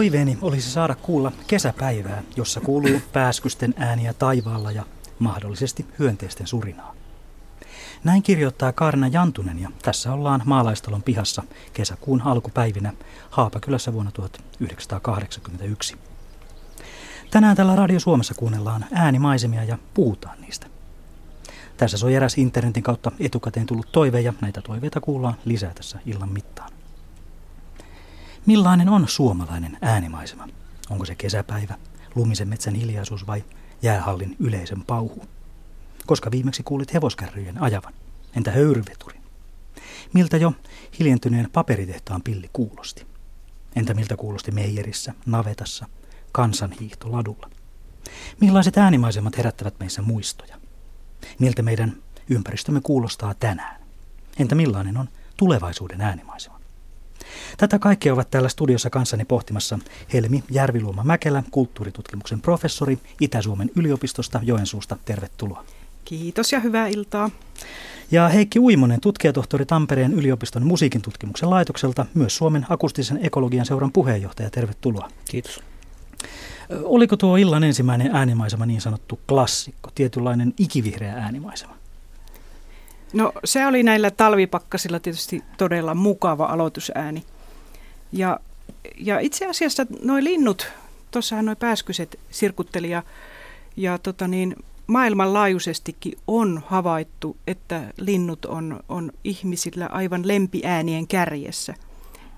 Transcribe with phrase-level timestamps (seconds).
[0.00, 4.84] Toiveeni olisi saada kuulla kesäpäivää, jossa kuuluu pääskysten ääniä taivaalla ja
[5.18, 6.94] mahdollisesti hyönteisten surinaa.
[8.04, 12.92] Näin kirjoittaa Kaarina Jantunen ja tässä ollaan maalaistalon pihassa kesäkuun alkupäivinä
[13.30, 15.96] Haapakylässä vuonna 1981.
[17.30, 20.66] Tänään tällä Radio Suomessa kuunnellaan äänimaisemia ja puhutaan niistä.
[21.76, 26.32] Tässä soi eräs internetin kautta etukäteen tullut toive ja näitä toiveita kuullaan lisää tässä illan
[26.32, 26.79] mittaan.
[28.46, 30.48] Millainen on suomalainen äänimaisema?
[30.90, 31.74] Onko se kesäpäivä,
[32.14, 33.44] lumisen metsän hiljaisuus vai
[33.82, 35.24] jäähallin yleisen pauhu?
[36.06, 37.94] Koska viimeksi kuulit hevoskärryjen ajavan?
[38.36, 39.22] Entä höyryveturin?
[40.12, 40.52] Miltä jo
[40.98, 43.06] hiljentyneen paperitehtaan pilli kuulosti?
[43.76, 45.86] Entä miltä kuulosti meijerissä, navetassa,
[46.32, 47.50] kansanhiihto ladulla?
[48.40, 50.60] Millaiset äänimaisemat herättävät meissä muistoja?
[51.38, 51.96] Miltä meidän
[52.28, 53.80] ympäristömme kuulostaa tänään?
[54.38, 56.59] Entä millainen on tulevaisuuden äänimaisema?
[57.56, 59.78] Tätä kaikkea ovat täällä studiossa kanssani pohtimassa
[60.12, 64.96] Helmi Järviluoma Mäkelä, kulttuuritutkimuksen professori Itä-Suomen yliopistosta Joensuusta.
[65.04, 65.64] Tervetuloa.
[66.04, 67.30] Kiitos ja hyvää iltaa.
[68.10, 74.50] Ja Heikki Uimonen, tutkijatohtori Tampereen yliopiston musiikin tutkimuksen laitokselta, myös Suomen akustisen ekologian seuran puheenjohtaja.
[74.50, 75.08] Tervetuloa.
[75.30, 75.60] Kiitos.
[76.84, 81.79] Oliko tuo illan ensimmäinen äänimaisema niin sanottu klassikko, tietynlainen ikivihreä äänimaisema?
[83.12, 87.24] No se oli näillä talvipakkasilla tietysti todella mukava aloitusääni.
[88.12, 88.40] Ja,
[88.98, 90.68] ja itse asiassa nuo linnut,
[91.10, 93.02] tuossahan nuo pääskyset sirkutteli ja,
[93.76, 94.56] ja tota niin,
[94.86, 101.74] maailmanlaajuisestikin on havaittu, että linnut on, on ihmisillä aivan lempiäänien kärjessä.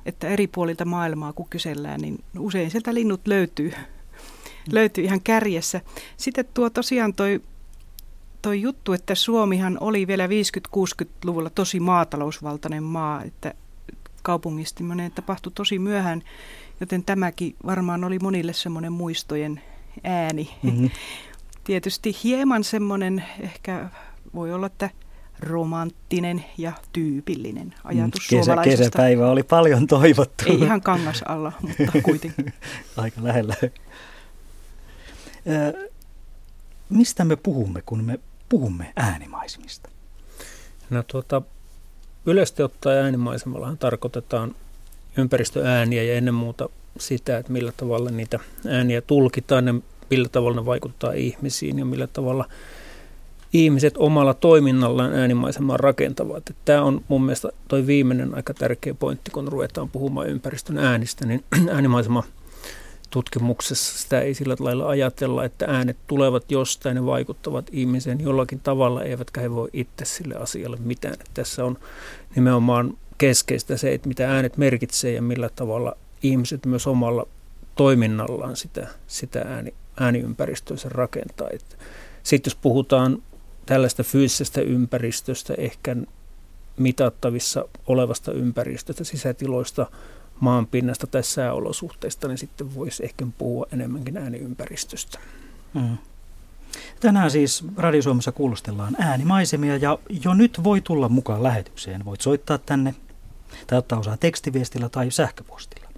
[0.07, 3.73] Että eri puolilta maailmaa kun kysellään, niin usein sieltä linnut löytyy,
[4.73, 5.81] löytyy ihan kärjessä.
[6.17, 7.41] Sitten tuo tosiaan toi,
[8.43, 13.55] toi juttu, että Suomihan oli vielä 50-60-luvulla tosi maatalousvaltainen maa, että
[14.23, 16.23] kaupungistuminen tapahtui tosi myöhään,
[16.81, 19.61] joten tämäkin varmaan oli monille semmoinen muistojen
[20.05, 20.51] ääni.
[20.63, 20.91] Mm-hmm.
[21.65, 23.89] Tietysti hieman semmoinen ehkä
[24.35, 24.91] voi olla, että
[25.41, 30.45] romanttinen ja tyypillinen ajatus mm, Kesä, Kesäpäivä oli paljon toivottu.
[30.47, 32.53] Ei ihan kangas alla, mutta kuitenkin.
[32.97, 33.55] Aika lähellä.
[36.89, 38.19] mistä me puhumme, kun me
[38.53, 39.89] puhumme äänimaisemista?
[40.91, 41.43] No tuota,
[42.27, 44.55] yleisesti ottaen äänimaisemallahan tarkoitetaan
[45.17, 46.69] ympäristöääniä ja ennen muuta
[46.99, 49.75] sitä, että millä tavalla niitä ääniä tulkitaan ja
[50.11, 52.45] millä tavalla ne vaikuttaa ihmisiin ja millä tavalla
[53.53, 56.43] ihmiset omalla toiminnallaan äänimaisemaa rakentavat.
[56.65, 61.45] Tämä on mun mielestä toi viimeinen aika tärkeä pointti, kun ruvetaan puhumaan ympäristön äänistä, niin
[61.75, 62.25] äänimaisema
[63.13, 69.03] tutkimuksessa sitä ei sillä lailla ajatella, että äänet tulevat jostain ja vaikuttavat ihmiseen jollakin tavalla,
[69.03, 71.17] eivätkä he voi itse sille asialle mitään.
[71.35, 71.79] Tässä on
[72.35, 77.27] nimenomaan keskeistä se, että mitä äänet merkitsee ja millä tavalla ihmiset myös omalla
[77.77, 81.49] toiminnallaan sitä, sitä ääni, ääniympäristönsä rakentaa.
[82.23, 83.23] Sitten jos puhutaan
[83.67, 85.97] tällaista fyysisestä ympäristöstä, ehkä
[86.77, 89.87] mitattavissa olevasta ympäristöstä, sisätiloista,
[90.43, 95.19] maanpinnasta tai sääolosuhteista, niin sitten voisi ehkä puhua enemmänkin ääniympäristöstä.
[95.75, 95.99] Mm.
[97.01, 102.05] Tänään siis Radio Suomessa kuulostellaan äänimaisemia ja jo nyt voi tulla mukaan lähetykseen.
[102.05, 102.95] Voit soittaa tänne
[103.67, 105.89] tai ottaa osaa tekstiviestillä tai sähköpostilla.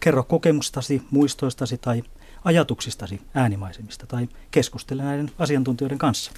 [0.00, 2.02] Kerro kokemustasi, muistoistasi tai
[2.44, 6.32] ajatuksistasi äänimaisemista tai keskustele näiden asiantuntijoiden kanssa.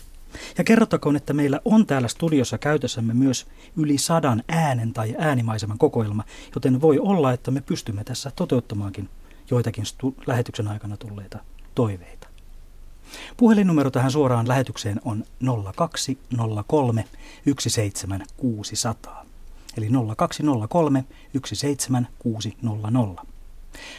[0.59, 3.47] Ja kerrottakoon, että meillä on täällä studiossa käytössämme myös
[3.77, 9.09] yli sadan äänen tai äänimaiseman kokoelma, joten voi olla, että me pystymme tässä toteuttamaankin
[9.51, 11.39] joitakin stu- lähetyksen aikana tulleita
[11.75, 12.29] toiveita.
[13.37, 15.25] Puhelinnumero tähän suoraan lähetykseen on
[15.77, 17.05] 0203
[17.59, 19.27] 17600.
[19.77, 21.05] Eli 0203
[21.45, 23.28] 17600.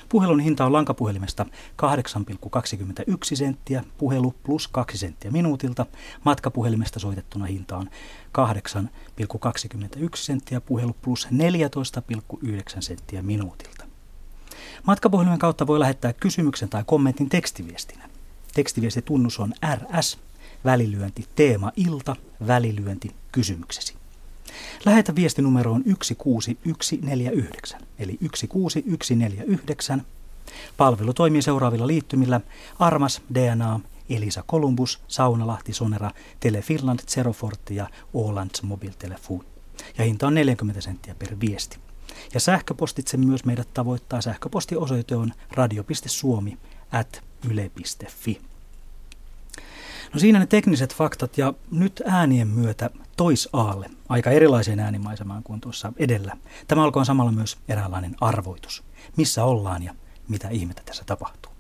[0.10, 1.45] Puhelun hinta on lankapuhelimesta
[1.81, 5.86] 8,21 senttiä, puhelu plus 2 senttiä minuutilta.
[6.24, 7.89] Matkapuhelimesta soitettuna hinta on
[8.38, 13.86] 8,21 senttiä, puhelu plus 14,9 senttiä minuutilta.
[14.88, 18.10] Matkapuhelimen kautta voi lähettää kysymyksen tai kommentin tekstiviestinä.
[18.54, 20.19] Tekstiviestitunnus on RS,
[20.65, 22.15] välilyönti, teema ilta,
[22.48, 23.99] välilyönti, kysymyksesi.
[24.86, 30.06] Lähetä viesti numeroon 16149, eli 16149.
[30.78, 32.42] Palvelu toimii seuraavilla liittymillä
[32.80, 33.80] Armas, DNA,
[34.10, 39.46] Elisa Columbus, Saunalahti, Sonera, Tele Finland, Zerofortti ja Ålands Mobiltelefon.
[39.98, 41.78] Ja hinta on 40 senttiä per viesti.
[42.34, 44.22] Ja sähköpostitse myös meidät tavoittaa.
[44.22, 46.57] Sähköpostiosoite on radio.suomi
[46.92, 48.42] at yle.fi.
[50.13, 55.94] No siinä ne tekniset faktat ja nyt äänien myötä toisaalle, aika erilaiseen äänimaisemaan kuin tuossa
[55.97, 56.38] edellä.
[56.67, 58.83] Tämä alkoi samalla myös eräänlainen arvoitus.
[59.17, 59.94] Missä ollaan ja
[60.27, 61.51] mitä ihmettä tässä tapahtuu.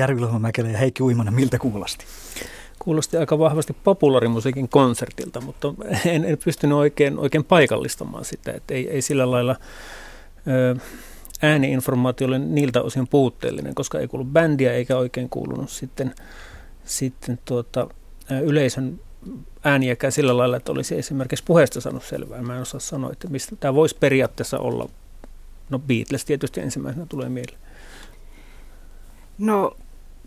[0.00, 2.04] Helmi Järvilohmäkelä ja Heikki Uimanen, miltä kuulosti?
[2.78, 5.74] Kuulosti aika vahvasti populaarimusiikin konsertilta, mutta
[6.06, 9.56] en, en pystynyt oikein, oikein paikallistamaan sitä, että ei, ei sillä lailla
[10.46, 10.76] ö,
[11.42, 16.14] ääniinformaatio ole niiltä osin puutteellinen, koska ei kuulu bändiä eikä oikein kuulunut sitten,
[16.84, 17.88] sitten tuota,
[18.42, 19.00] yleisön
[19.64, 22.42] ääniäkään sillä lailla, että olisi esimerkiksi puheesta saanut selvää.
[22.42, 24.88] Mä en osaa sanoa, että mistä tämä voisi periaatteessa olla.
[25.70, 27.60] No Beatles tietysti ensimmäisenä tulee mieleen.
[29.38, 29.76] No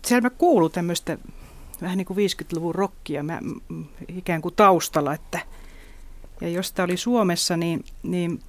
[0.04, 1.18] siellä mä kuuluu tämmöistä
[1.82, 3.22] vähän niin kuin 50-luvun rockia.
[3.22, 3.40] Mä,
[4.08, 5.38] ikään kuin taustalla, että
[6.40, 8.40] ja jos tämä oli Suomessa, niin, niin,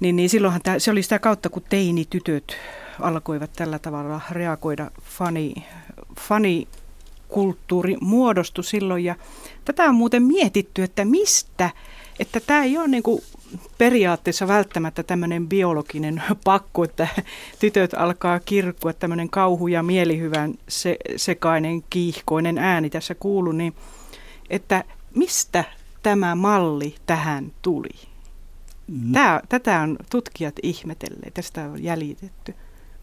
[0.00, 2.56] niin, niin silloinhan tämä, se oli sitä kautta, kun teinitytöt
[3.00, 4.90] alkoivat tällä tavalla reagoida.
[5.02, 5.54] Fani,
[6.20, 6.68] fani
[7.28, 9.14] kulttuuri muodostui silloin ja
[9.64, 11.70] tätä on muuten mietitty, että mistä,
[12.18, 13.22] että tämä ei ole niin kuin
[13.78, 17.08] periaatteessa välttämättä tämmöinen biologinen pakko, että
[17.58, 23.74] tytöt alkaa kirkkua, tämmöinen kauhu ja mielihyvän se, sekainen, kiihkoinen ääni tässä kuuluu, niin
[24.50, 24.84] että
[25.14, 25.64] mistä
[26.02, 28.08] tämä malli tähän tuli?
[28.86, 29.12] Mm.
[29.12, 32.54] Tämä, tätä on tutkijat ihmetelleet, tästä on jäljitetty.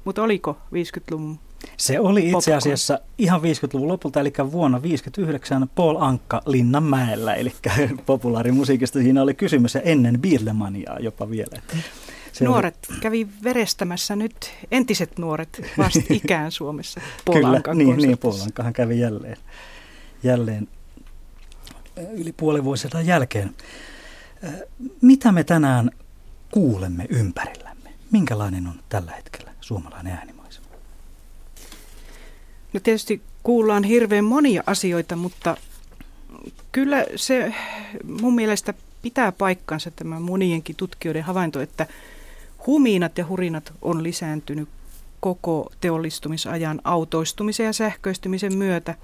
[0.05, 1.39] Mutta oliko 50-luvun
[1.77, 7.53] se oli itse asiassa ihan 50-luvun lopulta, eli vuonna 1959 Paul Ankka Linnanmäellä, eli
[8.05, 11.61] populaarimusiikista siinä oli kysymys ja ennen Beatlemaniaa jopa vielä.
[12.31, 12.99] Se nuoret oli...
[12.99, 18.99] kävi verestämässä nyt, entiset nuoret vasta ikään Suomessa Paul Kyllä, niin, niin Paul Ankkahan kävi
[18.99, 19.37] jälleen,
[20.23, 20.67] jälleen
[22.11, 23.55] yli puolen vuosisadan jälkeen.
[25.01, 25.91] Mitä me tänään
[26.51, 27.89] kuulemme ympärillämme?
[28.11, 30.40] Minkälainen on tällä hetkellä suomalainen ääni?
[32.73, 35.57] No tietysti kuullaan hirveän monia asioita, mutta
[36.71, 37.53] kyllä se
[38.19, 41.87] mun mielestä pitää paikkansa tämä monienkin tutkijoiden havainto, että
[42.67, 44.69] humiinat ja hurinat on lisääntynyt
[45.19, 48.95] koko teollistumisajan autoistumisen ja sähköistymisen myötä.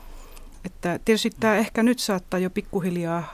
[0.66, 3.32] Että tietysti tämä ehkä nyt saattaa jo pikkuhiljaa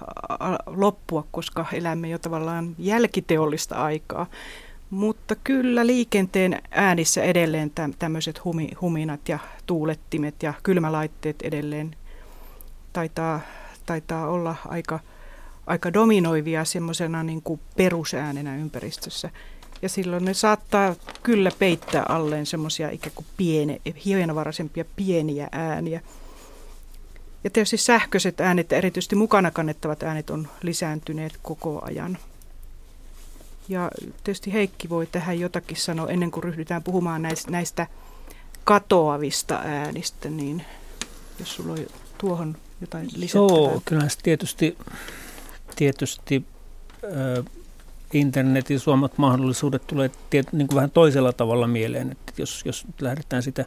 [0.65, 4.27] loppua, koska elämme jo tavallaan jälkiteollista aikaa.
[4.93, 11.95] Mutta kyllä liikenteen äänissä edelleen tämmöiset humi, huminat ja tuulettimet ja kylmälaitteet edelleen
[12.93, 13.39] taitaa,
[13.85, 14.99] taitaa olla aika,
[15.67, 17.43] aika dominoivia semmoisena niin
[17.77, 19.29] perusäänenä ympäristössä.
[19.81, 26.01] Ja silloin ne saattaa kyllä peittää alleen semmoisia ikään kuin piene, hienovaraisempia pieniä ääniä.
[27.43, 32.17] Ja tietysti sähköiset äänet ja erityisesti mukana kannettavat äänet on lisääntyneet koko ajan.
[33.69, 33.91] Ja
[34.23, 37.87] tietysti Heikki voi tähän jotakin sanoa ennen kuin ryhdytään puhumaan näistä, näistä
[38.63, 40.65] katoavista äänistä, niin
[41.39, 41.79] jos sulla on
[42.17, 43.57] tuohon jotain lisättävää.
[43.57, 44.77] Joo, kyllä tietysti,
[45.75, 46.45] tietysti
[47.03, 47.45] äh,
[48.13, 52.11] internetin suomat mahdollisuudet tulee tiet, niin kuin vähän toisella tavalla mieleen.
[52.11, 53.65] Että jos, jos lähdetään sitä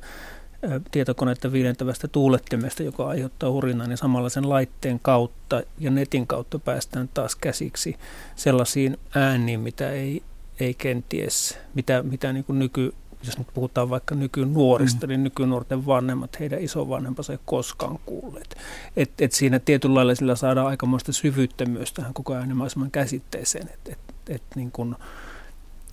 [0.90, 7.08] tietokonetta viilentävästä tuulettimesta, joka aiheuttaa hurinaa, niin samalla sen laitteen kautta ja netin kautta päästään
[7.14, 7.96] taas käsiksi
[8.36, 10.22] sellaisiin ääniin, mitä ei,
[10.60, 12.94] ei kenties, mitä, mitä niin kuin nyky,
[13.26, 15.08] jos nyt puhutaan vaikka nykynuorista, mm.
[15.08, 18.56] niin nykynuorten vanhemmat, heidän isovanhempansa ei koskaan kuulleet.
[18.96, 23.92] Et, et siinä tietyllä lailla sillä saadaan aikamoista syvyyttä myös tähän koko äänimaiseman käsitteeseen, että
[23.92, 23.98] et,
[24.28, 24.96] et niin kuin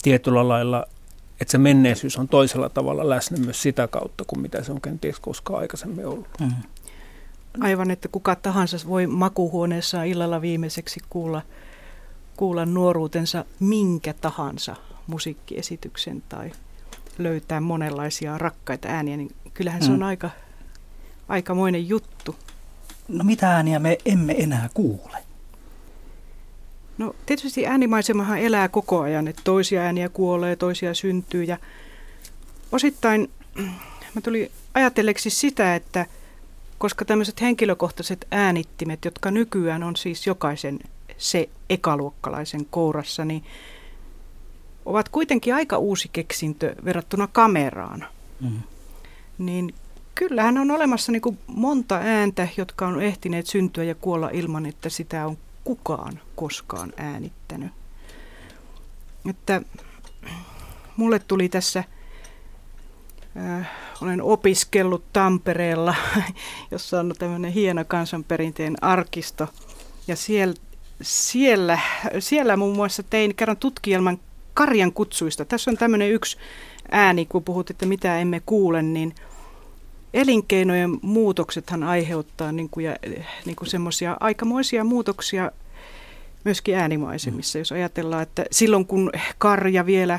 [0.02, 0.86] tietyllä lailla
[1.40, 5.20] että se menneisyys on toisella tavalla läsnä myös sitä kautta kuin mitä se on kenties
[5.20, 6.28] koskaan aikaisemmin ollut.
[6.40, 6.52] Mm.
[7.60, 11.42] Aivan, että kuka tahansa voi makuhuoneessa illalla viimeiseksi kuulla,
[12.36, 14.76] kuulla nuoruutensa minkä tahansa
[15.06, 16.52] musiikkiesityksen tai
[17.18, 19.86] löytää monenlaisia rakkaita ääniä, niin kyllähän mm.
[19.86, 20.30] se on aika,
[21.28, 22.36] aikamoinen juttu.
[23.08, 25.23] No mitä ääniä me emme enää kuule?
[26.98, 31.58] No tietysti äänimaisemahan elää koko ajan, että toisia ääniä kuolee, toisia syntyy ja
[32.72, 33.30] osittain
[34.14, 36.06] mä tuli ajatelleeksi sitä, että
[36.78, 40.78] koska tämmöiset henkilökohtaiset äänittimet, jotka nykyään on siis jokaisen
[41.18, 43.44] se ekaluokkalaisen kourassa, niin
[44.86, 48.06] ovat kuitenkin aika uusi keksintö verrattuna kameraan.
[48.40, 48.62] Mm.
[49.38, 49.74] Niin
[50.14, 54.88] kyllähän on olemassa niin kuin monta ääntä, jotka on ehtineet syntyä ja kuolla ilman, että
[54.88, 57.72] sitä on kukaan koskaan äänittänyt.
[59.30, 59.62] Että
[60.96, 61.84] mulle tuli tässä,
[63.36, 63.70] äh,
[64.02, 65.94] olen opiskellut Tampereella,
[66.70, 69.48] jossa on tämmöinen hieno kansanperinteen arkisto.
[70.08, 70.54] Ja siellä,
[71.02, 71.78] siellä,
[72.18, 74.18] siellä muun muassa tein kerran tutkielman
[74.54, 75.44] karjan kutsuista.
[75.44, 76.36] Tässä on tämmöinen yksi
[76.90, 79.14] ääni, kun puhut, että mitä emme kuule, niin
[80.14, 82.96] elinkeinojen muutoksethan aiheuttaa niin kuin, ja,
[83.44, 85.50] niin kuin semmoisia aikamoisia muutoksia
[86.44, 87.58] myöskin äänimaisemissa.
[87.58, 87.60] Mm.
[87.60, 90.18] Jos ajatellaan, että silloin kun karja vielä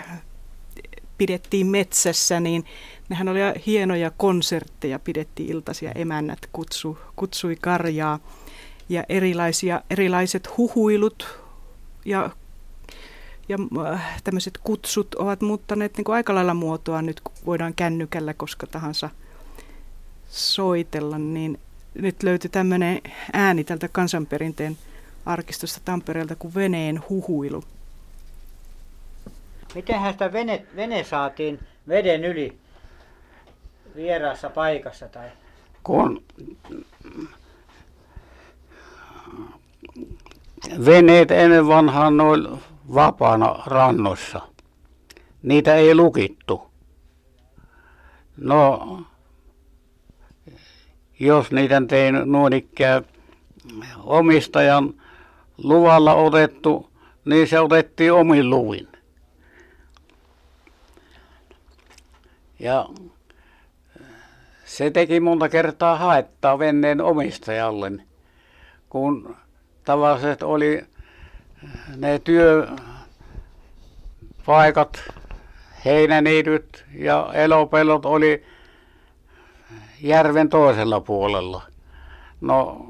[1.17, 2.65] pidettiin metsässä, niin
[3.09, 8.19] nehän oli hienoja konsertteja, pidettiin iltaisia, emännät kutsu, kutsui karjaa
[8.89, 11.39] ja erilaisia, erilaiset huhuilut
[12.05, 12.29] ja
[13.49, 13.57] ja
[13.93, 18.67] äh, tämmöiset kutsut ovat muuttaneet niin kuin aika lailla muotoa nyt, kun voidaan kännykällä koska
[18.67, 19.09] tahansa
[20.35, 21.59] soitella, niin
[21.93, 23.01] nyt löytyi tämmöinen
[23.33, 24.77] ääni tältä kansanperinteen
[25.25, 27.63] arkistosta Tampereelta kuin veneen huhuilu.
[29.75, 32.57] Mitenhän sitä vene, vene saatiin veden yli
[33.95, 35.07] vieraassa paikassa?
[35.07, 35.29] Tai?
[35.83, 36.23] Kun
[40.85, 42.47] veneet ennen vanhaan noin
[42.93, 44.41] vapaana rannossa.
[45.43, 46.71] Niitä ei lukittu.
[48.37, 48.99] No,
[51.19, 53.05] jos niitä tein noin ikään
[54.03, 54.93] omistajan
[55.57, 56.89] luvalla otettu,
[57.25, 58.87] niin se otettiin omin luvin.
[62.59, 62.89] Ja
[64.65, 67.91] se teki monta kertaa haettaa veneen omistajalle,
[68.89, 69.35] kun
[69.85, 70.85] tavalliset oli
[71.97, 72.75] ne työpaikat,
[75.85, 78.45] heinäniityt ja elopellot oli
[80.07, 81.61] järven toisella puolella.
[82.41, 82.85] No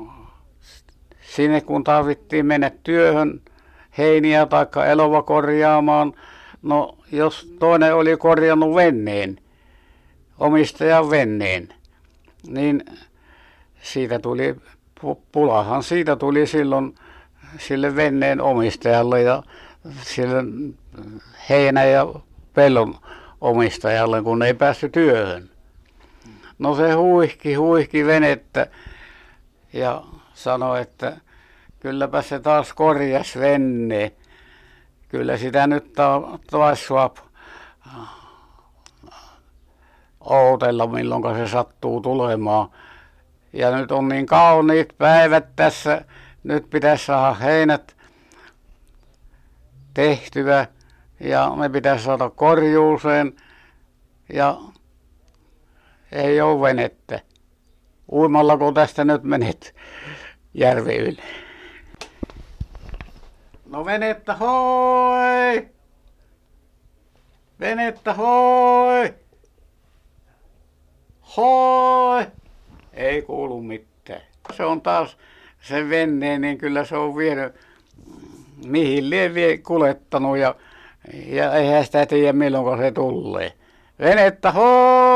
[1.21, 3.41] sinne kun tarvittiin mennä työhön
[3.97, 6.13] heiniä tai elova korjaamaan,
[6.61, 9.37] no jos toinen oli korjannut veneen,
[10.39, 11.73] omistajan veneen,
[12.47, 12.85] niin
[13.81, 14.55] siitä tuli,
[15.31, 16.95] pulahan siitä tuli silloin
[17.57, 19.43] sille veneen omistajalle ja
[20.01, 20.43] sille
[21.49, 22.07] heinä- ja
[22.53, 22.95] pellon
[23.41, 25.54] omistajalle, kun ei päässyt työhön.
[26.59, 28.67] No se huihki, huihki venettä
[29.73, 31.17] ja sanoi, että
[31.79, 34.11] kylläpä se taas korjas venne.
[35.09, 35.93] Kyllä sitä nyt
[36.51, 37.13] taas saa
[40.19, 42.69] ootella, milloin se sattuu tulemaan.
[43.53, 46.01] Ja nyt on niin kauniit päivät tässä
[46.43, 47.95] nyt pitäisi saada heinät
[49.93, 50.67] tehtyä
[51.19, 53.35] ja ne pitäisi saada korjuuseen
[54.33, 54.57] ja
[56.11, 57.19] ei ole venettä.
[58.11, 59.75] Uimalla kun tästä nyt menet
[60.53, 61.23] järvi yli.
[63.69, 65.67] No venettä hoi!
[67.59, 69.13] Venettä hoi!
[71.37, 72.27] Hoi!
[72.93, 74.21] Ei kuulu mitään.
[74.53, 75.17] Se on taas
[75.61, 77.55] sen veneen, niin kyllä se on vienyt
[78.65, 80.55] mihin lie kulettanut ja,
[81.25, 83.53] ja eihän sitä tiedä milloin se tulee.
[83.99, 85.14] Venettä hoi!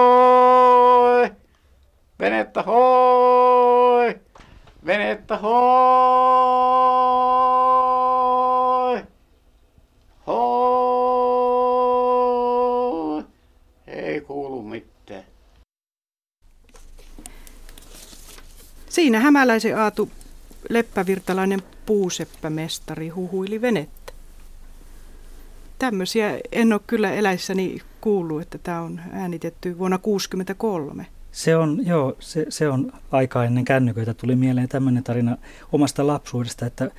[2.19, 4.19] Venettä hoi!
[4.85, 5.59] Venettä hoi!
[10.27, 10.49] Hoi!
[13.87, 15.23] Ei kuulu mitään.
[18.89, 20.11] Siinä hämäläisen Aatu
[20.69, 24.13] leppävirtalainen puuseppämestari huhuili venettä.
[25.79, 31.18] Tämmöisiä en ole kyllä eläissäni kuullut, että tämä on äänitetty vuonna 1963.
[31.31, 34.13] Se on, joo, se, se on aika ennen kännyköitä.
[34.13, 35.37] Tuli mieleen tämmöinen tarina
[35.71, 36.91] omasta lapsuudesta, että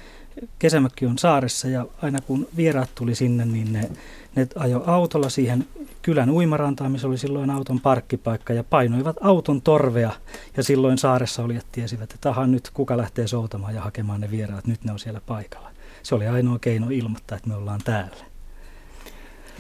[0.59, 3.91] kesämökki on saaressa ja aina kun vieraat tuli sinne, niin ne,
[4.37, 5.67] ne ajo autolla siihen
[6.03, 10.13] kylän uimarantaan, missä oli silloin auton parkkipaikka ja painoivat auton torvea
[10.57, 14.67] ja silloin saaressa olijat tiesivät, että aha nyt kuka lähtee soutamaan ja hakemaan ne vieraat,
[14.67, 15.71] nyt ne on siellä paikalla.
[16.03, 18.30] Se oli ainoa keino ilmoittaa, että me ollaan täällä.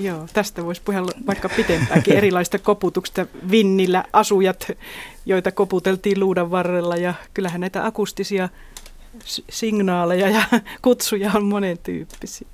[0.03, 3.27] Joo, tästä voisi puhua vaikka pitempäänkin erilaista koputuksista.
[3.51, 4.71] Vinnillä asujat,
[5.27, 8.49] joita koputeltiin luudan varrella ja kyllähän näitä akustisia
[9.51, 10.43] signaaleja ja
[10.83, 12.49] kutsuja on monen tyyppisiä.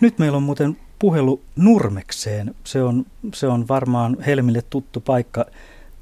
[0.00, 2.54] Nyt meillä on muuten puhelu Nurmekseen.
[2.64, 5.46] Se on, se on varmaan Helmille tuttu paikka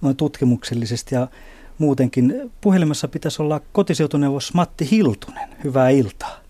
[0.02, 1.26] noin tutkimuksellisesti ja
[1.78, 2.50] muutenkin.
[2.60, 5.48] Puhelimessa pitäisi olla kotiseutuneuvos Matti Hiltunen.
[5.64, 6.40] Hyvää iltaa.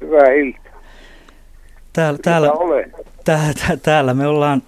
[0.00, 0.82] Hyvää iltaa.
[1.92, 2.52] Täällä, täällä,
[3.26, 4.62] täällä, täällä me ollaan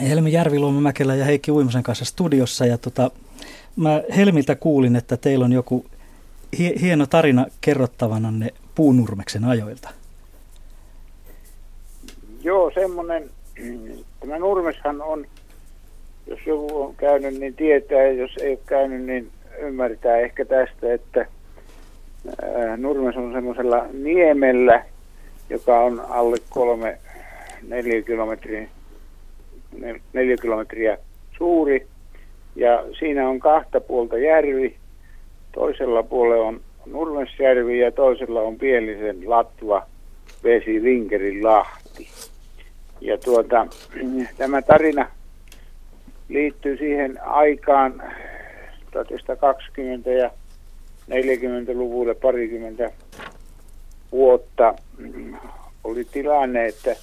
[0.00, 2.66] Helmi Järvi-Luomamäkelä ja Heikki Uimasen kanssa studiossa.
[2.66, 3.10] Ja tota,
[3.76, 5.84] mä Helmiltä kuulin, että teillä on joku
[6.80, 9.90] hieno tarina kerrottavananne Puunurmeksen ajoilta.
[12.42, 13.30] Joo, semmoinen.
[14.20, 15.26] Tämä Nurmeshan on,
[16.26, 20.94] jos joku on käynyt, niin tietää, ja jos ei ole käynyt, niin ymmärtää ehkä tästä,
[20.94, 21.26] että
[22.76, 24.84] Nurmes on semmoisella niemellä,
[25.50, 26.98] joka on alle kolme,
[27.68, 28.68] neljä kilometriä,
[30.12, 30.98] neljä kilometriä
[31.38, 31.86] suuri.
[32.56, 34.76] Ja siinä on kahta puolta järvi.
[35.52, 39.86] Toisella puolella on Nurmesjärvi ja toisella on Pielisen Latva
[40.44, 42.08] vesi Vinkerin Lahti.
[43.00, 43.66] Ja tuota,
[44.38, 45.10] tämä tarina
[46.28, 48.02] liittyy siihen aikaan
[48.90, 50.30] 1920 ja
[51.10, 52.90] 40-luvulle parikymmentä
[54.12, 54.74] vuotta
[55.84, 56.96] oli tilanne, että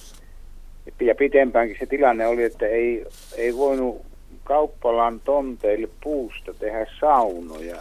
[1.00, 4.02] ja pitempäänkin se tilanne oli, että ei, ei voinut
[4.44, 7.76] kauppalan tonteille puusta tehdä saunoja.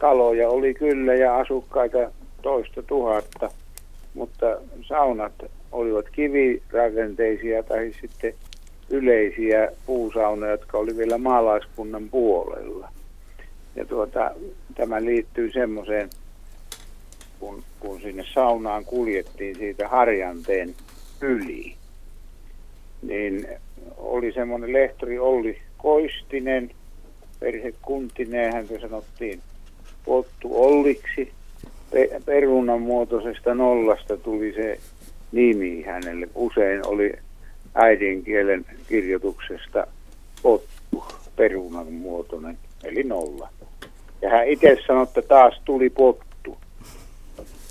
[0.00, 2.10] Taloja oli kyllä ja asukkaita
[2.42, 3.50] toista tuhatta,
[4.14, 4.46] mutta
[4.82, 5.32] saunat
[5.72, 8.34] olivat kivirakenteisia tai sitten
[8.90, 12.88] yleisiä puusaunoja, jotka oli vielä maalaiskunnan puolella.
[13.76, 14.30] Ja tuota,
[14.74, 16.10] tämä liittyy semmoiseen,
[17.40, 20.74] kun, kun sinne saunaan kuljettiin siitä Harjanteen
[21.20, 21.76] yli,
[23.06, 23.46] niin
[23.96, 26.70] oli semmoinen lehtori Olli Koistinen,
[27.40, 29.40] perhe Kuntinen, häntä sanottiin
[30.04, 31.32] Pottu Olliksi.
[31.90, 34.78] Pe- perunan muotoisesta nollasta tuli se
[35.32, 36.28] nimi hänelle.
[36.34, 37.12] Usein oli
[37.74, 39.86] äidinkielen kirjoituksesta
[40.42, 41.04] Pottu,
[41.36, 43.48] perunan muotoinen, eli nolla.
[44.22, 46.58] Ja hän itse sanoi, että taas tuli pottu.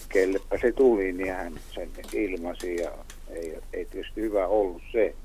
[0.09, 2.91] Kellepä se tuli, niin hän sen ilmasi ja
[3.29, 5.15] ei, ei tietysti hyvä ollut se.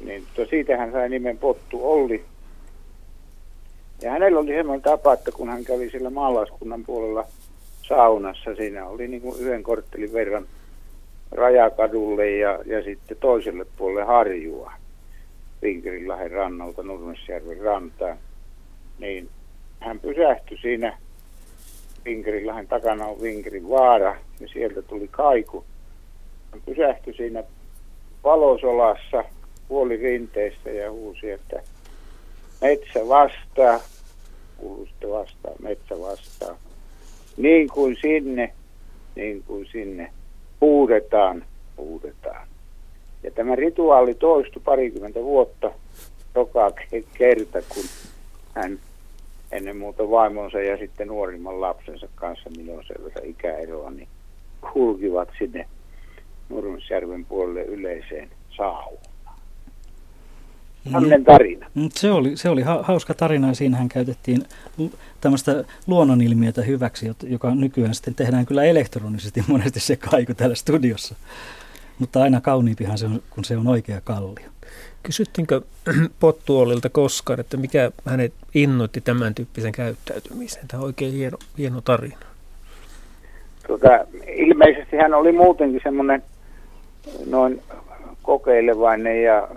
[0.00, 2.24] Niin siitä hän sai nimen Pottu Olli.
[4.02, 7.24] Ja hänellä oli semmoinen tapa, että kun hän kävi sillä maalaiskunnan puolella
[7.88, 10.46] saunassa, siinä oli niin kuin yhden korttelin verran
[11.30, 14.72] rajakadulle ja, ja sitten toiselle puolelle harjua
[15.62, 18.18] Vinkerilahden rannalta Nurmesjärven rantaan.
[18.98, 19.28] Niin
[19.80, 20.98] hän pysähtyi siinä
[22.04, 25.64] Vinkerilahden takana on Vinkerin vaara ja sieltä tuli kaiku.
[26.52, 27.44] Hän pysähtyi siinä
[28.24, 29.24] valosolassa
[29.68, 31.62] puoli rinteistä ja huusi, että
[32.60, 33.80] metsä vastaa,
[34.56, 36.56] kuului sitten vastaan, metsä vastaa.
[37.36, 38.52] Niin kuin sinne,
[39.16, 40.12] niin kuin sinne,
[40.60, 41.44] huudetaan,
[41.76, 42.48] huudetaan.
[43.22, 45.70] Ja tämä rituaali toistui parikymmentä vuotta
[46.34, 46.72] joka
[47.18, 47.84] kerta, kun
[48.54, 48.78] hän
[49.52, 54.08] ennen muuta vaimonsa ja sitten nuorimman lapsensa kanssa, millä on sen verran ikäeroa, niin
[54.72, 55.68] kulkivat sinne
[56.48, 59.13] Nurmesjärven puolelle yleiseen saunaan.
[60.92, 61.66] Tämmöinen tarina.
[61.74, 64.42] Mm, se oli, se oli hauska tarina ja siinähän käytettiin
[65.20, 71.14] tämmöistä luonnonilmiötä hyväksi, joka nykyään sitten tehdään kyllä elektronisesti monesti se kaiku täällä studiossa.
[71.98, 74.48] Mutta aina kauniimpihan se on, kun se on oikea kallio.
[75.02, 75.60] Kysyttiinkö
[76.20, 80.68] Pottuolilta koskaan, että mikä hänet innoitti tämän tyyppisen käyttäytymiseen?
[80.68, 82.26] Tämä on oikein hieno, hieno tarina.
[83.66, 83.88] Tota,
[84.36, 86.22] ilmeisesti hän oli muutenkin semmoinen
[87.26, 87.62] noin
[88.22, 89.48] kokeilevainen ja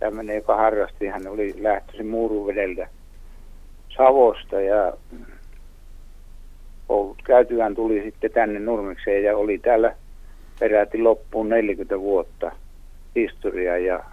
[0.00, 1.06] tämmöinen, joka harrasti.
[1.06, 2.88] Hän oli lähtöisin Muuruvedeltä
[3.96, 4.92] Savosta ja
[7.24, 9.94] käytyään tuli sitten tänne Nurmekseen ja oli täällä
[10.60, 12.52] peräti loppuun 40 vuotta
[13.16, 14.04] historia ja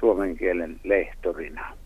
[0.00, 1.76] suomen kielen lehtorina.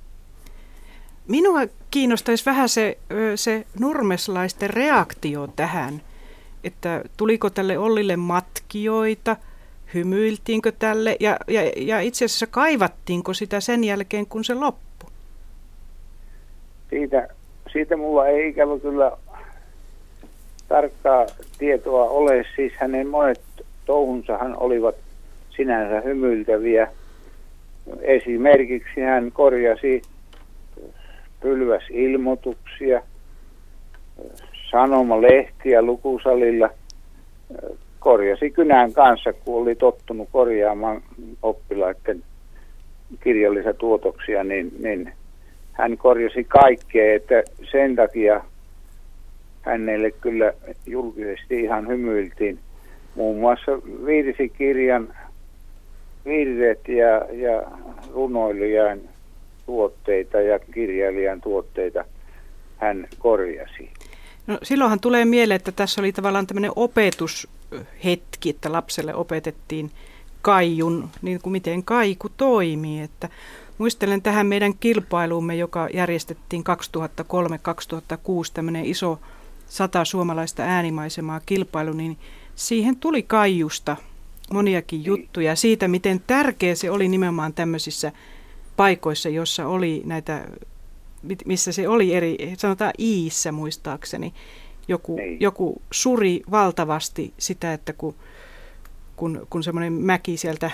[1.29, 2.99] Minua kiinnostaisi vähän se,
[3.35, 6.01] se nurmeslaisten reaktio tähän,
[6.65, 9.37] että tuliko tälle Ollille matkijoita,
[9.95, 15.11] hymyiltiinkö tälle ja, ja, ja itse asiassa kaivattiinko sitä sen jälkeen, kun se loppui?
[16.91, 17.29] Siitä,
[17.73, 19.13] siitä mulla ei ikävä kyllä
[20.69, 21.27] tarkkaa
[21.59, 22.45] tietoa ole.
[22.57, 23.41] Siis hänen monet
[23.87, 24.95] touhunsahan olivat
[25.57, 26.89] sinänsä hymyiltäviä.
[28.01, 30.03] Esimerkiksi hän korjasi
[31.41, 33.03] pylväsilmoituksia,
[34.71, 36.71] sanomalehtiä lukusalilla,
[38.01, 41.03] korjasi kynän kanssa, kun oli tottunut korjaamaan
[41.43, 42.23] oppilaiden
[43.21, 45.13] kirjallisia tuotoksia, niin, niin
[45.73, 48.45] hän korjasi kaikkea, että sen takia
[49.63, 50.53] hänelle kyllä
[50.87, 52.59] julkisesti ihan hymyiltiin.
[53.15, 53.73] muun muassa
[54.07, 55.15] viirisikirjan
[56.25, 57.63] virret ja, ja
[58.15, 59.01] runoilijan
[59.67, 62.05] tuotteita ja kirjailijan tuotteita
[62.77, 63.91] hän korjasi.
[64.47, 66.71] No, silloinhan tulee mieleen, että tässä oli tavallaan tämmöinen
[67.73, 69.91] opetushetki, että lapselle opetettiin
[70.43, 73.01] kaijun, niin kuin miten kaiku toimii.
[73.01, 73.29] Että
[73.79, 79.21] muistelen tähän meidän kilpailuumme, joka järjestettiin 2003-2006, tämmöinen iso
[79.67, 82.19] sata suomalaista äänimaisemaa kilpailu, niin
[82.55, 83.97] siihen tuli kaijusta
[84.53, 88.13] moniakin juttuja siitä, miten tärkeä se oli nimenomaan tämmöisissä
[88.77, 90.49] paikoissa, jossa oli näitä,
[91.45, 94.35] missä se oli eri, sanotaan iissä muistaakseni,
[94.91, 95.41] joku, niin.
[95.41, 98.15] joku suri valtavasti sitä, että kun,
[99.17, 100.71] kun, kun semmoinen mäki sieltä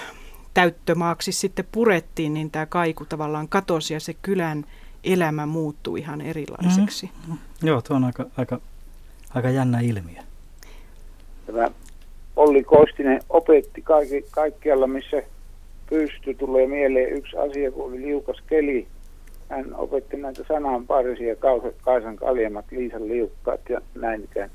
[0.55, 4.64] täyttömaaksi sitten purettiin, niin tämä kaiku tavallaan katosi ja se kylän
[5.05, 7.07] elämä muuttui ihan erilaiseksi.
[7.07, 7.38] Mm-hmm.
[7.62, 8.61] Joo, tuo on aika, aika,
[9.35, 10.22] aika jännä ilmiö.
[11.46, 11.70] Tämä
[12.37, 15.22] Olli Koistinen opetti kaikki, kaikkialla, missä
[15.90, 16.35] pysty.
[16.35, 18.87] Tulee mieleen yksi asia, kun oli liukas keli.
[19.48, 21.37] Hän opetti näitä sananparisia,
[21.82, 24.50] Kaisan kaljemat, Liisan liukkaat ja näin ikään.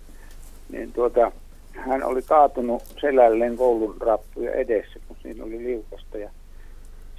[0.71, 1.31] Niin tuota,
[1.75, 6.17] hän oli kaatunut selälleen koulun rappuja edessä, kun siinä oli liukasta.
[6.17, 6.29] Ja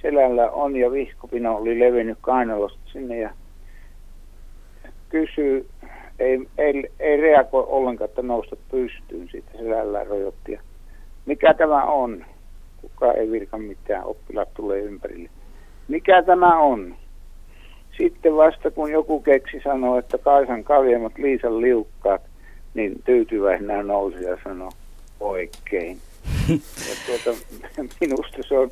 [0.01, 3.29] selällä on ja vihkopino oli levinnyt kainalosta sinne ja
[5.09, 5.67] kysyy,
[6.19, 10.61] ei, ei, ei reagoi ollenkaan, että nousta pystyyn siitä selällään rojottia.
[11.25, 12.25] Mikä tämä on?
[12.81, 15.29] Kuka ei virka mitään, oppilaat tulee ympärille.
[15.87, 16.95] Mikä tämä on?
[17.97, 22.21] Sitten vasta kun joku keksi sanoo, että Kaisan kaljemat Liisan liukkaat,
[22.73, 24.71] niin tyytyväisenä nousi ja sanoi
[25.19, 25.97] oikein.
[26.89, 27.39] Ja tuota,
[28.01, 28.71] minusta se on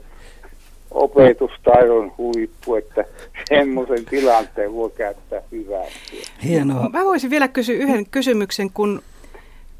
[0.92, 3.06] opetustaidon huippu, että
[3.50, 6.24] semmoisen tilanteen voi käyttää hyväksi.
[6.44, 6.90] Hienoa.
[6.90, 9.02] Mä voisin vielä kysyä yhden kysymyksen, kun,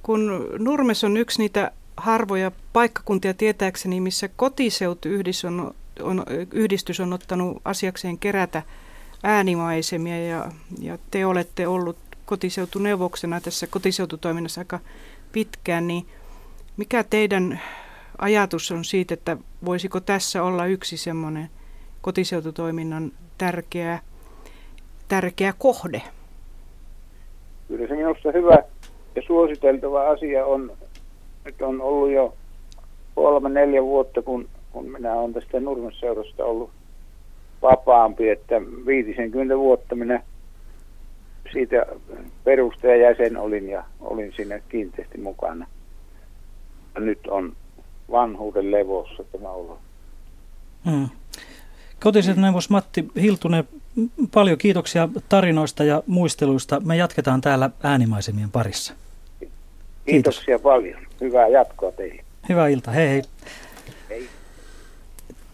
[0.04, 7.62] kun Nurmes on yksi niitä harvoja paikkakuntia tietääkseni, missä kotiseutuyhdistys on, on, yhdistys on ottanut
[7.66, 8.64] asiakseen kerätä
[9.24, 10.46] äänimaisemia ja,
[10.80, 14.80] ja te olette ollut kotiseutuneuvoksena tässä kotiseututoiminnassa aika
[15.32, 16.06] pitkään, niin
[16.78, 17.60] mikä teidän
[18.18, 21.50] ajatus on siitä, että voisiko tässä olla yksi semmoinen
[22.02, 24.00] kotiseututoiminnan tärkeä,
[25.08, 26.02] tärkeä kohde?
[27.68, 28.58] Kyllä se minusta hyvä
[29.16, 30.72] ja suositeltava asia on,
[31.46, 32.34] että on ollut jo
[33.16, 36.70] kolme, neljä vuotta, kun, kun minä olen tästä Nurmesseurasta ollut
[37.62, 40.24] vapaampi, että 50 vuotta minä
[41.52, 41.86] siitä
[42.44, 45.68] perustajajäsen olin ja olin siinä kiinteästi mukana.
[46.96, 47.56] Ja nyt on
[48.12, 49.80] vanhuuden levossa tämä olo.
[50.86, 51.10] Hmm.
[52.00, 53.64] Kotiset neuvos Matti Hiltunen,
[54.34, 56.80] paljon kiitoksia tarinoista ja muisteluista.
[56.80, 58.94] Me jatketaan täällä äänimaisemien parissa.
[60.06, 60.62] Kiitoksia Kiitos.
[60.62, 61.02] paljon.
[61.22, 62.24] Hyvää jatkoa teille.
[62.50, 62.94] Hyvää iltaa.
[62.94, 63.14] Hei hei.
[63.14, 63.24] hei.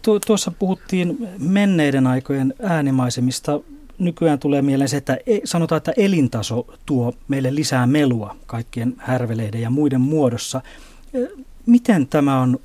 [0.08, 3.60] Tu- tuossa puhuttiin menneiden aikojen äänimaisemista.
[3.98, 9.60] Nykyään tulee mieleen se, että e- sanotaan, että elintaso tuo meille lisää melua kaikkien härveleiden
[9.60, 10.60] ja muiden muodossa.
[11.66, 12.58] Miten tämä on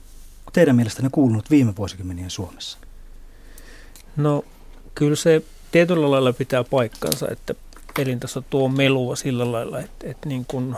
[0.53, 2.77] teidän mielestänne kuulunut viime vuosikymmenien Suomessa?
[4.17, 4.45] No
[4.95, 7.55] kyllä se tietyllä lailla pitää paikkansa, että
[7.99, 10.75] elintaso tuo melua sillä lailla, että, että niin kuin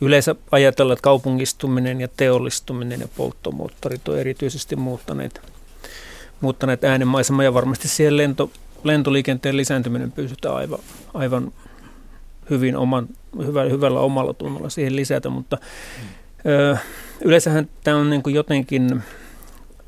[0.00, 5.40] yleensä ajatellaan, että kaupungistuminen ja teollistuminen ja polttomoottorit on erityisesti muuttaneet,
[6.40, 8.50] muuttaneet äänemaisemaa ja varmasti siihen lento,
[8.84, 10.78] lentoliikenteen lisääntyminen pystytään aivan,
[11.14, 11.52] aivan
[12.50, 13.08] hyvin oman,
[13.46, 16.50] hyvä, hyvällä omalla tunnolla siihen lisätä, mutta mm.
[16.50, 16.76] ö,
[17.20, 19.02] yleensähän tämä on niin kuin jotenkin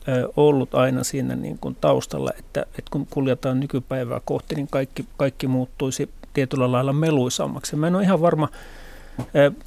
[0.08, 5.04] ö, ollut aina siinä niin kuin taustalla, että, että kun kuljetaan nykypäivää kohti, niin kaikki,
[5.16, 7.76] kaikki muuttuisi tietyllä lailla meluisammaksi.
[7.76, 8.48] Mä en ole ihan varma,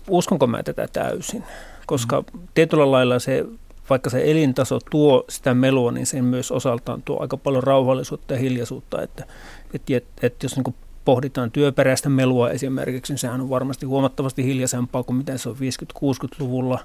[0.07, 1.43] uskonko mä tätä täysin,
[1.85, 3.45] koska tietyllä lailla se
[3.89, 8.39] vaikka se elintaso tuo sitä melua, niin sen myös osaltaan tuo aika paljon rauhallisuutta ja
[8.39, 9.25] hiljaisuutta, että,
[9.73, 10.75] että, että, että jos niin
[11.05, 16.79] pohditaan työperäistä melua esimerkiksi, niin sehän on varmasti huomattavasti hiljaisempaa kuin mitä se on 50-60-luvulla.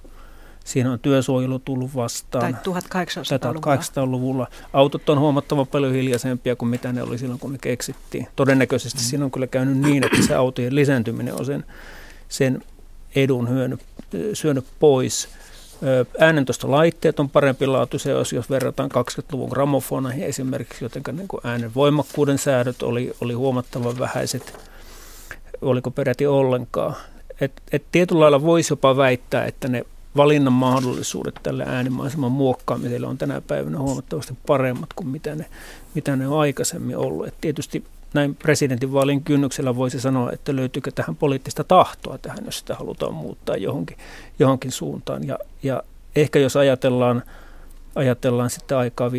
[0.65, 2.55] Siinä on työsuojelu tullut vastaan.
[2.55, 3.77] Tai 1800-luvulla.
[3.77, 4.47] 1800-luvulla.
[4.73, 8.29] Autot on huomattavan paljon hiljaisempia kuin mitä ne oli silloin, kun ne keksittiin.
[8.37, 9.05] Todennäköisesti mm.
[9.05, 11.65] siinä on kyllä käynyt niin, että se autojen lisääntyminen on sen,
[12.29, 12.63] sen
[13.15, 13.81] edun hyönyt,
[14.33, 15.29] syönyt pois.
[16.19, 23.13] Äänentoistolaitteet on parempilaatuisia, jos, jos verrataan 20-luvun gramofoneihin esimerkiksi, joten niin äänen voimakkuuden säädöt oli,
[23.21, 24.59] oli huomattavan vähäiset,
[25.63, 26.95] oliko peräti ollenkaan.
[27.41, 29.85] Et, et tietyllä lailla voisi jopa väittää, että ne
[30.17, 35.47] valinnan mahdollisuudet tälle äänimaiseman muokkaamiselle on tänä päivänä huomattavasti paremmat kuin mitä ne,
[35.95, 37.27] mitä ne on aikaisemmin ollut.
[37.27, 42.75] Et tietysti näin presidentinvaalin kynnyksellä voisi sanoa, että löytyykö tähän poliittista tahtoa tähän, jos sitä
[42.75, 43.97] halutaan muuttaa johonkin,
[44.39, 45.27] johonkin suuntaan.
[45.27, 45.83] Ja, ja
[46.17, 47.23] ehkä jos ajatellaan,
[47.95, 49.13] ajatellaan sitten aikaa 50-60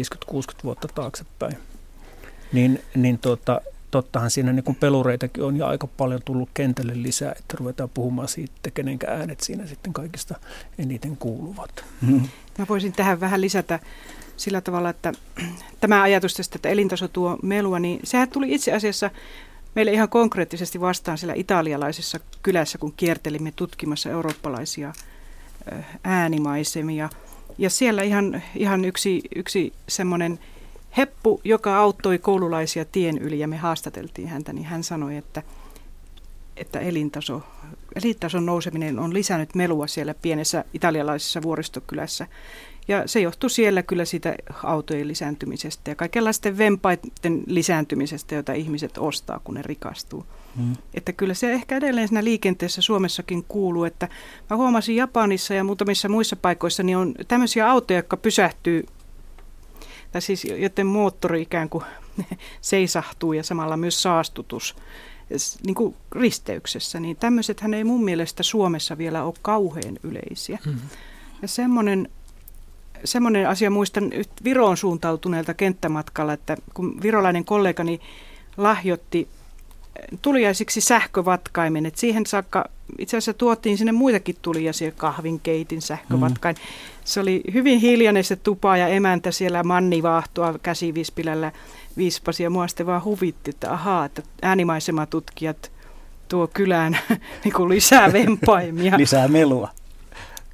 [0.64, 1.58] vuotta taaksepäin,
[2.54, 7.58] niin, niin tuota, tottahan siinä niin pelureitakin on ja aika paljon tullut kentälle lisää, että
[7.60, 10.36] ruvetaan puhumaan siitä, kenenkä äänet siinä sitten kaikista
[10.80, 11.86] eniten kuuluvat.
[12.02, 12.22] Mm.
[12.58, 13.80] Mä voisin tähän vähän lisätä
[14.40, 15.12] sillä tavalla, että
[15.82, 19.12] tämä ajatus tästä, että elintaso tuo melua, niin sehän tuli itse asiassa
[19.76, 24.94] meille ihan konkreettisesti vastaan siellä italialaisessa kylässä, kun kiertelimme tutkimassa eurooppalaisia
[26.04, 27.10] äänimaisemia.
[27.58, 30.40] Ja siellä ihan, ihan yksi, yksi semmoinen
[30.98, 35.44] heppu, joka auttoi koululaisia tien yli ja me haastateltiin häntä, niin hän sanoi, että,
[36.58, 37.42] että elintaso,
[37.96, 42.28] elintason nouseminen on lisännyt melua siellä pienessä italialaisessa vuoristokylässä.
[42.90, 49.42] Ja se johtui siellä kyllä siitä autojen lisääntymisestä ja kaikenlaisten vempaiden lisääntymisestä, joita ihmiset ostaa,
[49.44, 50.26] kun ne rikastuu.
[50.56, 50.76] Mm.
[50.94, 54.08] Että kyllä se ehkä edelleen siinä liikenteessä Suomessakin kuuluu, että
[54.50, 58.86] mä huomasin Japanissa ja muutamissa muissa paikoissa, niin on tämmöisiä autoja, jotka pysähtyy,
[60.12, 61.84] tai siis joten moottori ikään kuin
[62.62, 64.76] seisahtuu ja samalla myös saastutus
[65.66, 70.60] niin kuin risteyksessä, niin tämmöisethän ei mun mielestä Suomessa vielä ole kauhean yleisiä.
[70.66, 70.80] Mm.
[71.42, 72.10] Ja semmoinen
[73.04, 74.12] semmoinen asia muistan
[74.44, 78.00] Viroon suuntautuneelta kenttämatkalla, että kun virolainen kollegani
[78.58, 79.28] lahjoitti
[80.22, 82.66] tuliaisiksi sähkövatkaimen, että siihen saakka
[82.98, 86.56] itse asiassa tuotiin sinne muitakin tuliaisia, kahvinkeitin, sähkövatkain.
[86.56, 86.62] Mm.
[87.06, 91.52] Se oli hyvin hiljainen se tupa ja emäntä siellä mannivaahtoa käsivispilällä
[91.98, 95.72] viispasi ja mua sitten vaan huvitti, että ahaa, että äänimaisematutkijat
[96.28, 96.98] tuo kylään
[97.44, 98.98] niin lisää vempaimia.
[98.98, 99.70] lisää melua.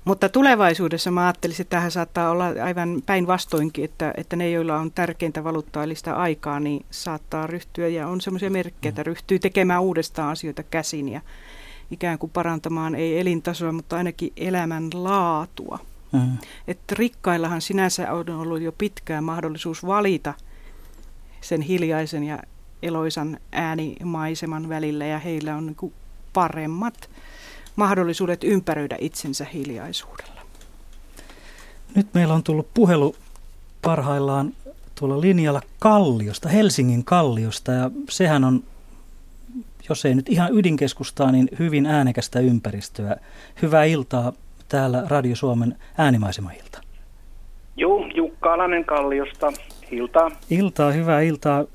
[0.05, 4.91] Mutta tulevaisuudessa mä ajattelisin, että tähän saattaa olla aivan päinvastoinkin, että, että ne, joilla on
[4.91, 9.81] tärkeintä valuuttaa eli sitä aikaa, niin saattaa ryhtyä ja on semmoisia merkkejä, että ryhtyy tekemään
[9.81, 11.21] uudestaan asioita käsin ja
[11.91, 15.79] ikään kuin parantamaan ei elintasoa, mutta ainakin elämän laatua.
[16.11, 16.37] Mm.
[16.67, 20.33] Että rikkaillahan sinänsä on ollut jo pitkään mahdollisuus valita
[21.41, 22.39] sen hiljaisen ja
[22.83, 25.93] eloisan äänimaiseman välillä ja heillä on niin
[26.33, 27.09] paremmat
[27.75, 30.41] mahdollisuudet ympäröidä itsensä hiljaisuudella.
[31.95, 33.15] Nyt meillä on tullut puhelu
[33.81, 34.53] parhaillaan
[34.99, 38.63] tuolla linjalla Kalliosta, Helsingin Kalliosta ja sehän on,
[39.89, 43.15] jos ei nyt ihan ydinkeskustaa, niin hyvin äänekästä ympäristöä.
[43.61, 44.33] Hyvää iltaa
[44.69, 46.81] täällä Radio Suomen äänimaisemailta.
[47.77, 49.53] Joo, Jukka Alanen Kalliosta.
[49.91, 50.31] Iltaa.
[50.49, 51.65] Iltaa, hyvää iltaa.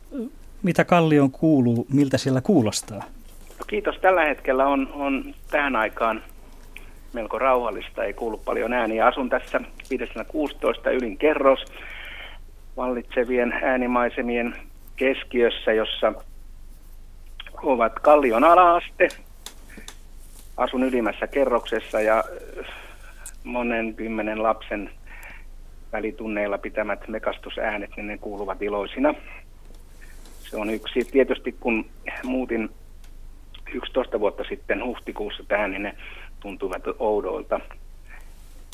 [0.62, 3.04] Mitä Kallion kuuluu, miltä siellä kuulostaa?
[3.70, 3.98] Kiitos.
[3.98, 6.22] Tällä hetkellä on, on tähän aikaan
[7.12, 9.06] melko rauhallista, ei kuulu paljon ääniä.
[9.06, 11.64] Asun tässä 516 ylin kerros
[12.76, 14.56] vallitsevien äänimaisemien
[14.96, 16.12] keskiössä, jossa
[17.62, 19.08] ovat Kallion alaaste.
[20.56, 22.24] Asun ylimmässä kerroksessa ja
[23.44, 24.90] monen kymmenen lapsen
[25.92, 29.14] välitunneilla pitämät mekastusäänet, niin ne kuuluvat iloisina.
[30.38, 31.04] Se on yksi.
[31.04, 31.84] Tietysti kun
[32.24, 32.70] muutin
[33.74, 35.94] 11 vuotta sitten huhtikuussa tähän, niin ne
[36.40, 37.60] tuntuvat oudoilta.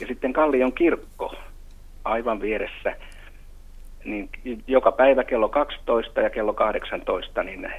[0.00, 1.34] Ja sitten Kallion kirkko
[2.04, 2.96] aivan vieressä,
[4.04, 4.28] niin
[4.66, 7.72] joka päivä kello 12 ja kello 18, niin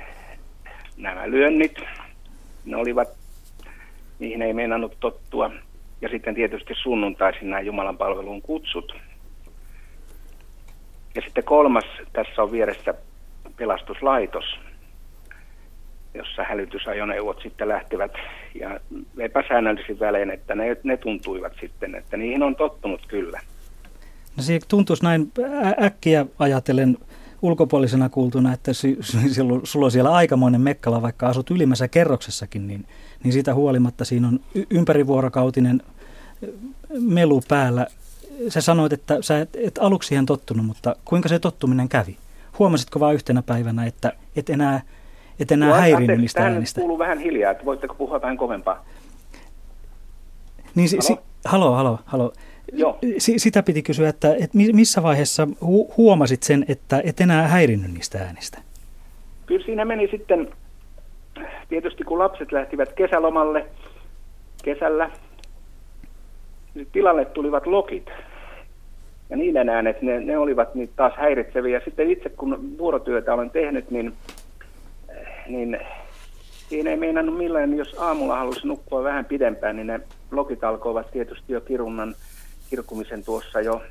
[0.98, 1.78] nämä lyönnit,
[2.66, 3.08] ne olivat,
[4.20, 5.52] niihin ei meinannut tottua.
[6.02, 8.96] Ja sitten tietysti sunnuntaisin nämä Jumalan palveluun kutsut.
[11.16, 12.94] Ja sitten kolmas, tässä on vieressä
[13.58, 14.60] pelastuslaitos,
[16.18, 18.12] jossa hälytysajoneuvot sitten lähtevät
[18.60, 18.80] ja
[19.20, 23.40] epäsäännöllisin välein, että ne, ne tuntuivat sitten, että niihin on tottunut kyllä.
[24.38, 25.32] No se tuntuisi näin
[25.82, 26.98] äkkiä ajatellen
[27.42, 28.72] ulkopuolisena kuultuna, että
[29.64, 32.86] sulla on siellä aikamoinen mekkala, vaikka asut ylimmässä kerroksessakin, niin,
[33.24, 35.82] niin siitä huolimatta siinä on ympärivuorokautinen
[37.00, 37.88] melu päällä.
[38.50, 42.18] Sä sanoit, että sä et, et aluksi siihen tottunut, mutta kuinka se tottuminen kävi?
[42.60, 44.82] Huomasitko vain yhtenä päivänä, että et enää–
[45.40, 46.80] et enää Tuo, häirinyt niistä äänistä.
[46.80, 48.86] kuuluu vähän hiljaa, että voitteko puhua vähän kovempaa?
[50.76, 51.08] Niin, si, halo?
[51.08, 52.34] Si, halo, halo, halo.
[52.74, 53.00] Joo.
[53.18, 57.94] Si, sitä piti kysyä, että, että missä vaiheessa hu, huomasit sen, että et enää häirinnyt
[57.94, 58.58] niistä äänistä?
[59.46, 60.48] Kyllä siinä meni sitten,
[61.70, 63.66] tietysti kun lapset lähtivät kesälomalle
[64.64, 65.12] kesällä,
[66.76, 68.10] niin tilalle tulivat lokit.
[69.30, 71.82] Ja niiden äänet, ne, ne olivat niin taas häiritseviä.
[71.86, 74.14] Sitten itse kun vuorotyötä olen tehnyt, niin
[75.50, 75.80] niin
[76.70, 81.54] siinä ei meinannut millään, jos aamulla halusi nukkua vähän pidempään, niin ne blogit alkoivat tietysti
[81.54, 82.16] jo kirunnan
[82.70, 83.82] kirkkumisen tuossa jo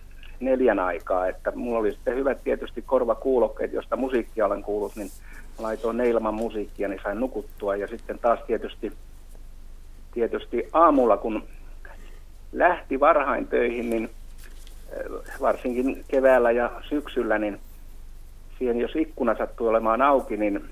[0.41, 5.11] neljän aikaa, että mulla oli sitten hyvät tietysti korvakuulokkeet, josta musiikkia olen kuullut, niin
[5.59, 7.77] laitoin ne ilman musiikkia, niin sain nukuttua.
[7.77, 8.93] Ja sitten taas tietysti,
[10.15, 11.43] tietysti aamulla, kun
[12.53, 14.11] lähti varhain töihin, niin
[14.93, 17.61] eh, varsinkin keväällä ja syksyllä, niin
[18.59, 20.65] siihen jos ikkuna sattui olemaan auki, niin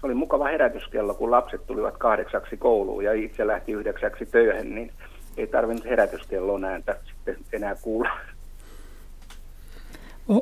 [0.00, 4.92] se oli mukava herätyskello, kun lapset tulivat kahdeksaksi kouluun ja itse lähti yhdeksäksi töihin, niin
[5.36, 8.10] ei tarvinnut herätyskelloon ääntä sitten enää kuulla.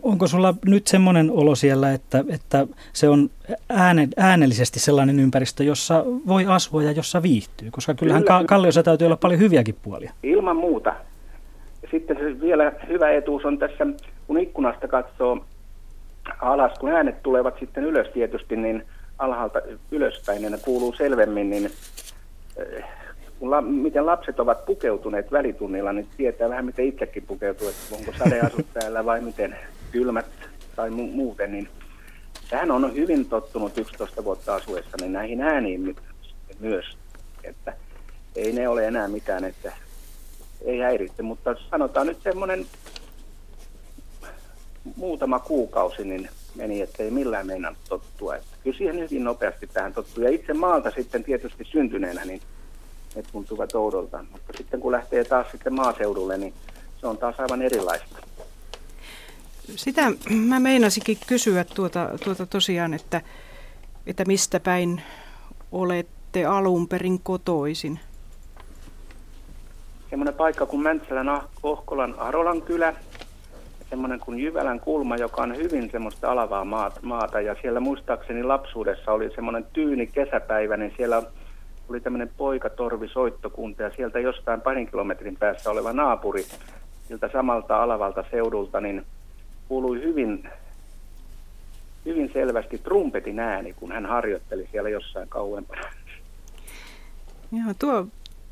[0.03, 3.31] Onko sulla nyt semmoinen olo siellä, että, että se on
[3.69, 7.71] ääne, äänellisesti sellainen ympäristö, jossa voi asua ja jossa viihtyy?
[7.71, 8.45] Koska kyllähän Kyllä.
[8.47, 10.13] Kalliossa täytyy olla paljon hyviäkin puolia.
[10.23, 10.95] Ilman muuta.
[11.91, 13.87] Sitten se vielä hyvä etuus on tässä,
[14.27, 15.45] kun ikkunasta katsoo
[16.41, 18.85] alas, kun äänet tulevat sitten ylös tietysti, niin
[19.19, 21.71] alhaalta ylöspäin, niin ne kuuluu selvemmin, niin
[22.57, 22.85] eh,
[23.39, 28.13] kun la, miten lapset ovat pukeutuneet välitunnilla, niin tietää vähän miten itsekin pukeutuu, että onko
[28.19, 29.57] sadeasut täällä vai miten
[29.93, 30.27] kylmät
[30.77, 31.69] tai mu- muuten, niin
[32.51, 35.97] tähän on hyvin tottunut 11 vuotta asuessa niin näihin ääniin
[36.61, 36.97] myös,
[37.45, 37.73] että
[38.37, 39.73] ei ne ole enää mitään, että
[40.65, 42.67] ei häiritse, mutta sanotaan nyt semmoinen
[44.97, 48.37] muutama kuukausi, niin meni, että ei millään meinannut tottua.
[48.37, 50.25] Että kyllä siihen hyvin nopeasti tähän tottuu.
[50.25, 52.41] Ja itse maalta sitten tietysti syntyneenä, niin
[53.15, 54.25] ne tuntuvat oudolta.
[54.33, 56.55] Mutta sitten kun lähtee taas sitten maaseudulle, niin
[57.01, 58.19] se on taas aivan erilaista.
[59.77, 63.21] Sitä mä meinasikin kysyä tuota, tuota tosiaan, että,
[64.07, 65.03] että mistä päin
[65.73, 68.01] olette alun perin kotoisin?
[70.11, 72.95] Semmoinen paikka kuin Mäntsälän Ohkolan Arolan kylä,
[73.91, 76.65] semmoinen kuin Jyvälän kulma, joka on hyvin semmoista alavaa
[77.03, 77.41] maata.
[77.41, 81.23] Ja siellä muistaakseni lapsuudessa oli semmoinen tyyni kesäpäivä, niin siellä
[81.89, 86.45] oli tämmöinen poikatorvi soittokunta ja sieltä jostain parin kilometrin päässä oleva naapuri
[87.09, 89.07] siltä samalta alavalta seudulta, niin
[89.69, 90.49] kuului hyvin,
[92.05, 95.83] hyvin selvästi trumpetin ääni, kun hän harjoitteli siellä jossain kauempana.
[97.53, 98.07] Joo, tuo,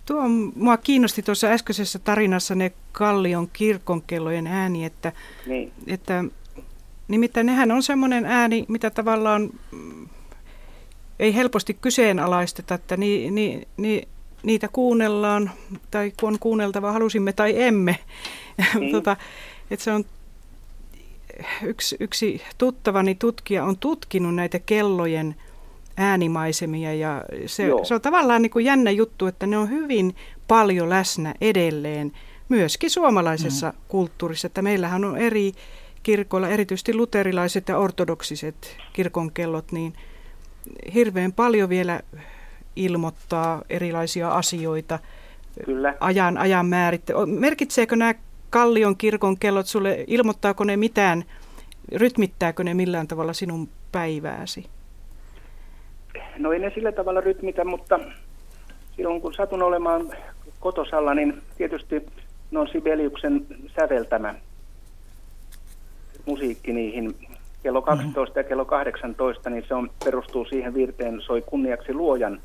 [0.06, 5.12] tuo mua kiinnosti tuossa äskeisessä tarinassa ne Kallion kirkonkellojen ääni, että,
[5.46, 5.72] niin.
[5.86, 6.24] että
[7.08, 10.08] nimittäin nehän on semmoinen ääni, mitä tavallaan mm,
[11.18, 14.08] ei helposti kyseenalaisteta, että ni, ni, ni,
[14.42, 15.50] niitä kuunnellaan,
[15.90, 17.98] tai kun on kuunneltava, halusimme tai emme.
[18.80, 18.92] Niin.
[18.96, 19.16] tota,
[19.70, 20.04] että se on
[21.62, 25.34] yksi, yksi tuttavani tutkija on tutkinut näitä kellojen
[25.96, 30.14] äänimaisemia ja se, se on tavallaan niin kuin jännä juttu, että ne on hyvin
[30.48, 32.12] paljon läsnä edelleen
[32.48, 33.76] myöskin suomalaisessa mm.
[33.88, 35.52] kulttuurissa, että meillähän on eri
[36.02, 39.92] kirkoilla, erityisesti luterilaiset ja ortodoksiset kirkonkellot, niin
[40.94, 42.00] hirveän paljon vielä
[42.76, 44.98] ilmoittaa erilaisia asioita,
[45.64, 45.94] Kyllä.
[46.00, 47.12] ajan, ajan määritte.
[47.26, 48.14] Merkitseekö nämä
[48.50, 51.24] Kallion kirkon kellot sulle, ilmoittaako ne mitään,
[51.92, 54.66] rytmittääkö ne millään tavalla sinun päivääsi?
[56.38, 58.00] No ei ne sillä tavalla rytmitä, mutta
[58.96, 60.12] silloin kun satun olemaan
[60.61, 62.07] kotosalla, niin tietysti
[62.50, 63.46] ne on Sibeliuksen
[63.81, 64.35] säveltämä
[66.26, 67.16] musiikki niihin
[67.62, 68.40] kello 12 mm-hmm.
[68.40, 72.40] ja kello 18, niin se on, perustuu siihen virteen soi kunniaksi luojan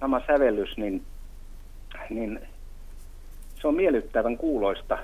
[0.00, 1.02] sama sävellys, niin,
[2.10, 2.40] niin
[3.60, 4.98] se on miellyttävän kuuloista.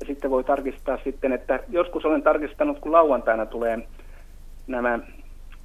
[0.00, 3.88] Ja sitten voi tarkistaa sitten, että joskus olen tarkistanut, kun lauantaina tulee
[4.66, 4.98] nämä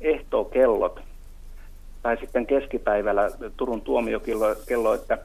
[0.02, 1.02] ehtookellot,
[2.02, 5.18] tai sitten keskipäivällä Turun tuomiokello, kello, että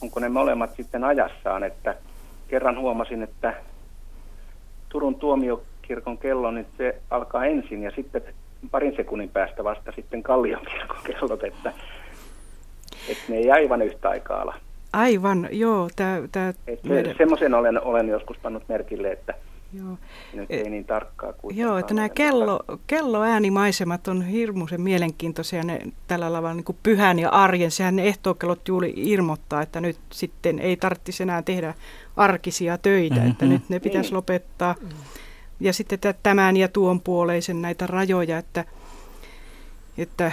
[0.00, 1.94] onko ne molemmat sitten ajassaan, että
[2.48, 3.54] kerran huomasin, että
[4.88, 8.22] Turun tuomiokirkon kello, niin se alkaa ensin ja sitten
[8.70, 11.72] parin sekunnin päästä vasta sitten Kallion kirkon kellot, että,
[13.08, 14.54] että ne ei aivan yhtä aikaa ala.
[14.92, 15.88] Aivan, joo.
[15.96, 16.54] Tää, tää
[16.88, 17.14] meidän...
[17.18, 19.34] Semmoisen olen, olen joskus pannut merkille, että
[19.72, 19.98] Joo.
[20.34, 21.56] nyt ei niin tarkkaa kuin.
[21.56, 25.62] Joo, että nämä kello, kelloäänimaisemat on hirmuisen mielenkiintoisia.
[25.62, 27.70] Ne tällä tavalla niin kuin pyhän ja arjen.
[27.70, 31.74] Sehän ne ehtookellot juuri ilmoittaa, että nyt sitten ei tarvitsisi enää tehdä
[32.16, 33.30] arkisia töitä, mm-hmm.
[33.30, 34.16] että nyt ne pitäisi niin.
[34.16, 34.74] lopettaa.
[35.60, 38.64] Ja sitten tämän ja tuon puoleisen näitä rajoja, että,
[39.98, 40.32] että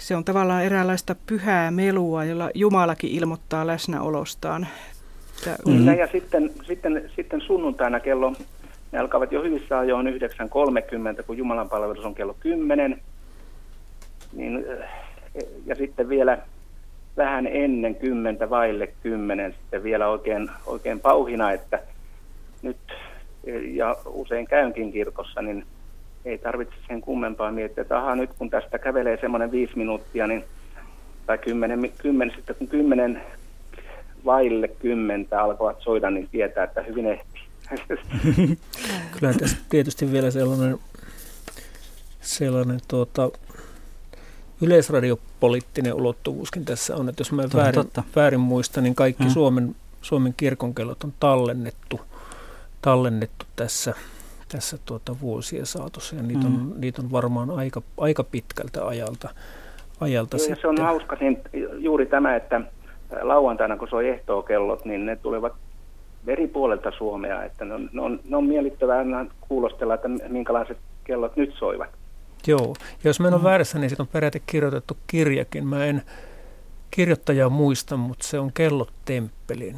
[0.00, 4.68] se on tavallaan eräänlaista pyhää melua, jolla Jumalakin ilmoittaa läsnäolostaan.
[5.46, 5.98] Mm-hmm.
[5.98, 8.32] Ja sitten, sitten, sitten sunnuntaina kello,
[8.92, 13.00] ne alkavat jo hyvissä ajoin 9.30, kun Jumalan palvelus on kello 10.
[14.32, 14.64] Niin,
[15.34, 16.38] eh, ja sitten vielä
[17.16, 21.78] vähän ennen kymmentä, vaille kymmenen, sitten vielä oikein, oikein pauhina, että
[22.62, 22.76] nyt,
[23.72, 25.64] ja usein käynkin kirkossa, niin
[26.24, 30.44] ei tarvitse sen kummempaa miettiä, että aha, nyt kun tästä kävelee semmoinen viisi minuuttia, niin,
[31.26, 33.22] tai kymmenen, kymmenen, sitten kun kymmenen
[34.24, 37.50] vaille kymmentä alkavat soida, niin tietää, että hyvin ehtii.
[39.18, 40.78] Kyllä tässä tietysti vielä sellainen,
[42.20, 43.30] sellainen tuota,
[44.62, 48.02] yleisradiopoliittinen ulottuvuuskin tässä on, että jos mä väärin, totta.
[48.16, 49.32] väärin muistan, niin kaikki hmm.
[49.32, 52.00] Suomen, Suomen kirkonkellot on tallennettu,
[52.82, 53.94] tallennettu tässä,
[54.48, 56.54] tässä tuota vuosien saatossa ja niitä, hmm.
[56.54, 59.28] on, niitä on varmaan aika, aika pitkältä ajalta.
[60.00, 61.16] ajalta Joo, se on hauska
[61.78, 62.60] juuri tämä, että
[63.22, 65.52] lauantaina kun soi ehtookellot, niin ne tulevat
[66.26, 69.04] eri puolelta Suomea, että ne on, ne on, ne on miellyttävää
[69.40, 71.88] kuulostella, että minkälaiset kellot nyt soivat.
[72.46, 73.44] Joo, ja jos mä en ole mm.
[73.44, 75.66] väärässä, niin siitä on peräti kirjoitettu kirjakin.
[75.66, 76.02] Mä en
[76.90, 79.76] kirjoittajaa muista, mutta se on Kellot-temppelin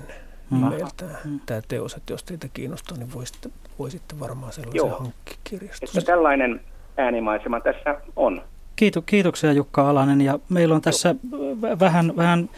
[0.50, 0.56] mm.
[0.56, 1.40] nimeltään mm.
[1.46, 1.94] tämä teos.
[1.94, 5.98] Että jos teitä kiinnostaa, niin voisitte, voisitte varmaan sellaisen hankkia kirjastosta.
[5.98, 6.60] Että tällainen
[6.96, 8.42] äänimaisema tässä on.
[8.76, 11.14] Kiitu, kiitoksia Jukka Alanen ja meillä on tässä
[11.80, 12.48] vähän, vähän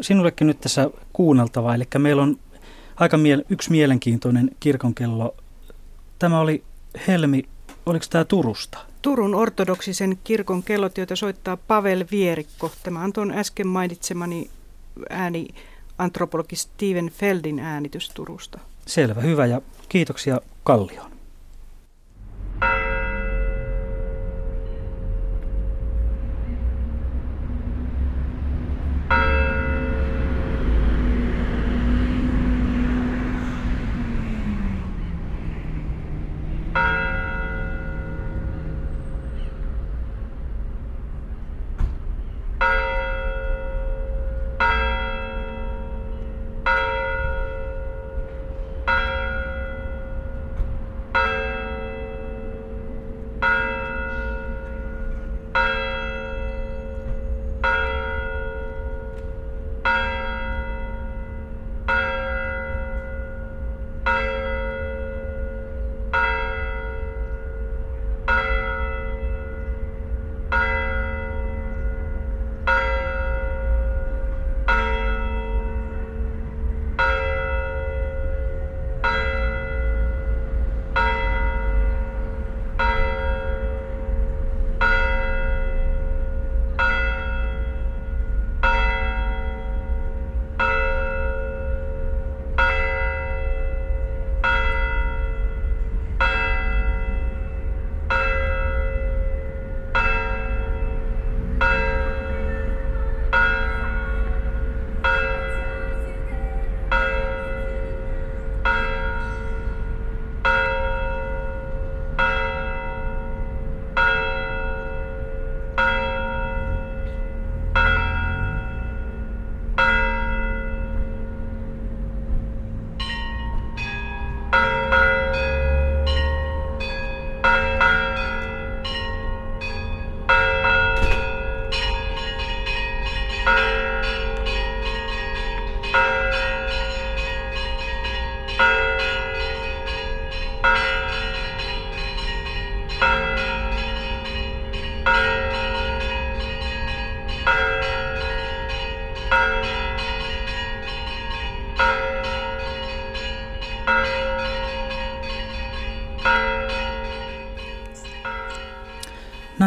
[0.00, 1.74] sinullekin nyt tässä kuunneltavaa.
[1.74, 2.36] Eli meillä on
[2.96, 5.34] aika miel- yksi mielenkiintoinen kirkonkello.
[6.18, 6.62] Tämä oli
[7.08, 7.42] Helmi,
[7.86, 8.78] oliko tämä Turusta?
[9.02, 12.72] Turun ortodoksisen kirkon kellot, joita soittaa Pavel Vierikko.
[12.82, 14.50] Tämä on tuon äsken mainitsemani
[15.10, 15.48] ääni
[15.98, 18.58] antropologi Steven Feldin äänitys Turusta.
[18.86, 21.09] Selvä, hyvä ja kiitoksia Kallioon.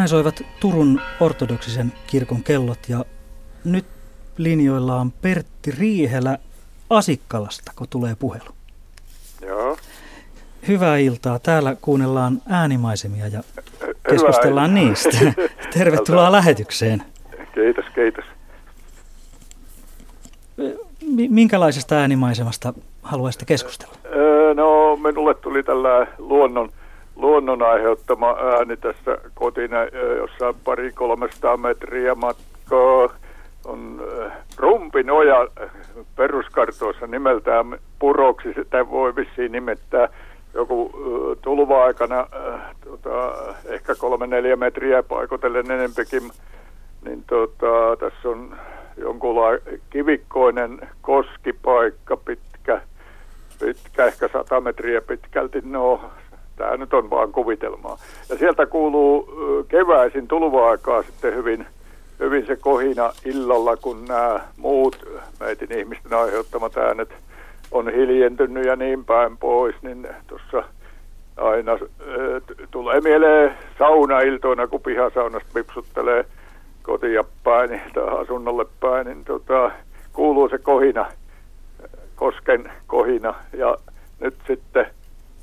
[0.04, 3.04] Näin soivat Turun ortodoksisen kirkon kellot ja
[3.64, 3.84] nyt
[4.36, 6.38] linjoilla on Pertti Riihelä
[6.90, 8.50] Asikkalasta, kun tulee puhelu.
[9.46, 9.76] Joo.
[10.68, 11.38] Hyvää iltaa.
[11.38, 13.42] Täällä kuunnellaan äänimaisemia ja
[14.08, 15.18] keskustellaan Hyvää niistä.
[15.78, 17.02] Tervetuloa lähetykseen.
[17.54, 18.24] Kiitos, kiitos.
[21.28, 23.94] Minkälaisesta äänimaisemasta haluaisitte keskustella?
[24.54, 26.72] No, minulle tuli tällä luonnon
[27.16, 29.84] luonnon aiheuttama ääni tässä kotina,
[30.16, 33.08] jossa pari 300 metriä matkaa
[33.64, 34.02] on
[34.56, 35.48] Rumpin oja
[36.16, 40.08] peruskartoissa nimeltään puroksi, sitä voi vissiin nimettää
[40.54, 40.90] joku
[41.42, 42.26] tulva-aikana
[42.84, 43.34] tota,
[43.68, 46.30] ehkä kolme neljä metriä paikotellen enempikin,
[47.04, 48.56] niin tota, tässä on
[48.96, 52.80] jonkunlainen kivikkoinen koskipaikka pitkä,
[53.60, 56.10] pitkä, ehkä sata metriä pitkälti, no
[56.56, 57.98] Tämä nyt on vaan kuvitelmaa.
[58.28, 59.28] Ja sieltä kuuluu
[59.68, 61.66] keväisin tulva-aikaa sitten hyvin,
[62.20, 65.06] hyvin se kohina illalla, kun nämä muut
[65.40, 67.08] meitin ihmisten aiheuttamat äänet
[67.70, 70.64] on hiljentynyt ja niin päin pois, niin tuossa
[71.36, 71.78] aina äh,
[72.70, 76.24] tulee mieleen saunailtoina, kun pihasaunasta pipsuttelee
[76.82, 79.70] kotia päin tai asunnolle päin, niin tota,
[80.12, 81.06] kuuluu se kohina,
[82.14, 83.76] kosken kohina ja
[84.20, 84.86] nyt sitten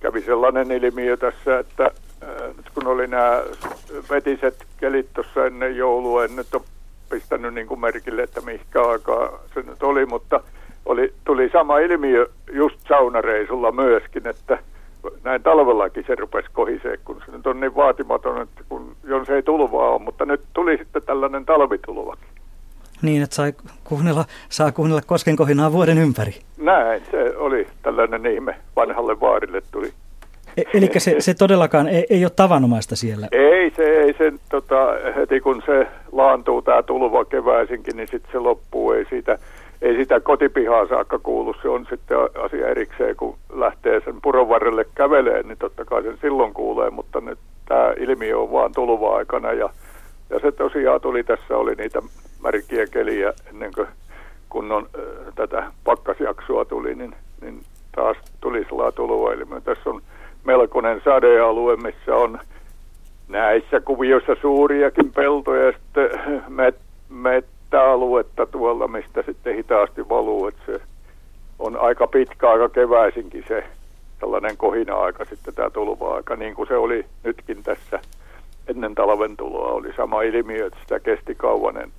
[0.02, 1.91] kävi sellainen ilmiö tässä, että
[2.58, 3.43] nyt kun oli nämä
[4.10, 6.64] vetiset kelit tuossa ennen joulua, en nyt ole
[7.10, 10.43] pistänyt niin kuin merkille, että mihinkä aikaa se nyt oli, mutta
[10.86, 14.58] oli, tuli sama ilmiö just saunareisulla myöskin, että
[15.24, 19.43] näin talvellakin se rupesi kohisee, kun se nyt on niin vaatimaton, että kun, jos ei
[19.43, 22.31] tulvaa ole, mutta nyt tuli sitten tällainen talvitulvakin.
[23.02, 26.34] Niin, että sai kuunnella, saa kuunnella koskenkohinaa vuoden ympäri.
[26.58, 29.93] Näin, se oli tällainen ihme vanhalle vaarille tuli.
[30.58, 33.28] E- eli se, se todellakaan ei, ei ole tavanomaista siellä.
[33.32, 34.76] Ei se, ei se tota,
[35.16, 38.91] heti kun se laantuu tämä tulva keväisinkin, niin sitten se loppuu.
[38.91, 39.38] Ei siitä,
[39.82, 41.56] ei sitä kotipihaa saakka kuulu.
[41.62, 46.18] Se on sitten asia erikseen, kun lähtee sen puron varrelle käveleen, niin totta kai sen
[46.22, 49.70] silloin kuulee, mutta nyt tämä ilmiö on vaan tulva-aikana ja,
[50.30, 52.02] ja se tosiaan tuli, tässä oli niitä
[52.44, 53.88] märkiä keliä ennen kuin
[54.50, 54.89] kunnon
[55.36, 57.64] tätä pakkasjaksoa tuli, niin, niin
[57.96, 59.62] taas tuli sellainen tulvailmiö.
[59.62, 60.02] Tässä on
[60.44, 62.39] melkoinen sadealue, missä on
[63.28, 66.10] näissä kuvioissa suuriakin peltoja ja sitten
[66.48, 66.76] met,
[67.10, 70.48] mettäaluetta tuolla, mistä sitten hitaasti valuu.
[70.48, 70.82] Että se
[71.60, 73.64] on aika pitkä aika keväisinkin se
[74.20, 78.00] tällainen kohina-aika sitten tämä tulva-aika, niin kuin se oli nytkin tässä
[78.68, 79.72] ennen talven tuloa.
[79.72, 81.92] Oli sama ilmiö, että sitä kesti kauan,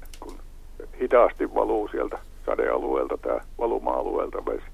[1.03, 4.67] hitaasti valuu sieltä sadealueelta, tämä valuma-alueelta vesi.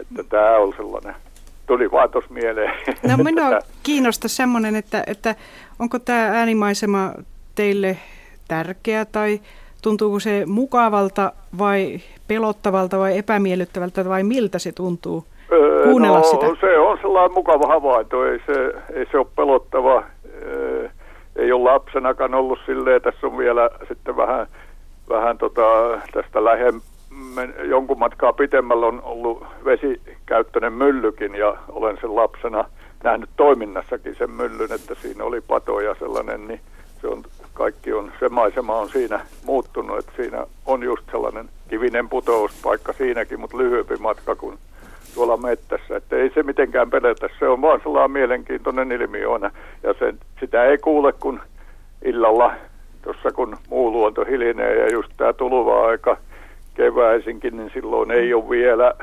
[0.00, 1.14] Että tämä on sellainen
[1.66, 2.72] tuli vaan tuossa mieleen.
[3.08, 5.34] No minua kiinnostaa semmoinen, että, että
[5.78, 7.12] onko tämä äänimaisema
[7.54, 7.96] teille
[8.48, 9.40] tärkeä tai
[9.82, 15.24] tuntuuko se mukavalta vai pelottavalta vai epämiellyttävältä vai miltä se tuntuu
[15.82, 16.46] kuunnella no, sitä?
[16.60, 20.04] se on sellainen mukava havainto, ei se, ei se ole pelottava.
[21.36, 24.46] Ei ole lapsenakaan ollut silleen, tässä on vielä sitten vähän,
[25.08, 25.62] vähän tota,
[26.12, 26.92] tästä lähempää
[27.64, 32.64] jonkun matkaa pitemmällä on ollut vesikäyttöinen myllykin ja olen sen lapsena
[33.04, 36.60] nähnyt toiminnassakin sen myllyn, että siinä oli patoja sellainen, niin
[37.00, 37.22] se on,
[37.54, 43.40] kaikki on, se maisema on siinä muuttunut, että siinä on just sellainen kivinen putouspaikka siinäkin,
[43.40, 44.58] mutta lyhyempi matka kuin
[45.14, 49.28] tuolla mettässä, että ei se mitenkään peletä, se on vaan sellainen mielenkiintoinen ilmiö
[49.82, 51.40] ja sen, sitä ei kuule kun
[52.02, 52.52] illalla
[53.02, 56.16] tuossa kun muu luonto hilinee ja just tämä tuluva aika
[56.74, 58.94] keväisinkin, niin silloin ei ole vielä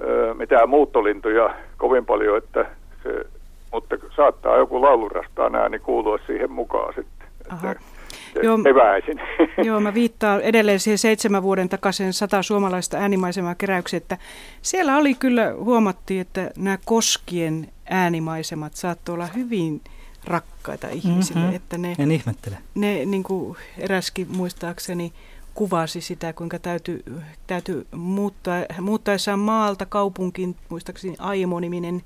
[0.00, 2.66] ö, mitään muuttolintuja kovin paljon, että
[3.02, 3.26] se,
[3.72, 7.28] mutta saattaa joku laulurastaan ääni kuulua siihen mukaan sitten.
[7.40, 9.20] Että Joo, eväisin.
[9.68, 14.18] Joo, mä viittaan edelleen siihen seitsemän vuoden takaisin sata suomalaista äänimaisemaa keräyksiä, että
[14.62, 19.80] siellä oli kyllä, huomattiin, että nämä koskien äänimaisemat saattoi olla hyvin
[20.26, 21.40] rakkaita ihmisille.
[21.40, 21.56] Mm-hmm.
[21.56, 22.56] Että ne, en ihmettele.
[22.74, 25.12] Ne niin kuin eräskin muistaakseni
[25.54, 27.02] kuvasi sitä, kuinka täytyy,
[27.46, 32.02] täytyy muuttaa, muuttaessaan maalta kaupunkiin, muistaakseni Aimo-niminen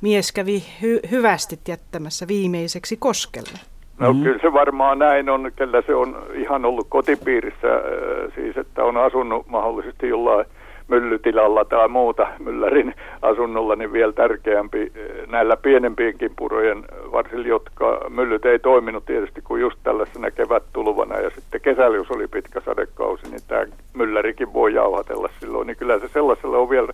[0.00, 3.58] mies kävi hy, hyvästi jättämässä viimeiseksi koskelle.
[3.98, 4.22] No mm.
[4.22, 8.96] kyllä se varmaan näin on, kellä se on ihan ollut kotipiirissä, äh, siis että on
[8.96, 10.46] asunut mahdollisesti jollain
[10.90, 18.44] myllytilalla tai muuta myllärin asunnolla, niin vielä tärkeämpi eh, näillä pienempienkin purojen, varsin jotka myllyt
[18.44, 23.40] ei toiminut tietysti kuin just tällaisena kevättulvana ja sitten kesällä, jos oli pitkä sadekausi, niin
[23.48, 26.92] tämä myllärikin voi jauhatella silloin, niin kyllä se sellaisella on vielä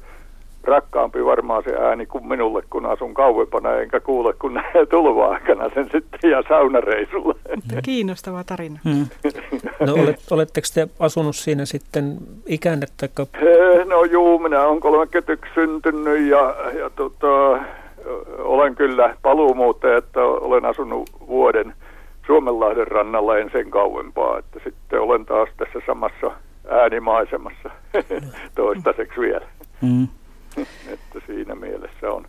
[0.67, 5.89] rakkaampi varmaan se ääni kuin minulle, kun asun kauempana, enkä kuule kun näe tulva-aikana sen
[5.93, 7.35] sitten ja saunareisulla.
[7.83, 8.81] Kiinnostava tarina.
[8.85, 9.07] Hmm.
[9.81, 12.87] No olet, oletteko te asunut siinä sitten ikänne?
[12.97, 13.27] Taikka...
[13.85, 17.59] No juu, minä olen 31 syntynyt ja, ja tota,
[18.39, 21.75] olen kyllä paluumuuttaja, että olen asunut vuoden
[22.27, 26.31] Suomenlahden rannalla en sen kauempaa, että sitten olen taas tässä samassa
[26.69, 27.71] äänimaisemassa
[28.55, 29.47] toistaiseksi vielä.
[29.83, 30.09] Mm.
[30.93, 32.29] että siinä mielessä on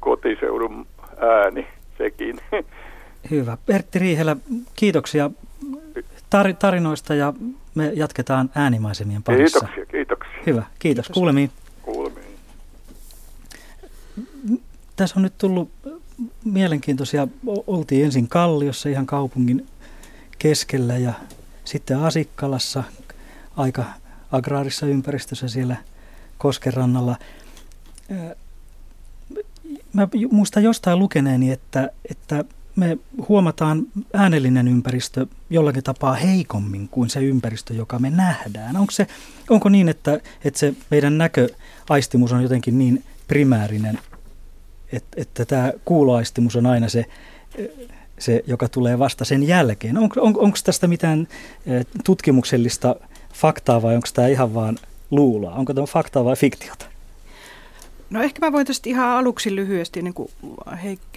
[0.00, 0.86] kotiseudun
[1.20, 1.66] ääni
[1.98, 2.40] sekin.
[3.30, 3.58] Hyvä.
[3.66, 4.36] Pertti Riihelä,
[4.74, 5.30] kiitoksia
[6.06, 7.32] tar- tarinoista ja
[7.74, 9.58] me jatketaan äänimaisemien parissa.
[9.58, 10.32] Kiitoksia, kiitoksia.
[10.46, 10.72] Hyvä, kiitos.
[10.78, 11.08] kiitos.
[11.08, 11.50] Kuulemiin.
[11.82, 12.38] Kuulemiin.
[14.96, 15.70] Tässä on nyt tullut
[16.44, 17.28] mielenkiintoisia.
[17.66, 19.66] Oltiin ensin Kalliossa ihan kaupungin
[20.38, 21.12] keskellä ja
[21.64, 22.84] sitten Asikkalassa
[23.56, 23.84] aika
[24.32, 25.76] agraarissa ympäristössä siellä
[26.38, 27.16] Koskerannalla
[29.92, 32.44] mä muistan jostain lukeneeni, että, että
[32.76, 32.98] me
[33.28, 38.76] huomataan äänellinen ympäristö jollakin tapaa heikommin kuin se ympäristö, joka me nähdään.
[38.76, 39.06] Onko, se,
[39.50, 43.98] onko niin, että, että se meidän näköaistimus on jotenkin niin primäärinen,
[44.92, 47.04] että, että tämä kuuloaistimus on aina se,
[48.18, 49.98] se, joka tulee vasta sen jälkeen?
[49.98, 51.28] On, on, onko tästä mitään
[52.04, 52.96] tutkimuksellista
[53.34, 54.78] faktaa vai onko tämä ihan vaan
[55.10, 55.54] luuloa?
[55.54, 56.91] Onko tämä faktaa vai fiktiota?
[58.12, 60.28] No ehkä mä voin tästä ihan aluksi lyhyesti, niin kuin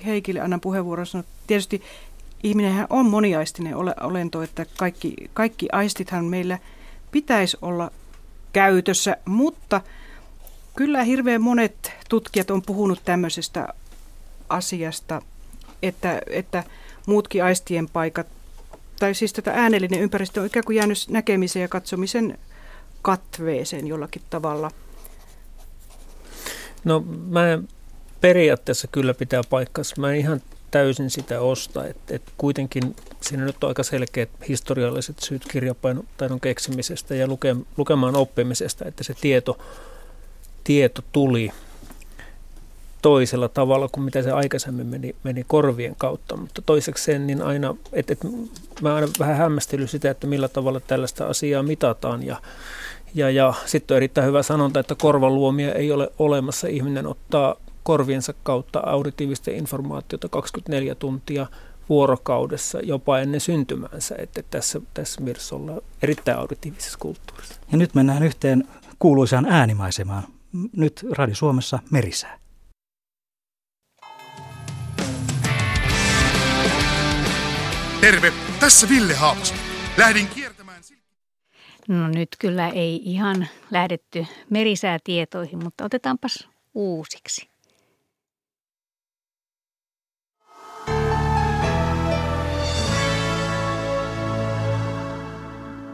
[0.05, 1.27] Heikille annan puheenvuoron sanoa.
[1.47, 1.81] Tietysti
[2.43, 6.59] ihminenhän on moniaistinen olento, että kaikki, kaikki aistithan meillä
[7.11, 7.91] pitäisi olla
[8.53, 9.81] käytössä, mutta
[10.75, 13.67] kyllä hirveän monet tutkijat on puhunut tämmöisestä
[14.49, 15.21] asiasta,
[15.83, 16.63] että, että
[17.05, 18.27] muutkin aistien paikat,
[18.99, 22.37] tai siis tätä äänellinen ympäristö on ikään kuin jäänyt näkemisen ja katsomisen
[23.01, 24.71] katveeseen jollakin tavalla.
[26.85, 27.59] No mä
[28.21, 29.95] periaatteessa kyllä pitää paikkansa.
[30.01, 31.85] Mä ihan täysin sitä osta.
[31.85, 38.15] että et kuitenkin siinä nyt on aika selkeät historialliset syyt kirjapainotaidon keksimisestä ja luke, lukemaan
[38.15, 39.57] oppimisesta, että se tieto,
[40.63, 41.51] tieto tuli
[43.01, 46.37] toisella tavalla kuin mitä se aikaisemmin meni, meni korvien kautta.
[46.37, 48.19] Mutta toisekseen niin aina, että et,
[48.81, 52.41] mä aina vähän hämmästelyn sitä, että millä tavalla tällaista asiaa mitataan ja
[53.15, 56.67] ja, ja sitten on erittäin hyvä sanonta, että korvaluomia ei ole olemassa.
[56.67, 61.47] Ihminen ottaa korviensa kautta auditiivista informaatiota 24 tuntia
[61.89, 67.55] vuorokaudessa jopa ennen syntymäänsä, että tässä, tässä mielessä ollaan erittäin auditiivisessa kulttuurissa.
[67.71, 68.67] Ja nyt mennään yhteen
[68.99, 70.23] kuuluisaan äänimaisemaan.
[70.75, 72.39] Nyt Radio Suomessa merisää.
[78.01, 79.57] Terve, tässä Ville Haapasen.
[79.97, 80.54] Lähdin kiertämään...
[81.87, 87.49] No nyt kyllä ei ihan lähdetty merisäätietoihin, mutta otetaanpas uusiksi.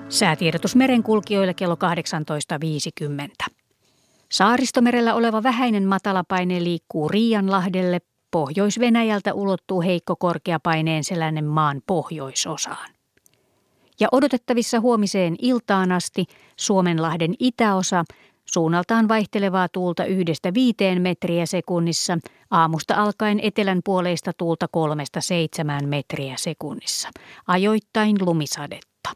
[0.09, 1.75] Säätiedotus merenkulkijoille kello
[3.49, 3.53] 18.50.
[4.31, 7.99] Saaristomerellä oleva vähäinen matalapaine liikkuu Riianlahdelle.
[8.31, 12.89] Pohjois-Venäjältä ulottuu heikko korkeapaineen seläinen maan pohjoisosaan.
[14.01, 16.25] Ja odotettavissa huomiseen iltaan asti
[16.57, 18.03] Suomenlahden itäosa
[18.45, 22.17] suunnaltaan vaihtelevaa tuulta yhdestä viiteen metriä sekunnissa,
[22.51, 27.09] aamusta alkaen etelän puoleista tuulta kolmesta seitsemään metriä sekunnissa,
[27.47, 29.09] ajoittain lumisadetta.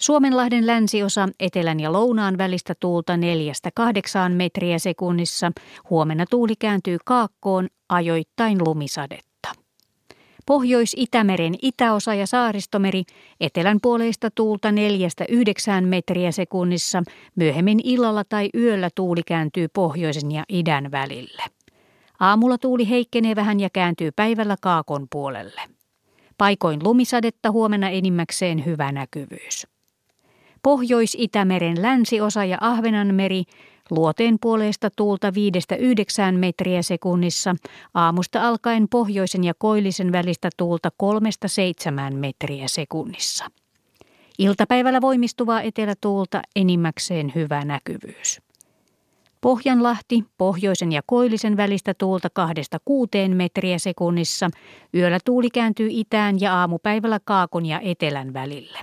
[0.00, 3.18] Suomenlahden länsiosa etelän ja lounaan välistä tuulta 4-8
[4.34, 5.52] metriä sekunnissa.
[5.90, 9.29] Huomenna tuuli kääntyy kaakkoon ajoittain lumisadetta.
[10.50, 13.02] Pohjois-Itämeren itäosa ja saaristomeri
[13.40, 14.72] etelän puoleista tuulta 4-9
[15.86, 17.02] metriä sekunnissa.
[17.36, 21.42] Myöhemmin illalla tai yöllä tuuli kääntyy pohjoisen ja idän välille.
[22.20, 25.60] Aamulla tuuli heikkenee vähän ja kääntyy päivällä kaakon puolelle.
[26.38, 29.66] Paikoin lumisadetta huomenna enimmäkseen hyvä näkyvyys.
[30.62, 33.44] Pohjois-Itämeren länsiosa ja Ahvenanmeri
[33.90, 37.56] luoteen puolesta tuulta 5-9 metriä sekunnissa,
[37.94, 40.90] aamusta alkaen pohjoisen ja koillisen välistä tuulta
[42.12, 43.44] 3-7 metriä sekunnissa.
[44.38, 48.40] Iltapäivällä voimistuvaa etelätuulta enimmäkseen hyvä näkyvyys.
[49.40, 52.28] Pohjanlahti, pohjoisen ja koillisen välistä tuulta
[53.30, 54.50] 2-6 metriä sekunnissa,
[54.94, 58.78] yöllä tuuli kääntyy itään ja aamupäivällä kaakon ja etelän välille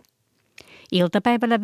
[0.91, 1.59] iltapäivällä 5-10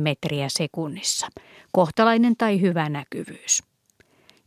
[0.00, 1.28] metriä sekunnissa.
[1.72, 3.62] Kohtalainen tai hyvä näkyvyys.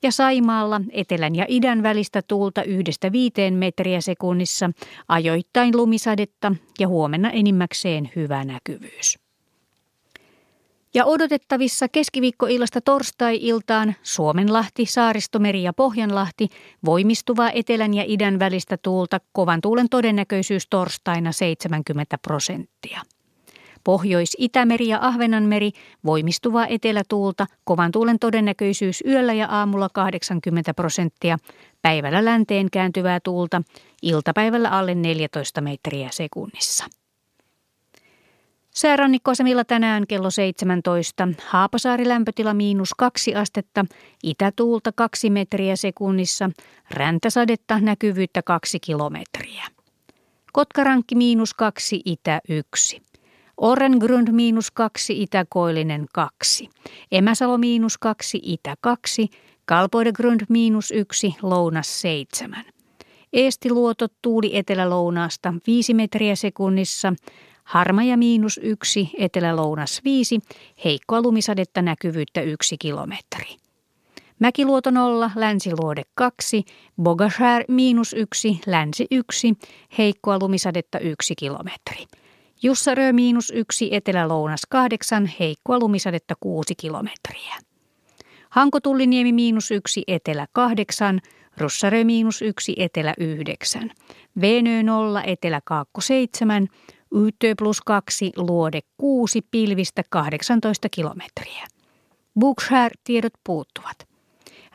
[0.04, 4.70] Ja Saimaalla etelän ja idän välistä tuulta yhdestä viiteen metriä sekunnissa,
[5.08, 9.20] ajoittain lumisadetta ja huomenna enimmäkseen hyvä näkyvyys.
[10.94, 16.48] Ja odotettavissa keskiviikkoillasta torstai-iltaan Suomenlahti, Saaristomeri ja Pohjanlahti
[16.86, 23.02] voimistuvaa etelän ja idän välistä tuulta kovan tuulen todennäköisyys torstaina 70 prosenttia.
[23.84, 25.72] Pohjois-Itämeri ja Ahvenanmeri
[26.06, 31.38] voimistuvaa etelätuulta, kovan tuulen todennäköisyys yöllä ja aamulla 80 prosenttia,
[31.82, 33.62] päivällä länteen kääntyvää tuulta,
[34.02, 36.86] iltapäivällä alle 14 metriä sekunnissa.
[38.72, 41.28] Säärannikkoasemilla tänään kello 17.
[41.48, 43.86] Haapasaari lämpötila miinus 2 astetta,
[44.24, 46.50] itätuulta 2 metriä sekunnissa,
[46.92, 49.68] räntäsadetta näkyvyyttä 2 kilometriä.
[50.54, 53.11] Kotkarankki miinus 2, itä 1.
[53.62, 56.70] Orengrund miinus kaksi, Itä-Koillinen kaksi.
[57.12, 59.30] Emäsalo miinus kaksi, Itä kaksi.
[59.66, 62.66] Kalpoidegrund miinus yksi, Lounas seitsemän.
[63.34, 67.14] Eestiluoto tuuli etelä-lounaasta 5 metriä sekunnissa.
[67.64, 70.40] Harmaja miinus yksi, etelä-lounas viisi.
[70.86, 73.56] Heikkoa lumisadetta näkyvyyttä yksi kilometri.
[74.40, 76.64] Mäkiluoto nolla, länsiluode kaksi.
[77.02, 79.54] Bogashär miinus yksi, länsi yksi.
[79.98, 82.21] Heikkoa lumisadetta yksi kilometri.
[82.64, 87.56] Jussarö miinus yksi, etelä-lounas kahdeksan, heikkoa lumisadetta kuusi kilometriä.
[88.50, 91.22] Hankotulliniemi miinus yksi, etelä kahdeksan,
[91.58, 93.92] Russarö miinus yksi, etelä yhdeksän.
[94.42, 96.68] Venö nolla, etelä kaakko seitsemän,
[97.16, 101.68] Ytö plus kaksi, luode kuusi, pilvistä 18 kilometriä.
[102.40, 104.08] Bookshare tiedot puuttuvat.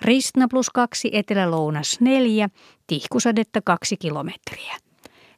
[0.03, 2.49] Ristna plus 2, Etelä-Lounas 4,
[2.87, 4.77] tihkusadetta 2 kilometriä.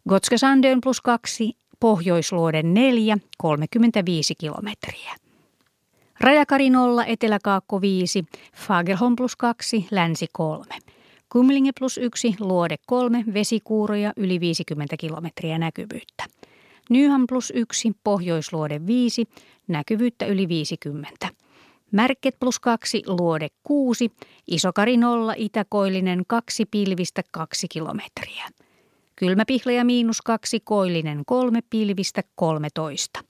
[0.08, 5.14] Gotskesandön plus 2, Pohjoisluoden 4, 35 kilometriä.
[6.20, 8.24] Rajakari 0, Eteläkaakko 5,
[8.56, 10.64] Fagerholm plus 2, Länsi 3.
[11.28, 16.24] Kumlinge plus 1, Luode 3, vesikuuroja yli 50 kilometriä näkyvyyttä.
[16.90, 19.24] Nyham plus 1, Pohjoisluode 5,
[19.68, 21.28] näkyvyyttä yli 50.
[21.90, 24.12] Märket plus 2, Luode 6,
[24.46, 28.44] Isokari 0, Itäkoillinen 2, pilvistä 2 kilometriä.
[29.18, 33.20] Kylmäpihlaja miinus 2, Koillinen 3, pilvistä 13.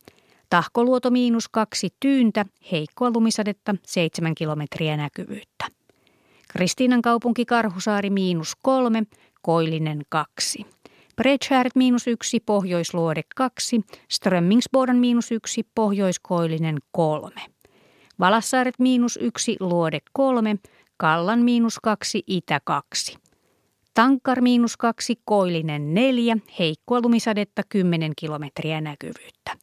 [0.51, 5.67] Tahkoluoto miinus 2, Tyyntä, heikkoa lumisadetta 7 kilometriä näkyvyyttä.
[6.49, 9.03] Kristiinan kaupunki Karhusaari miinus 3,
[9.43, 10.67] Koillinen 2.
[11.17, 17.41] Bredshärt miinus 1, Pohjoisluode 2, Strömmingsbodan miinus 1, Pohjoiskoillinen 3.
[18.21, 20.57] Valassaaret miinus 1, Luode 3,
[20.97, 23.28] Kallan miinus 2, Itä 2.
[23.99, 29.57] Tankkar miinus 2, Koillinen 4, heikkoa lumisadetta 10 kilometriä näkyvyyttä.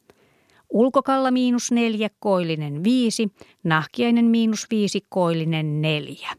[0.70, 3.28] Ulkokalla miinus 4, Koillinen 5,
[3.64, 6.30] Nahkiainen miinus 5, Koillinen 4.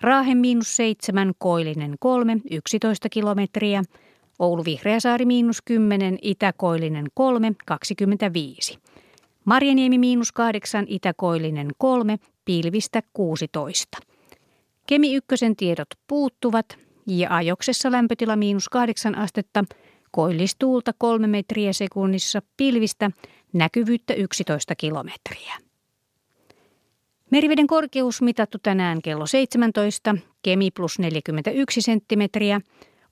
[0.00, 3.82] Raahe miinus 7, Koillinen 3, 11 kilometriä.
[4.38, 8.78] Oulu Vihreäsaari miinus 10, Itäkoillinen 3, 25.
[9.44, 13.98] Marjaniemi miinus 8, Itäkoillinen 3, pilvistä 16.
[14.86, 19.64] Kemi ykkösen tiedot puuttuvat ja ajoksessa lämpötila miinus 8 astetta,
[20.10, 23.10] koillistuulta 3 metriä sekunnissa, pilvistä
[23.52, 25.54] näkyvyyttä 11 kilometriä.
[27.30, 32.60] Meriveden korkeus mitattu tänään kello 17, Kemi plus 41 senttimetriä,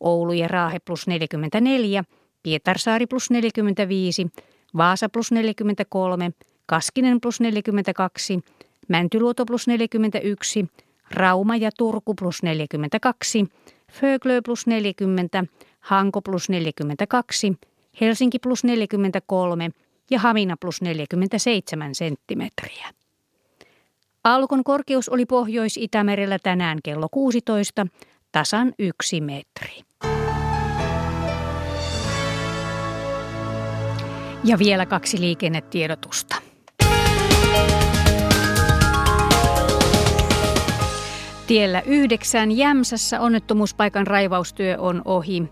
[0.00, 2.04] Oulu ja Raahe plus 44,
[2.42, 4.26] Pietarsaari plus 45,
[4.76, 6.30] Vaasa plus 43,
[6.66, 8.40] Kaskinen plus 42,
[8.88, 10.66] Mäntyluoto plus 41,
[11.10, 13.46] Rauma ja Turku plus 42,
[13.92, 15.44] Föglö plus 40,
[15.80, 17.52] Hanko plus 42,
[18.00, 19.70] Helsinki plus 43
[20.10, 22.88] ja Hamina plus 47 senttimetriä.
[24.24, 27.86] Alkon korkeus oli Pohjois-Itämerellä tänään kello 16,
[28.32, 29.82] tasan yksi metri.
[34.44, 36.47] Ja vielä kaksi liikennetiedotusta.
[41.48, 45.42] Tiellä yhdeksän Jämsässä onnettomuuspaikan raivaustyö on ohi.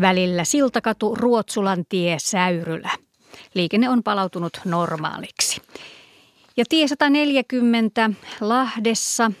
[0.00, 2.90] Välillä Siltakatu, Ruotsulan tie, Säyrylä.
[3.54, 5.62] Liikenne on palautunut normaaliksi.
[6.56, 8.10] Ja tie 140
[8.40, 9.32] Lahdessa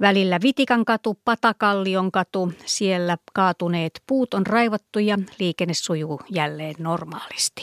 [0.00, 7.62] Välillä Vitikan katu, Patakallion katu, siellä kaatuneet puut on raivattu ja liikenne sujuu jälleen normaalisti.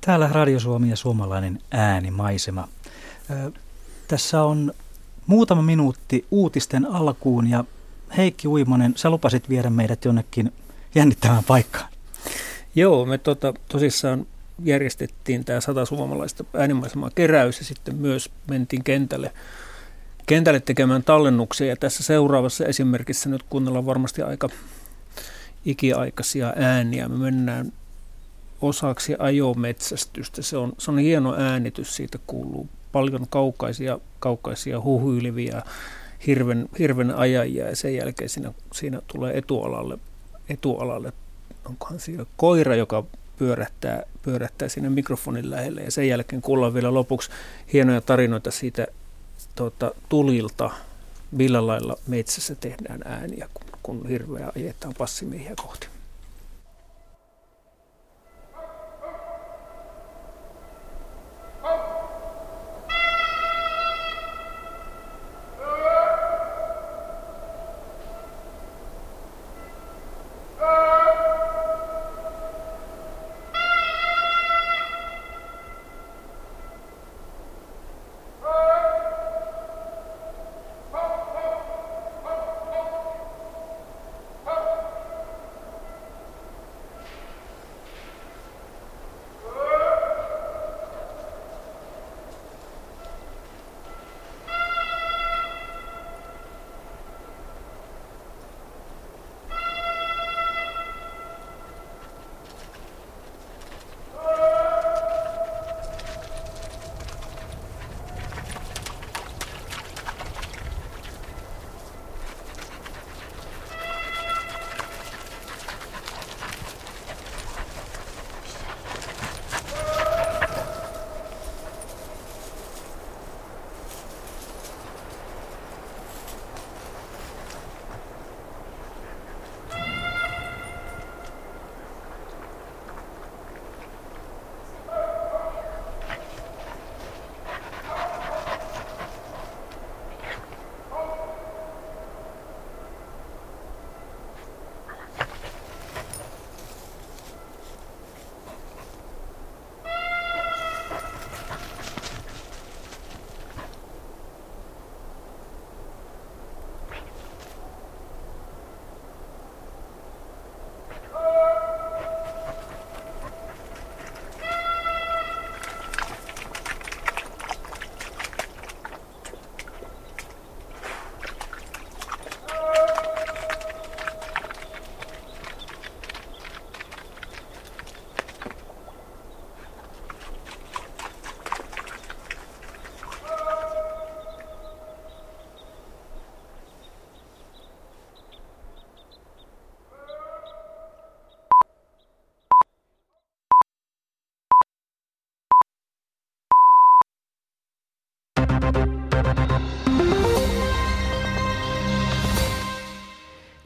[0.00, 2.68] Täällä Radio Suomi ja suomalainen äänimaisema.
[4.08, 4.72] Tässä on
[5.26, 7.64] muutama minuutti uutisten alkuun ja
[8.16, 10.52] Heikki Uimonen, sä lupasit viedä meidät jonnekin
[10.94, 11.88] jännittävään paikkaan.
[12.74, 14.26] Joo, me tota, tosissaan
[14.64, 19.32] järjestettiin tämä sata suomalaista äänimaisemaa keräys ja sitten myös mentiin kentälle,
[20.26, 21.66] kentälle tekemään tallennuksia.
[21.66, 24.48] Ja tässä seuraavassa esimerkissä nyt kuunnellaan varmasti aika
[25.64, 27.08] ikiaikaisia ääniä.
[27.08, 27.72] Me mennään
[28.60, 30.42] osaksi ajometsästystä.
[30.42, 35.62] Se on, se on hieno äänitys, siitä kuuluu paljon kaukaisia, kaukaisia huhuiliviä
[36.26, 39.98] hirven, hirven ajajia ja sen jälkeen siinä, siinä tulee etualalle,
[40.48, 41.12] etualalle
[41.64, 43.04] onkohan siellä koira, joka
[43.38, 47.30] pyörähtää, pyörähtää sinne mikrofonin lähelle ja sen jälkeen kuullaan vielä lopuksi
[47.72, 48.86] hienoja tarinoita siitä
[49.54, 50.70] tuota, tulilta,
[51.30, 55.86] millä lailla metsässä tehdään ääniä, kun, kun hirveä ajetaan passimiehiä kohti.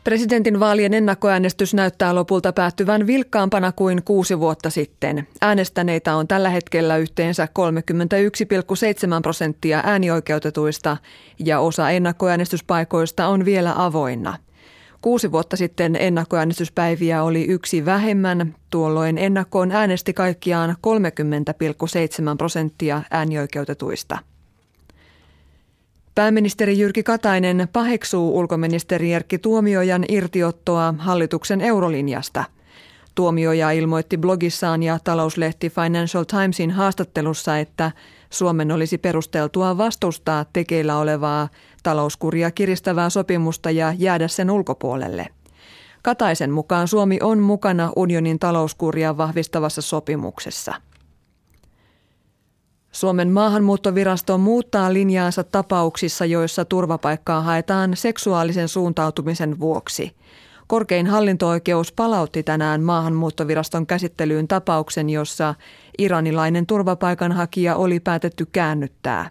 [0.05, 5.29] Presidentin vaalien ennakkoäänestys näyttää lopulta päättyvän vilkkaampana kuin kuusi vuotta sitten.
[5.41, 10.97] Äänestäneitä on tällä hetkellä yhteensä 31,7 prosenttia äänioikeutetuista
[11.39, 14.39] ja osa ennakkoäänestyspaikoista on vielä avoinna.
[15.01, 18.55] Kuusi vuotta sitten ennakkoäänestyspäiviä oli yksi vähemmän.
[18.71, 20.77] Tuolloin ennakkoon äänesti kaikkiaan 30,7
[22.39, 24.19] prosenttia äänioikeutetuista.
[26.15, 32.45] Pääministeri Jyrki Katainen paheksuu ulkoministeri Erkki Tuomiojan irtiottoa hallituksen eurolinjasta.
[33.15, 37.93] Tuomioja ilmoitti blogissaan ja talouslehti Financial Timesin haastattelussa, että
[38.31, 41.49] Suomen olisi perusteltua vastustaa tekeillä olevaa
[41.83, 45.27] talouskuria kiristävää sopimusta ja jäädä sen ulkopuolelle.
[46.03, 50.75] Kataisen mukaan Suomi on mukana unionin talouskuria vahvistavassa sopimuksessa.
[52.95, 60.16] Suomen maahanmuuttovirasto muuttaa linjaansa tapauksissa, joissa turvapaikkaa haetaan seksuaalisen suuntautumisen vuoksi.
[60.66, 65.55] Korkein hallinto-oikeus palautti tänään maahanmuuttoviraston käsittelyyn tapauksen, jossa
[65.99, 69.30] iranilainen turvapaikanhakija oli päätetty käännyttää.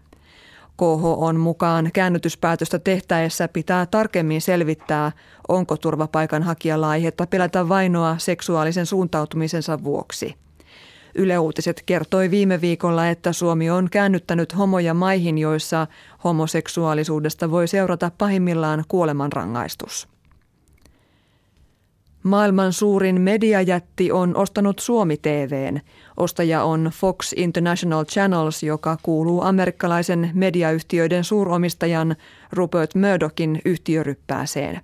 [0.78, 5.12] KH on mukaan käännytyspäätöstä tehtäessä pitää tarkemmin selvittää,
[5.48, 10.43] onko turvapaikanhakijalla aihetta pelätä vainoa seksuaalisen suuntautumisensa vuoksi.
[11.16, 15.88] Yle Uutiset kertoi viime viikolla, että Suomi on käännyttänyt homoja maihin, joissa
[16.24, 20.08] homoseksuaalisuudesta voi seurata pahimmillaan kuolemanrangaistus.
[22.24, 25.80] Maailman suurin mediajätti on ostanut Suomi TVn.
[26.18, 32.16] Ostaja on Fox International Channels, joka kuuluu amerikkalaisen mediayhtiöiden suuromistajan
[32.52, 34.82] Rupert Murdochin yhtiöryppääseen.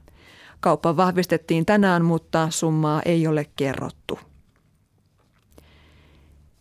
[0.59, 4.19] Kauppa vahvistettiin tänään, mutta summaa ei ole kerrottu.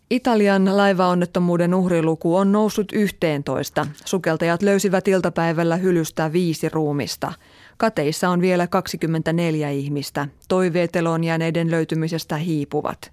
[0.09, 3.87] Italian laivaonnettomuuden uhriluku on noussut 11.
[4.05, 7.33] Sukeltajat löysivät iltapäivällä hylystä viisi ruumista.
[7.77, 10.27] Kateissa on vielä 24 ihmistä.
[10.47, 13.11] Toiveet eloon jääneiden löytymisestä hiipuvat.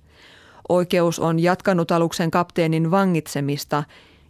[0.69, 3.85] Oikeus on jatkanut aluksen kapteenin vangitsemista.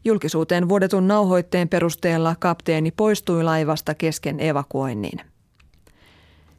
[0.05, 5.21] Julkisuuteen vuodetun nauhoitteen perusteella kapteeni poistui laivasta kesken evakuoinnin.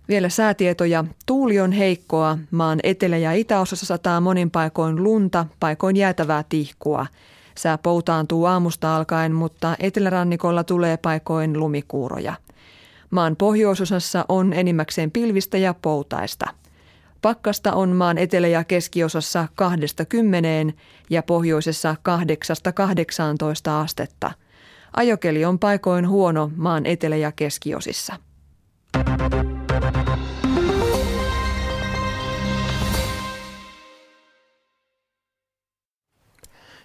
[0.07, 1.05] Vielä säätietoja.
[1.25, 2.37] Tuuli on heikkoa.
[2.51, 7.05] Maan etelä- ja itäosassa sataa monin paikoin lunta, paikoin jäätävää tihkua.
[7.57, 12.33] Sää poutaantuu aamusta alkaen, mutta etelärannikolla tulee paikoin lumikuuroja.
[13.11, 16.45] Maan pohjoisosassa on enimmäkseen pilvistä ja poutaista.
[17.21, 20.73] Pakkasta on maan etelä- ja keskiosassa kahdesta kymmeneen
[21.09, 24.31] ja pohjoisessa kahdeksasta 18 astetta.
[24.95, 28.26] Ajokeli on paikoin huono maan etelä- ja keskiosissa.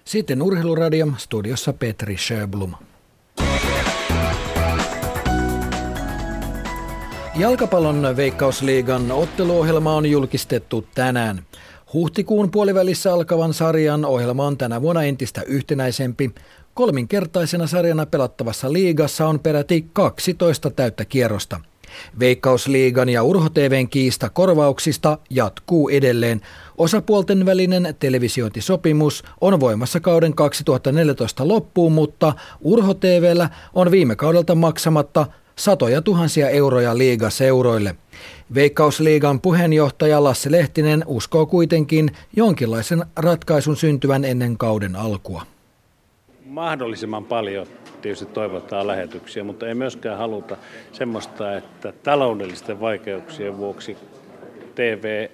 [0.05, 2.72] Sitten Urheiluradio, studiossa Petri Sjöblom.
[7.36, 11.42] Jalkapallon veikkausliigan otteluohjelma on julkistettu tänään.
[11.92, 16.30] Huhtikuun puolivälissä alkavan sarjan ohjelma on tänä vuonna entistä yhtenäisempi.
[16.74, 21.61] Kolminkertaisena sarjana pelattavassa liigassa on peräti 12 täyttä kierrosta–
[22.18, 26.40] Veikkausliigan ja Urho TVn kiista korvauksista jatkuu edelleen.
[26.78, 35.26] Osapuolten välinen televisiointisopimus on voimassa kauden 2014 loppuun, mutta Urho TVllä on viime kaudelta maksamatta
[35.57, 37.95] satoja tuhansia euroja liigaseuroille.
[38.55, 45.43] Veikkausliigan puheenjohtaja Lasse Lehtinen uskoo kuitenkin jonkinlaisen ratkaisun syntyvän ennen kauden alkua.
[46.47, 47.66] Mahdollisimman paljon
[48.03, 50.57] tietysti toivottaa lähetyksiä, mutta ei myöskään haluta
[50.92, 53.96] semmoista, että taloudellisten vaikeuksien vuoksi
[54.74, 55.28] TV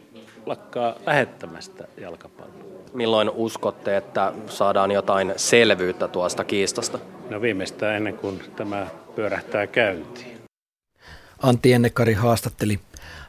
[0.47, 2.69] lakkaa lähettämästä jalkapalloa.
[2.93, 6.99] Milloin uskotte, että saadaan jotain selvyyttä tuosta kiistasta?
[7.31, 10.39] No viimeistään ennen kuin tämä pyörähtää käyntiin.
[11.43, 12.79] Antti Ennekari haastatteli.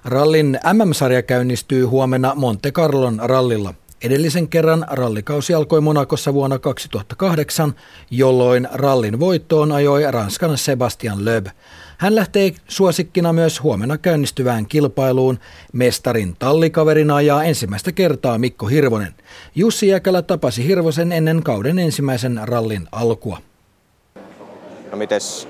[0.06, 3.74] Rallin MM-sarja käynnistyy huomenna Monte Carlon rallilla.
[4.04, 7.74] Edellisen kerran rallikausi alkoi Monakossa vuonna 2008,
[8.12, 11.48] jolloin rallin voittoon ajoi Ranskan Sebastian Loeb.
[11.98, 15.40] Hän lähtee suosikkina myös huomenna käynnistyvään kilpailuun.
[15.74, 19.14] Mestarin tallikaverina ajaa ensimmäistä kertaa Mikko Hirvonen.
[19.56, 23.38] Jussi Jäkälä tapasi Hirvosen ennen kauden ensimmäisen rallin alkua.
[24.92, 25.48] No mites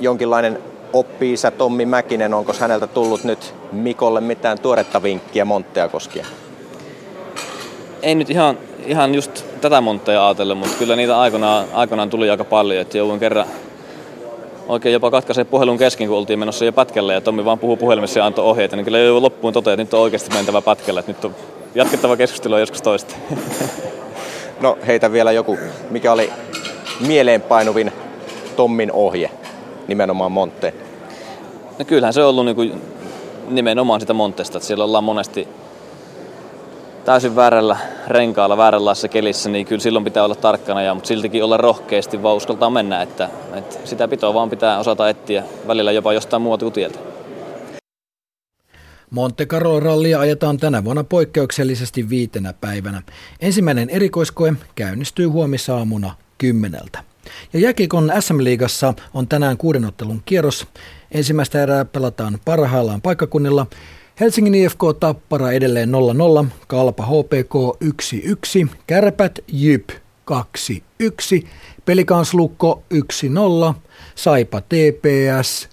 [0.00, 0.58] jonkinlainen
[0.92, 6.26] oppi Tommi Mäkinen, onko häneltä tullut nyt Mikolle mitään tuoretta vinkkiä Monttea koskien?
[8.02, 12.44] Ei nyt ihan, ihan just tätä montteja ajatella, mutta kyllä niitä aikoinaan, aikoinaan tuli aika
[12.44, 12.80] paljon.
[12.80, 13.46] Että jouduin kerran
[14.68, 18.18] oikein jopa katkaisee puhelun kesken, kun oltiin menossa jo pätkälle ja Tommi vaan puhuu puhelimessa
[18.18, 21.12] ja antoi ohjeita, niin kyllä jo loppuun toteaa, että nyt on oikeasti mentävä pätkällä, että
[21.12, 21.34] nyt on
[21.74, 23.14] jatkettava keskustelua joskus toista.
[24.60, 25.58] No heitä vielä joku,
[25.90, 26.32] mikä oli
[27.06, 27.92] mieleenpainuvin
[28.56, 29.30] Tommin ohje
[29.88, 30.74] nimenomaan Montteen?
[31.78, 32.82] No kyllähän se on ollut niin kuin
[33.48, 35.48] nimenomaan sitä Montesta, että siellä ollaan monesti
[37.08, 41.56] täysin väärällä renkaalla, vääränlaisessa kelissä, niin kyllä silloin pitää olla tarkkana, ja, mutta siltikin olla
[41.56, 46.42] rohkeasti, vaan uskaltaa mennä, että, että sitä pitoa vaan pitää osata etsiä välillä jopa jostain
[46.42, 46.98] muuta tieltä.
[49.10, 53.02] Monte Carlo rallia ajetaan tänä vuonna poikkeuksellisesti viitenä päivänä.
[53.40, 57.04] Ensimmäinen erikoiskoe käynnistyy huomisaamuna kymmeneltä.
[57.52, 60.66] Ja Jäkikon SM-liigassa on tänään kuudenottelun kierros.
[61.12, 63.66] Ensimmäistä erää pelataan parhaillaan paikkakunnilla.
[64.20, 65.88] Helsingin IFK Tappara edelleen
[66.42, 67.54] 0-0, Kalpa HPK
[68.64, 69.90] 1-1, Kärpät Jyp
[70.30, 71.46] 2-1,
[71.84, 73.74] Pelikaanslukko 1-0,
[74.14, 75.68] Saipa TPS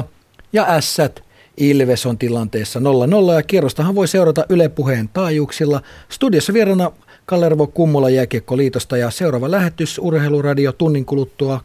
[0.00, 0.04] 2-0
[0.52, 1.22] ja Ässät
[1.56, 5.80] Ilves on tilanteessa 0-0 ja kierrostahan voi seurata Yle Puheen taajuuksilla.
[6.08, 6.92] Studiossa vierana
[7.26, 11.64] Kallervo Kummola Jääkiekkoliitosta ja seuraava lähetys Urheiluradio tunnin kuluttua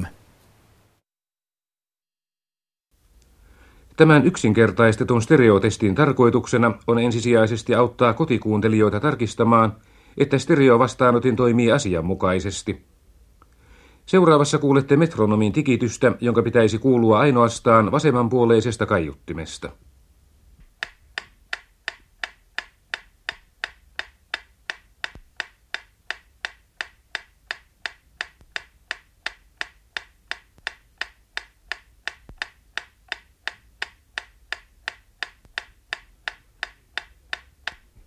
[0.00, 0.06] 20.03.
[3.96, 9.76] Tämän yksinkertaistetun stereotestin tarkoituksena on ensisijaisesti auttaa kotikuuntelijoita tarkistamaan,
[10.18, 12.84] että stereovastaanotin toimii asianmukaisesti.
[14.06, 19.70] Seuraavassa kuulette metronomin tikitystä, jonka pitäisi kuulua ainoastaan vasemmanpuoleisesta kaiuttimesta.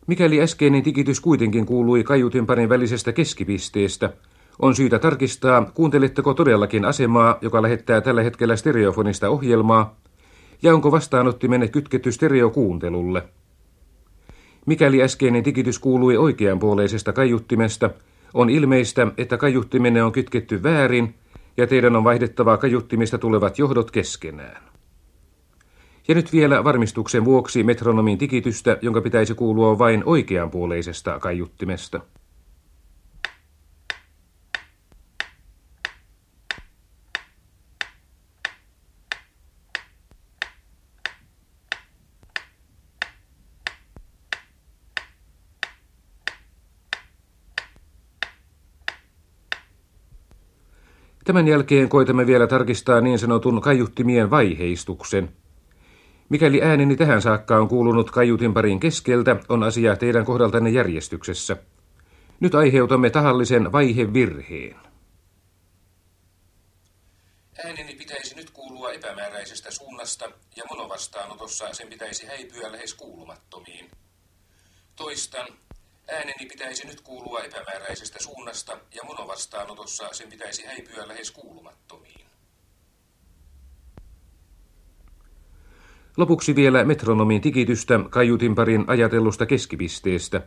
[0.07, 4.13] Mikäli äskeinen tikitys kuitenkin kuului kaiutinparin välisestä keskipisteestä,
[4.59, 9.95] on syytä tarkistaa, kuunteletteko todellakin asemaa, joka lähettää tällä hetkellä stereofonista ohjelmaa,
[10.63, 13.23] ja onko vastaanottimenne kytketty stereokuuntelulle.
[14.65, 17.89] Mikäli äskeinen tikitys kuului oikeanpuoleisesta kaiuttimesta,
[18.33, 21.15] on ilmeistä, että kaiuttimenne on kytketty väärin
[21.57, 24.76] ja teidän on vaihdettava kaiuttimista tulevat johdot keskenään.
[26.07, 31.99] Ja nyt vielä varmistuksen vuoksi metronomin tikitystä, jonka pitäisi kuulua vain oikeanpuoleisesta kaiuttimesta.
[51.25, 55.29] Tämän jälkeen koitamme vielä tarkistaa niin sanotun kaiuttimien vaiheistuksen.
[56.29, 61.57] Mikäli ääneni tähän saakka on kuulunut kaiutin parin keskeltä, on asia teidän kohdaltanne järjestyksessä.
[62.39, 64.75] Nyt aiheutamme tahallisen vaihevirheen.
[67.65, 70.25] Ääneni pitäisi nyt kuulua epämääräisestä suunnasta
[70.55, 73.91] ja monovastaanotossa sen pitäisi häipyä lähes kuulumattomiin.
[74.95, 75.47] Toistan,
[76.11, 82.26] Ääneni pitäisi nyt kuulua epämääräisestä suunnasta ja monovastaanotossa sen pitäisi häipyä lähes kuulumattomiin.
[86.17, 90.41] Lopuksi vielä metronomin tikitystä kaiutinparin ajatellusta keskipisteestä.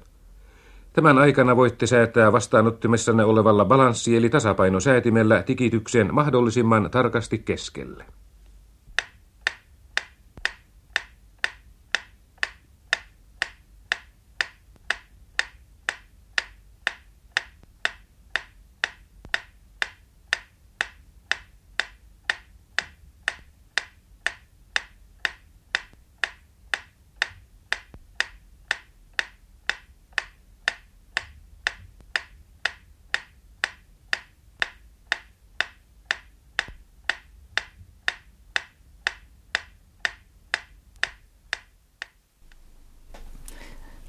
[0.92, 8.04] Tämän aikana voitte säätää vastaanottimessanne olevalla balanssi- eli tasapainosäätimellä tikityksen mahdollisimman tarkasti keskelle.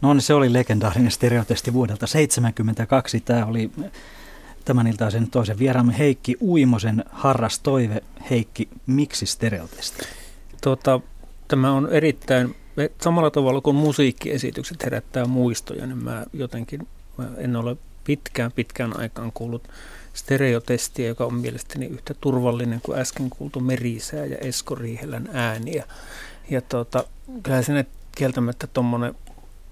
[0.02, 3.20] No niin, se oli legendaarinen stereotesti vuodelta 1972.
[3.20, 3.72] Tämä oli
[4.66, 8.04] tämän iltaisen toisen vieraamme Heikki Uimosen harras toive.
[8.30, 10.06] Heikki, miksi stereotesti?
[10.62, 10.99] Tota,
[11.47, 12.56] tämä on erittäin,
[13.02, 16.88] samalla tavalla kuin musiikkiesitykset herättää muistoja, niin mä jotenkin
[17.18, 19.68] mä en ole pitkään pitkään aikaan kuullut
[20.14, 25.86] stereotestiä, joka on mielestäni yhtä turvallinen kuin äsken kuultu Merisää ja Esko Riihelän ääniä.
[26.49, 27.04] Ja tota,
[27.43, 27.86] kyllä se
[28.16, 29.16] kieltämättä tuommoinen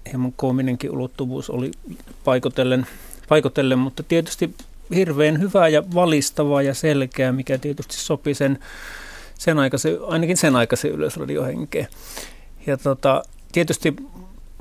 [0.06, 1.70] hieman koominenkin ulottuvuus oli
[2.24, 2.86] paikotellen,
[3.28, 4.54] paikotellen, mutta tietysti
[4.94, 8.58] hirveän hyvä ja valistava ja selkeä, mikä tietysti sopi sen,
[9.38, 11.88] sen aikaisen, ainakin sen aikaisen yleisradiohenkeen.
[12.66, 13.22] Ja tota,
[13.52, 13.96] tietysti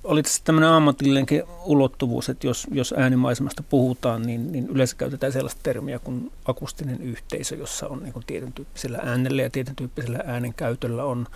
[0.04, 5.60] oli tässä tämmöinen ammatillinenkin ulottuvuus, että jos, jos äänimaisemasta puhutaan, niin, niin yleensä käytetään sellaista
[5.64, 11.04] termiä kuin akustinen yhteisö, jossa on niin tietyn tyyppisellä äänellä ja tietyn tyyppisellä äänen käytöllä
[11.04, 11.28] on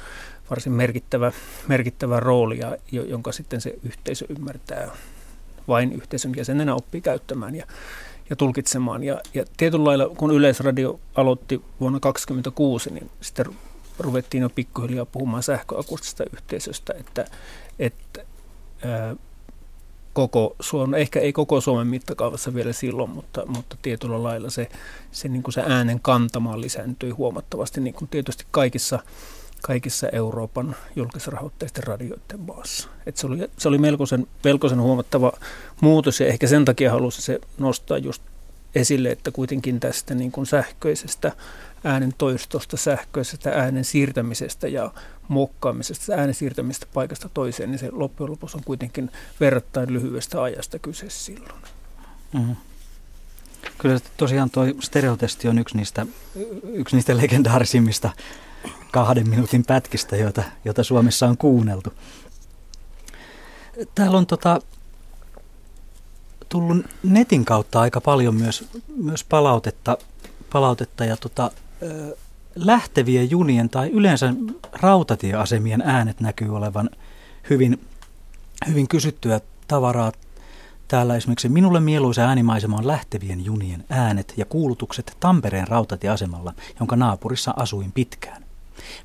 [0.49, 1.31] varsin merkittävä,
[1.67, 4.91] merkittävä rooli, ja, jonka sitten se yhteisö ymmärtää
[5.67, 7.65] vain yhteisön jäsenenä oppii käyttämään ja,
[8.29, 9.03] ja tulkitsemaan.
[9.03, 13.45] Ja, ja tietyllä lailla, kun Yleisradio aloitti vuonna 1926, niin sitten
[13.99, 17.25] ruvettiin jo pikkuhiljaa puhumaan sähköakustisesta yhteisöstä, että,
[17.79, 18.25] että
[18.85, 19.15] ää,
[20.13, 24.69] koko Suomen, ehkä ei koko Suomen mittakaavassa vielä silloin, mutta, mutta tietyllä lailla se,
[25.11, 28.99] se, niin kuin se äänen kantama lisääntyi huomattavasti, niin kuin tietysti kaikissa,
[29.65, 32.89] kaikissa Euroopan julkisrahoitteisten radioiden maassa.
[33.05, 35.31] Et se oli, se oli melkoisen, melkoisen huomattava
[35.81, 38.21] muutos ja ehkä sen takia halusi se nostaa just
[38.75, 41.31] esille, että kuitenkin tästä niin kuin sähköisestä
[41.83, 44.91] äänen toistosta, sähköisestä äänen siirtämisestä ja
[45.27, 51.09] muokkaamisesta, äänen siirtämistä paikasta toiseen, niin se loppujen lopuksi on kuitenkin verrattain lyhyestä ajasta kyse
[51.09, 51.61] silloin.
[52.33, 52.55] Mm-hmm.
[53.77, 56.05] Kyllä tosiaan tuo stereotesti on yksi niistä,
[56.63, 58.09] yksi niistä legendaarisimmista
[58.93, 61.93] kahden minuutin pätkistä, joita, joita Suomessa on kuunneltu.
[63.95, 64.59] Täällä on tota,
[66.49, 68.65] tullut netin kautta aika paljon myös,
[68.95, 69.97] myös palautetta,
[70.51, 71.51] palautetta ja tota,
[72.55, 74.33] lähtevien junien tai yleensä
[74.73, 76.89] rautatieasemien äänet näkyy olevan
[77.49, 77.79] hyvin,
[78.67, 80.11] hyvin kysyttyä tavaraa.
[80.87, 87.53] Täällä esimerkiksi minulle mieluisa äänimaisema on lähtevien junien äänet ja kuulutukset Tampereen rautatieasemalla, jonka naapurissa
[87.57, 88.42] asuin pitkään.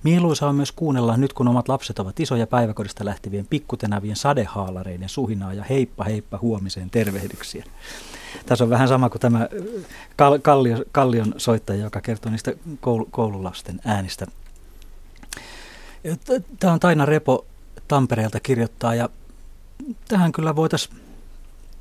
[0.03, 5.55] Mieluisa on myös kuunnella nyt, kun omat lapset ovat isoja päiväkodista lähtevien pikkutenävien sadehaalareiden suhinaa
[5.55, 7.65] ja heippa heippa huomiseen tervehdyksiä.
[8.47, 9.49] Tässä on vähän sama kuin tämä
[10.43, 12.53] Kallio, Kallion soittaja, joka kertoo niistä
[13.11, 14.27] koululasten äänistä.
[16.61, 17.47] Tämä on Taina Repo
[17.89, 19.09] Tampereelta kirjoittaa ja
[20.09, 20.97] tähän kyllä voitaisiin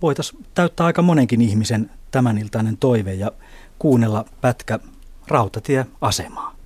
[0.01, 3.31] voitais täyttää aika monenkin ihmisen tämäniltainen toive ja
[3.80, 4.80] kuunnella pätkä
[5.27, 6.56] rautatieasemaa.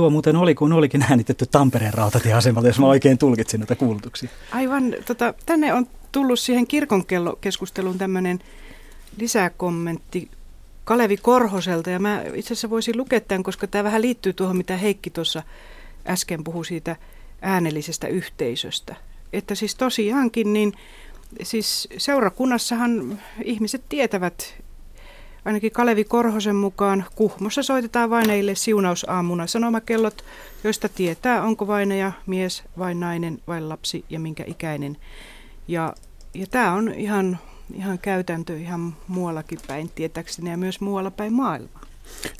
[0.00, 4.30] Tuo muuten oli, kun olikin äänitetty Tampereen rautatieasemalta, jos mä oikein tulkitsin näitä kuulutuksia.
[4.52, 8.38] Aivan, tota, tänne on tullut siihen kirkonkellokeskusteluun tämmöinen
[9.16, 10.30] lisäkommentti
[10.84, 11.90] Kalevi Korhoselta.
[11.90, 15.42] Ja mä itse asiassa voisin lukea tämän, koska tämä vähän liittyy tuohon, mitä Heikki tuossa
[16.06, 16.96] äsken puhui siitä
[17.42, 18.96] äänellisestä yhteisöstä.
[19.32, 20.72] Että siis tosiaankin, niin
[21.42, 24.54] siis seurakunnassahan ihmiset tietävät
[25.44, 30.24] Ainakin Kalevi Korhosen mukaan Kuhmossa soitetaan vaineille siunausaamuna sanomakellot,
[30.64, 34.96] joista tietää, onko vaineja mies vai nainen vai lapsi ja minkä ikäinen.
[35.68, 35.94] Ja,
[36.34, 37.38] ja tämä on ihan,
[37.74, 41.82] ihan käytäntö ihan muuallakin päin tietääkseni ja myös muualla päin maailmaa.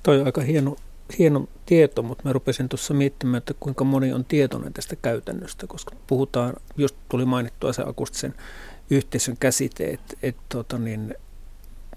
[0.02, 0.76] Toi on aika hieno,
[1.18, 5.96] hieno tieto, mutta mä rupesin tuossa miettimään, että kuinka moni on tietoinen tästä käytännöstä, koska
[6.06, 8.34] puhutaan, just tuli mainittua se akustisen
[8.90, 11.14] yhteisön käsite, että et, tota niin,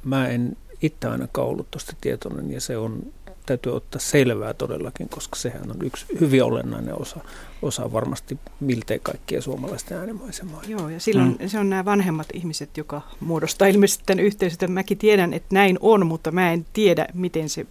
[0.04, 3.14] mä en itse ainakaan ollut tuosta tietoinen ja se on,
[3.46, 7.20] täytyy ottaa selvää todellakin, koska sehän on yksi hyvin olennainen osa,
[7.62, 10.62] osa varmasti miltei kaikkia suomalaisten äänimaisemaa.
[10.68, 11.48] Joo, ja silloin mm.
[11.48, 14.72] se on nämä vanhemmat ihmiset, joka muodostaa ilmeisesti tämän yhteisön.
[14.72, 17.66] Mäkin tiedän, että näin on, mutta mä en tiedä, miten se,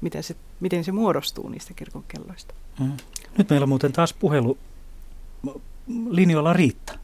[0.00, 2.54] mitä se, miten se muodostuu niistä kirkonkelloista.
[2.80, 2.92] Mm.
[3.38, 4.58] Nyt meillä on muuten taas puhelu
[6.08, 6.98] linjoilla Riitta.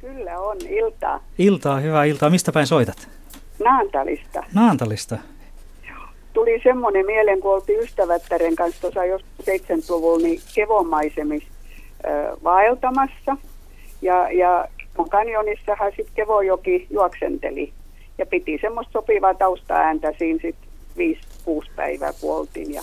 [0.00, 1.20] Kyllä on, iltaa.
[1.38, 2.30] Iltaa, hyvää iltaa.
[2.30, 3.08] Mistä päin soitat?
[3.64, 4.44] Naantalista.
[4.54, 5.18] Naantalista.
[6.32, 11.48] Tuli semmoinen mieleen, kun oltiin ystävättären kanssa tuossa jos 70-luvulla niin kevomaisemissa
[12.06, 13.36] äh, vaeltamassa.
[14.02, 14.68] Ja, ja
[15.10, 17.72] kanjonissahan sitten Kevojoki juoksenteli.
[18.18, 22.74] Ja piti semmoista sopivaa taustaääntä siinä sitten viisi, kuusi päivää kuoltiin.
[22.74, 22.82] Ja,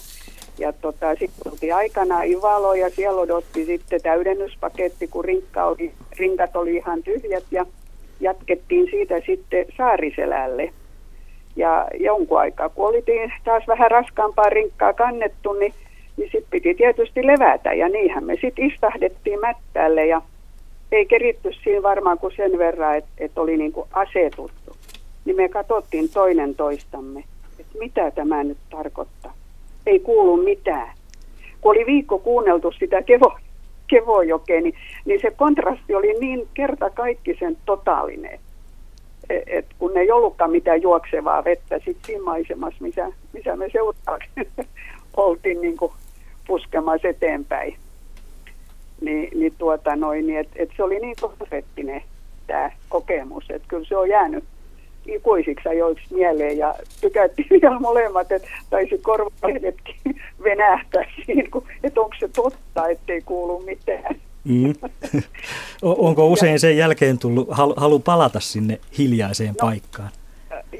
[0.57, 6.55] ja tota, sitten tultiin aikana Ivalo ja siellä odotti sitten täydennyspaketti, kun rinkka oli, rinkat
[6.55, 7.65] oli ihan tyhjät ja
[8.19, 10.73] jatkettiin siitä sitten Saariselälle.
[11.56, 15.73] Ja jonkun aikaa, kun oltiin taas vähän raskaampaa rinkkaa kannettu, niin,
[16.18, 17.73] niin sitten piti tietysti levätä.
[17.73, 20.22] Ja niinhän me sitten istahdettiin mättälle ja
[20.91, 24.76] ei keritty siinä varmaan kuin sen verran, että, että oli niin kuin asetuttu.
[25.26, 27.23] Niin me katsottiin toinen toistamme,
[27.60, 29.34] että mitä tämä nyt tarkoittaa.
[29.85, 30.90] Ei kuulu mitään.
[31.61, 33.38] Kun oli viikko kuunneltu sitä kevo,
[33.88, 38.39] kevojokea, niin, niin se kontrasti oli niin kertakaikkisen totaalinen.
[39.30, 44.30] Et, et kun ei ollutkaan mitään juoksevaa vettä sit siinä maisemassa, missä, missä me seuraavaksi
[45.18, 45.91] oltiin niin kuin
[46.47, 47.77] puskemassa eteenpäin
[49.03, 52.01] niin, niin, tuota noin, niin et, et se oli niin konkreettinen
[52.47, 54.43] tämä kokemus, että kyllä se on jäänyt
[55.05, 61.43] ikuisiksi ajoiksi mieleen ja tykättiin vielä molemmat, että taisi korvalehdetkin venähtää siinä,
[61.84, 64.15] että onko se totta, ettei kuulu mitään.
[64.44, 64.74] Mm.
[65.82, 67.48] Onko usein sen jälkeen tullut
[67.78, 70.10] halu, palata sinne hiljaiseen no, paikkaan?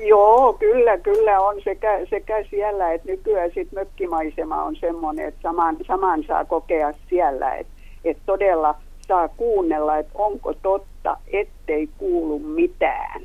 [0.06, 5.78] Joo, kyllä, kyllä on sekä, sekä siellä, että nykyään sit mökkimaisema on semmoinen, että saman,
[5.88, 7.74] saman saa kokea siellä, että
[8.04, 8.76] että todella
[9.08, 13.22] saa kuunnella, että onko totta, ettei kuulu mitään.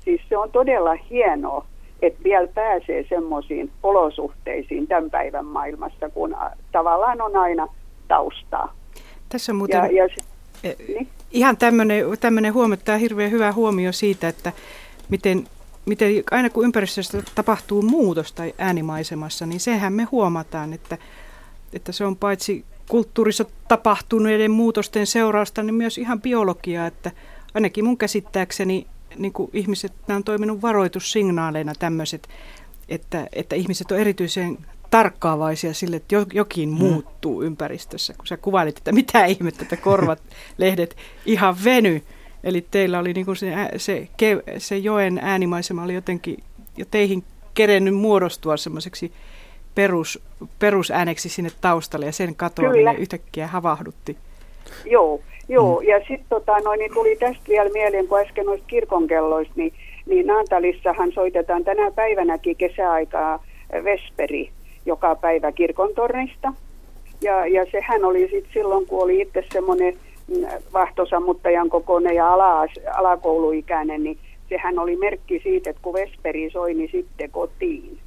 [0.00, 1.66] Siis se on todella hienoa,
[2.02, 6.36] että vielä pääsee semmoisiin olosuhteisiin tämän päivän maailmassa, kun
[6.72, 7.68] tavallaan on aina
[8.08, 8.74] taustaa.
[9.28, 11.08] Tässä on muuten ja, ja se, e, niin?
[11.30, 11.56] ihan
[12.20, 14.52] tämmöinen huomio, tämä hirveän hyvä huomio siitä, että
[15.08, 15.48] miten,
[15.86, 20.98] miten aina kun ympäristössä tapahtuu muutos tai äänimaisemassa, niin sehän me huomataan, että,
[21.72, 27.10] että se on paitsi kulttuurissa tapahtuneiden muutosten seurausta, niin myös ihan biologiaa, että
[27.54, 28.86] ainakin mun käsittääkseni
[29.16, 32.28] niin kuin ihmiset, nämä on toiminut varoitussignaaleina tämmöiset,
[32.88, 34.58] että, että ihmiset on erityisen
[34.90, 36.74] tarkkaavaisia sille, että jokin mm.
[36.74, 38.14] muuttuu ympäristössä.
[38.16, 40.22] Kun sä kuvailit, että mitä ihmettä, että korvat,
[40.58, 40.96] lehdet
[41.26, 42.02] ihan veny.
[42.44, 44.08] Eli teillä oli niin kuin se, se,
[44.58, 46.36] se joen äänimaisema oli jotenkin
[46.76, 49.12] jo teihin kerennyt muodostua semmoiseksi
[49.74, 50.22] perus,
[50.58, 52.92] perusääneksi sinne taustalle ja sen katoaminen Kyllä.
[52.92, 54.16] yhtäkkiä havahdutti.
[54.84, 55.80] Joo, joo.
[55.80, 55.88] Mm.
[55.88, 59.72] ja sitten tota, niin tuli tästä vielä mieleen, kun äsken noista kirkonkelloista, niin,
[60.06, 63.44] niin Naantalissahan soitetaan tänä päivänäkin kesäaikaa
[63.84, 64.50] Vesperi
[64.86, 66.52] joka päivä kirkontornista.
[67.22, 69.94] Ja, ja sehän oli sitten silloin, kun oli itse semmoinen
[70.28, 70.34] mm,
[70.72, 74.18] vahtosammuttajan kokoinen ja ala, alakouluikäinen, niin
[74.48, 77.98] sehän oli merkki siitä, että kun Vesperi soi, niin sitten kotiin.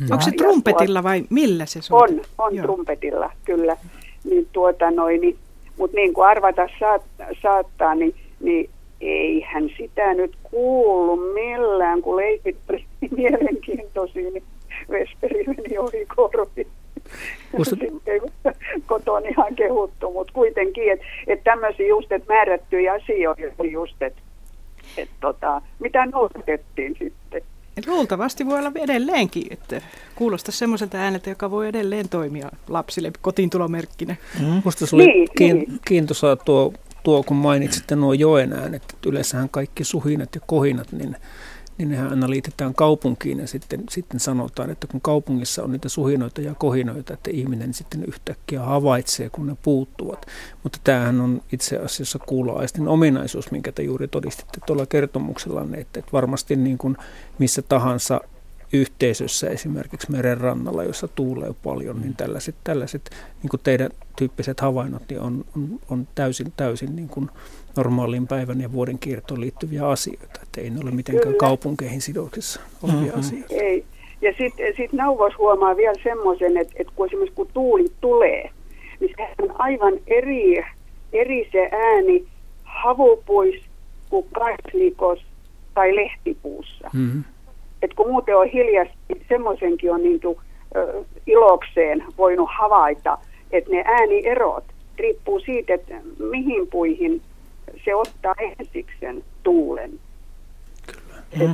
[0.00, 2.24] Ja, Onko se trumpetilla vai millä se soitetaan?
[2.38, 2.62] On, on Joo.
[2.62, 3.76] trumpetilla, kyllä.
[4.24, 5.36] Niin tuota noin, niin,
[5.78, 7.02] mutta niin kuin arvata saat,
[7.42, 8.70] saattaa, niin, niin
[9.00, 12.84] eihän sitä nyt kuulu millään, kun leikit oli
[13.16, 14.42] mielenkiintoisia, niin
[14.90, 16.66] Vesperi meni ohi korvi.
[17.58, 17.76] Musta...
[18.86, 24.20] kotona ihan kehuttu, mutta kuitenkin, että et tämmöisiä just, että määrättyjä asioita just, että
[24.96, 27.42] et tota, mitä noudatettiin sitten.
[27.86, 29.82] Luultavasti voi olla edelleenkin, että
[30.14, 34.16] kuulostaa semmoiselta ääneltä, joka voi edelleen toimia lapsille kotiintulomerkkinä.
[34.40, 34.62] Mm.
[34.64, 35.80] Musta se oli niin, kiin, niin.
[35.84, 41.16] kiintoisaa tuo, tuo, kun mainitsitte nuo joen äänet, että yleensähän kaikki suhinat ja kohinat, niin
[41.78, 46.40] niin nehän aina liitetään kaupunkiin ja sitten, sitten sanotaan, että kun kaupungissa on niitä suhinoita
[46.40, 50.26] ja kohinoita, että ihminen sitten yhtäkkiä havaitsee, kun ne puuttuvat.
[50.62, 56.12] Mutta tämähän on itse asiassa kuuloaistin ominaisuus, minkä te juuri todistitte tuolla kertomuksellanne, että, että
[56.12, 56.96] varmasti niin kuin
[57.38, 58.20] missä tahansa
[58.72, 63.10] yhteisössä, esimerkiksi meren rannalla, jossa tuulee paljon, niin tällaiset, tällaiset
[63.42, 67.30] niin kuin teidän tyyppiset havainnot niin on, on, on täysin, täysin niin kuin
[67.78, 70.40] normaaliin päivän ja vuoden kiertoon liittyviä asioita.
[70.42, 71.38] Että ei ne ole mitenkään Kyllä.
[71.38, 73.20] kaupunkeihin sidoksissa olevia mm-hmm.
[73.20, 73.54] asioita.
[73.54, 73.84] Ei.
[74.22, 78.50] Ja sitten sit Nauvos huomaa vielä semmoisen, että, että kun esimerkiksi kun tuuli tulee,
[79.00, 80.64] niin se on aivan eri,
[81.12, 82.26] eri se ääni
[82.64, 83.62] havupuis
[84.10, 85.18] kuin kaslikos
[85.74, 86.90] tai lehtipuussa.
[86.92, 87.24] Mm-hmm.
[87.82, 90.38] Et kun muuten on hiljasti, niin semmoisenkin on niin kuin,
[90.76, 93.18] ö, ilokseen voinut havaita,
[93.50, 94.64] että ne äänieerot
[94.98, 95.94] riippuu siitä, että
[96.30, 97.22] mihin puihin
[97.84, 99.90] se ottaa ensiksen tuulen.
[100.86, 101.46] Kyllä.
[101.46, 101.50] Et,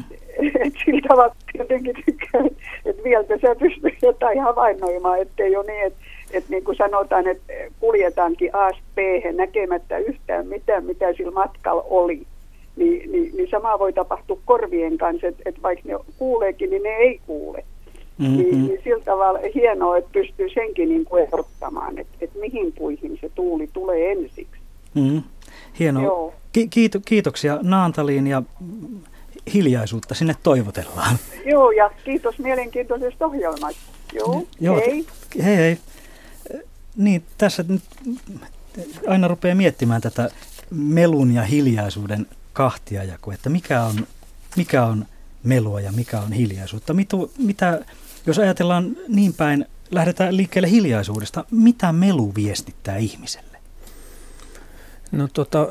[0.66, 2.46] et sillä tavalla jotenkin tykkään,
[2.84, 5.98] että vielä sä pystyy jotain havainnoimaan, ettei ole niin, että
[6.32, 8.98] et niin kuin sanotaan, että kuljetaankin A B
[9.34, 12.26] näkemättä yhtään mitään, mitä sillä matkalla oli.
[12.76, 16.88] Niin, niin, niin sama voi tapahtua korvien kanssa, että et vaikka ne kuuleekin, niin ne
[16.88, 17.64] ei kuule.
[18.18, 18.36] Mm-hmm.
[18.36, 23.18] Niin, niin sillä tavalla hienoa, että pystyy senkin niin kuin erottamaan, että, että mihin puihin
[23.20, 24.60] se tuuli tulee ensiksi.
[24.94, 25.22] Mm-hmm.
[25.78, 26.32] Hienoa.
[26.52, 28.42] Ki- kiito- kiitoksia Naantaliin ja
[29.54, 31.16] hiljaisuutta sinne toivotellaan.
[31.46, 33.80] Joo, ja kiitos mielenkiintoisesta ohjelmasta.
[34.12, 35.06] Joo, Joo, hei.
[35.44, 35.78] Hei hei.
[36.96, 37.82] Niin, tässä nyt
[39.06, 40.30] aina rupeaa miettimään tätä
[40.70, 44.06] melun ja hiljaisuuden kahtiajakoa, että mikä on,
[44.56, 45.04] mikä on
[45.42, 46.94] melua ja mikä on hiljaisuutta.
[46.94, 47.84] Mitu, mitä,
[48.26, 53.53] jos ajatellaan niin päin, lähdetään liikkeelle hiljaisuudesta, mitä melu viestittää ihmiselle?
[55.14, 55.68] No tota,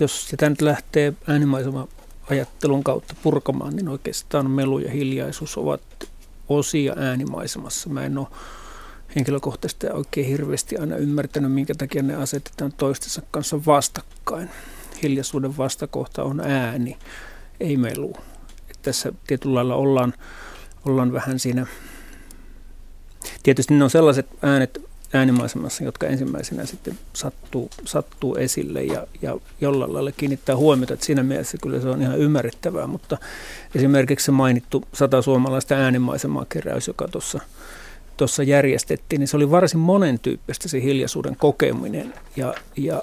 [0.00, 1.88] jos sitä nyt lähtee äänimaisema
[2.30, 5.80] ajattelun kautta purkamaan, niin oikeastaan melu ja hiljaisuus ovat
[6.48, 7.88] osia äänimaisemassa.
[7.88, 8.26] Mä en ole
[9.16, 14.50] henkilökohtaisesti oikein hirveästi aina ymmärtänyt, minkä takia ne asetetaan toistensa kanssa vastakkain.
[15.02, 16.98] Hiljaisuuden vastakohta on ääni,
[17.60, 18.16] ei melu.
[18.70, 20.14] Että tässä tietyllä lailla ollaan,
[20.84, 21.66] ollaan vähän siinä.
[23.42, 29.94] Tietysti ne on sellaiset äänet äänimaisemassa, jotka ensimmäisenä sitten sattuu, sattuu esille ja, ja jollain
[29.94, 30.94] lailla kiinnittää huomiota.
[30.94, 33.18] Että siinä mielessä kyllä se on ihan ymmärrettävää, mutta
[33.74, 37.40] esimerkiksi se mainittu sata suomalaista äänimaisemaa keräys, joka tuossa
[38.16, 42.14] tuossa järjestettiin, niin se oli varsin monen tyyppistä se hiljaisuuden kokeminen.
[42.36, 43.02] Ja, ja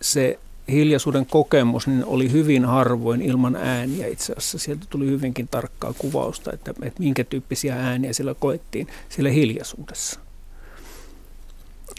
[0.00, 0.38] se
[0.68, 4.58] hiljaisuuden kokemus niin oli hyvin harvoin ilman ääniä itse asiassa.
[4.58, 10.20] Sieltä tuli hyvinkin tarkkaa kuvausta, että, että minkä tyyppisiä ääniä siellä koettiin siellä hiljaisuudessa.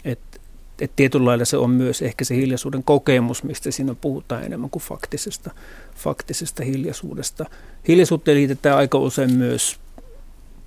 [0.04, 0.18] Et,
[0.80, 4.82] et tietyllä lailla se on myös ehkä se hiljaisuuden kokemus, mistä siinä puhutaan enemmän kuin
[4.82, 5.50] faktisesta,
[5.96, 7.44] faktisesta hiljaisuudesta.
[7.88, 9.76] Hiljaisuuteen liitetään aika usein myös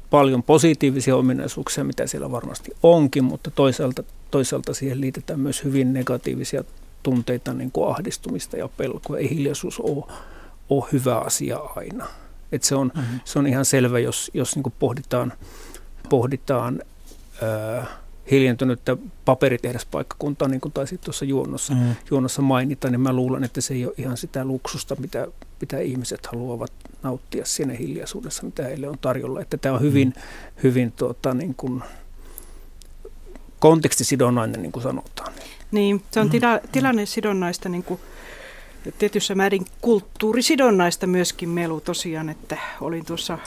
[0.09, 6.63] paljon positiivisia ominaisuuksia, mitä siellä varmasti onkin, mutta toisaalta, toisaalta siihen liitetään myös hyvin negatiivisia
[7.03, 9.17] tunteita, niin kuin ahdistumista ja pelkoa.
[9.17, 10.05] Ei hiljaisuus ole,
[10.69, 12.07] ole hyvä asia aina.
[12.51, 13.19] Et se, on, mm-hmm.
[13.25, 15.33] se on ihan selvä, jos, jos niin pohditaan,
[16.09, 16.79] pohditaan
[17.41, 17.85] ää,
[18.31, 21.95] hiljentynyttä paperitehdaspaikkakuntaa, niin kuin taisit tuossa juonnossa, mm.
[22.11, 25.27] juonnossa mainita, niin mä luulen, että se ei ole ihan sitä luksusta, mitä,
[25.61, 26.71] mitä ihmiset haluavat
[27.03, 29.41] nauttia siinä hiljaisuudessa, mitä heille on tarjolla.
[29.41, 30.21] Että tämä on hyvin, mm.
[30.63, 31.83] hyvin tuota, niin kuin
[33.59, 35.33] kontekstisidonnainen, niin kuin sanotaan.
[35.71, 36.31] Niin, se on mm.
[36.31, 37.99] tila, tilannesidonnaista niin kuin
[38.99, 43.37] tietyssä määrin kulttuurisidonnaista myöskin melu tosiaan, että olin tuossa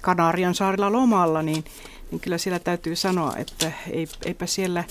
[0.00, 1.64] Kanarian saarilla lomalla, niin
[2.12, 3.72] niin kyllä siellä täytyy sanoa, että
[4.24, 4.84] eipä siellä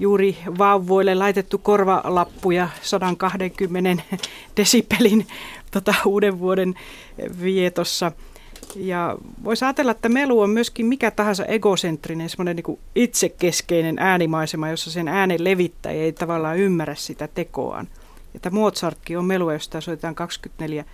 [0.00, 4.02] juuri vauvoille laitettu korvalappuja 120
[4.56, 5.26] desibelin
[5.70, 6.74] tota, uuden vuoden
[7.42, 8.12] vietossa.
[8.76, 14.90] Ja voisi ajatella, että melu on myöskin mikä tahansa egocentrinen, semmoinen niin itsekeskeinen äänimaisema, jossa
[14.90, 17.88] sen äänen levittäjä ei tavallaan ymmärrä sitä tekoaan.
[18.34, 20.84] Että Mozartkin on melu, josta soitetaan 24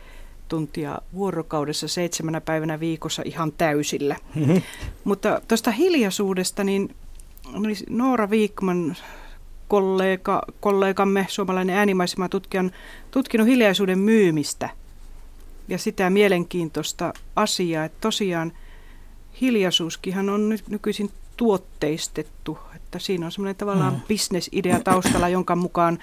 [0.49, 4.17] tuntia vuorokaudessa seitsemänä päivänä viikossa ihan täysillä.
[4.35, 4.63] Mm-hmm.
[5.05, 6.95] Mutta tuosta hiljaisuudesta, niin
[7.91, 8.97] Noora Viikman
[9.69, 12.71] kollega, kollegamme, suomalainen äänimaisema tutkija, on
[13.11, 14.71] tutkinut hiljaisuuden myymistä
[15.69, 18.53] ja sitä mielenkiintoista asiaa, että tosiaan
[19.41, 24.01] hiljaisuuskinhan on nyt nykyisin tuotteistettu, että siinä on semmoinen tavallaan mm.
[24.09, 25.99] bisnesidea taustalla, jonka mukaan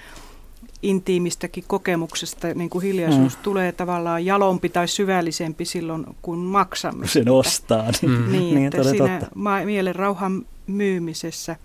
[0.82, 3.42] intiimistäkin kokemuksesta niin kuin hiljaisuus mm.
[3.42, 7.06] tulee tavallaan jalompi tai syvällisempi silloin, kun maksamme.
[7.06, 7.90] Sen ostaa.
[8.02, 8.32] Niin, mm.
[8.32, 11.56] niin, niin että siinä ma- mielen rauhan myymisessä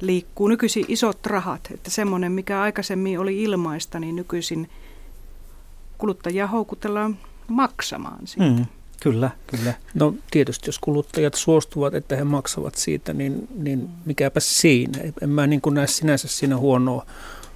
[0.00, 1.68] liikkuu nykyisin isot rahat.
[1.74, 4.70] Että semmoinen, mikä aikaisemmin oli ilmaista, niin nykyisin
[5.98, 7.18] kuluttajia houkutellaan
[7.48, 8.50] maksamaan siitä.
[8.50, 8.66] Mm.
[9.00, 9.74] Kyllä, kyllä.
[9.94, 14.98] No tietysti jos kuluttajat suostuvat, että he maksavat siitä, niin, niin mikäpä siinä.
[15.22, 17.06] En mä niin kuin näe sinänsä siinä huonoa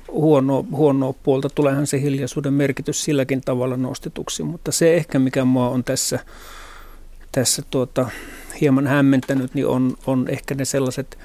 [0.09, 1.49] huonoa, huonoa puolta.
[1.49, 6.19] Tuleehan se hiljaisuuden merkitys silläkin tavalla nostetuksi, mutta se ehkä mikä mua on tässä,
[7.33, 8.09] tässä tuota,
[8.61, 11.19] hieman hämmentänyt, niin on, on ehkä ne sellaiset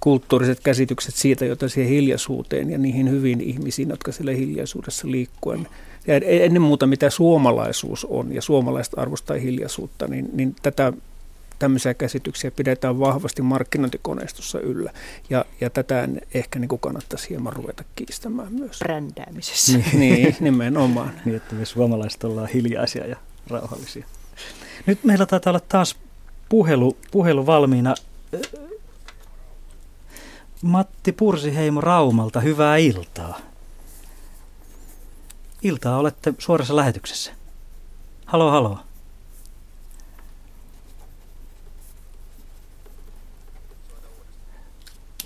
[0.00, 5.68] kulttuuriset käsitykset siitä, joita siihen hiljaisuuteen ja niihin hyvin ihmisiin, jotka siellä hiljaisuudessa liikkuen.
[6.06, 10.92] Ja ennen muuta mitä suomalaisuus on ja suomalaiset arvostaa hiljaisuutta, niin, niin tätä
[11.58, 14.92] tämmöisiä käsityksiä pidetään vahvasti markkinointikoneistossa yllä.
[15.30, 18.78] Ja, ja tätä ehkä niin kuin kannattaisi hieman ruveta kiistämään myös.
[18.78, 19.78] Brändäämisessä.
[19.78, 21.12] Niin, niin nimenomaan.
[21.24, 23.16] niin, että me suomalaiset ollaan hiljaisia ja
[23.46, 24.06] rauhallisia.
[24.86, 25.96] Nyt meillä taitaa olla taas
[26.48, 27.94] puhelu, puhelu valmiina.
[30.62, 33.38] Matti Pursiheimo Raumalta, hyvää iltaa.
[35.62, 37.32] Iltaa olette suorassa lähetyksessä.
[38.26, 38.78] Halo, halo.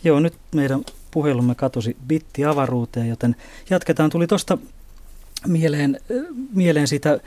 [0.05, 3.37] Joo, nyt meidän puhelumme katosi bitti avaruuteen, joten
[3.71, 4.11] jatketaan.
[4.11, 4.59] Tuli tuosta
[5.47, 6.01] mieleen,
[6.55, 7.21] mieleen sitä,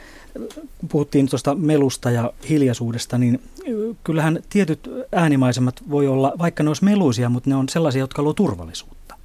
[0.89, 3.41] puhuttiin tuosta melusta ja hiljaisuudesta, niin
[4.03, 8.35] kyllähän tietyt äänimaisemat voi olla, vaikka ne olisi meluisia, mutta ne on sellaisia, jotka luovat
[8.35, 9.15] turvallisuutta.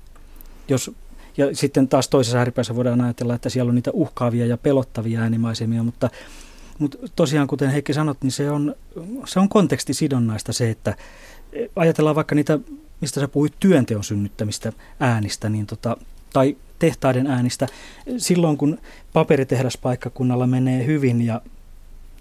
[0.69, 0.91] Jos,
[1.37, 5.83] ja sitten taas toisessa ääripäässä voidaan ajatella, että siellä on niitä uhkaavia ja pelottavia äänimaisemia,
[5.83, 6.11] mutta
[6.79, 8.75] Mutta tosiaan, kuten Heikki sanot, niin se on,
[9.27, 10.97] se on kontekstisidonnaista se, että
[11.77, 12.59] ajatellaan vaikka niitä,
[13.01, 15.97] mistä sä puhuit, työnteon synnyttämistä äänistä, niin tota,
[16.33, 17.66] tai tehtaiden äänistä.
[18.19, 18.79] Silloin kun
[19.12, 21.41] paperitehdaspaikkkunnalla menee hyvin ja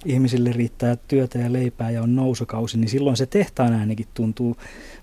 [0.06, 4.58] ihmisille riittää työtä ja leipää ja on nousukausi, niin silloin se tehtaan äänikin tuntuu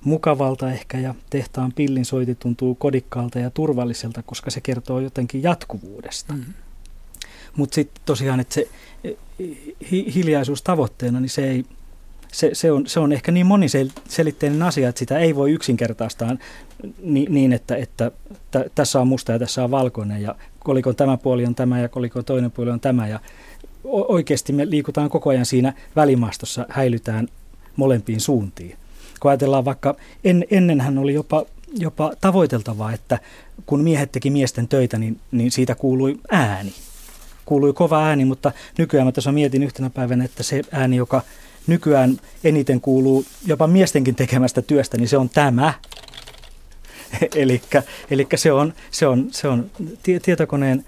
[0.05, 6.33] mukavalta ehkä ja tehtaan pillin soiti tuntuu kodikkaalta ja turvalliselta, koska se kertoo jotenkin jatkuvuudesta.
[6.33, 6.45] Mm.
[7.57, 8.69] Mutta sitten tosiaan, että se
[9.91, 11.65] hi- hiljaisuus tavoitteena, niin se ei,
[12.35, 16.37] se, se, on, se on ehkä niin moniselitteinen asia, että sitä ei voi yksinkertaistaa
[17.03, 18.11] niin, niin että, että
[18.51, 21.89] t- tässä on musta ja tässä on valkoinen ja kolikon tämä puoli on tämä ja
[21.89, 23.21] kolikon toinen puoli on tämä ja
[23.85, 27.29] oikeasti me liikutaan koko ajan siinä välimaastossa, häilytään
[27.77, 28.77] molempiin suuntiin.
[29.21, 31.45] Kun ajatellaan vaikka, en, ennenhän oli jopa,
[31.79, 33.19] jopa tavoiteltavaa, että
[33.67, 36.73] kun miehet teki miesten töitä, niin, niin siitä kuului ääni.
[37.45, 41.23] Kuului kova ääni, mutta nykyään mä tässä mietin yhtenä päivänä, että se ääni, joka
[41.67, 45.75] nykyään eniten kuuluu jopa miestenkin tekemästä työstä, niin se on tämä.
[48.11, 49.71] Eli se on, se on, se on
[50.23, 50.85] tietokoneen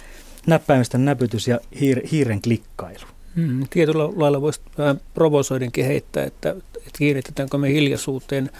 [0.46, 3.06] näppäimistön näpytys ja hiir, hiiren klikkailu.
[3.34, 8.50] Mm, tietyllä lailla voisi vähän provosoidenkin heittää, että, että kiinnitetäänkö me hiljaisuuteen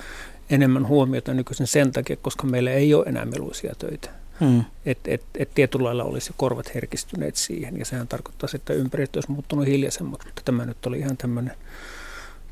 [0.50, 4.10] enemmän huomiota nykyisin sen takia, koska meillä ei ole enää meluisia töitä.
[4.40, 4.64] Mm.
[4.86, 9.30] Että et, et tietyllä lailla olisi korvat herkistyneet siihen, ja sehän tarkoittaa, että ympäristö olisi
[9.30, 11.54] muuttunut hiljaisemmaksi, mutta tämä nyt oli ihan tämmöinen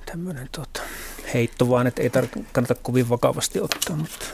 [0.06, 0.81] tämmöinen tota,
[1.35, 3.97] heitto vaan, että ei tar- kannata kovin vakavasti ottaa.
[3.97, 4.26] Mutta.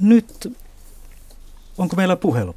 [0.00, 0.52] Nyt
[1.78, 2.54] Onko meillä puhelu?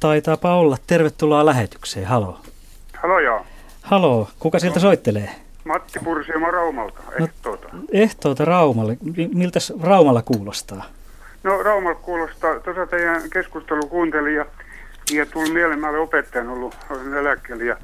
[0.00, 0.76] Taitaapa olla.
[0.86, 2.06] Tervetuloa lähetykseen.
[2.06, 2.40] Halo.
[3.02, 3.46] Halo joo.
[3.82, 4.28] Halo.
[4.38, 5.30] Kuka sieltä soittelee?
[5.64, 7.68] Matti Pursiamo Raumalta, Ehtoota.
[7.72, 8.96] No, ehtoota Raumalle.
[9.34, 10.84] Miltä Raumalla kuulostaa?
[11.42, 12.60] No Raumalla kuulostaa.
[12.60, 14.46] Tuossa teidän keskustelu kuuntelin ja,
[15.12, 17.76] ja tuli mieleen, mä olen opettajan ollut, olen eläkkeellä ja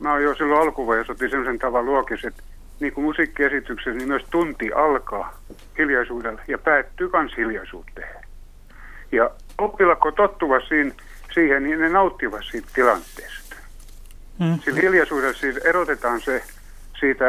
[0.00, 2.42] mä olen jo silloin alkuvaiheessa otin sellaisen tavan luokissa, että
[2.80, 5.40] niin kuin musiikkiesityksessä, niin myös tunti alkaa
[5.78, 8.24] hiljaisuudella ja päättyy myös hiljaisuuteen.
[9.12, 10.94] Ja oppilaat kun tottuvat siihen,
[11.34, 13.56] siihen, niin ne nauttivat siitä tilanteesta.
[14.38, 14.58] Mm.
[14.64, 16.42] Sillä hiljaisuudessa siis erotetaan se,
[17.00, 17.24] siitä,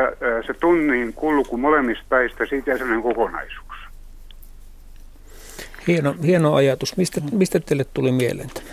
[0.48, 3.76] se tunnin kulku molemmista päistä, siitä sellainen kokonaisuus.
[5.88, 6.98] Hieno, hieno ajatus.
[6.98, 8.68] Mistä, mistä teille tuli mieleen tämä?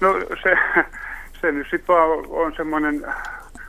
[0.00, 0.56] No se,
[1.40, 3.06] se nyt sitten vaan on semmoinen,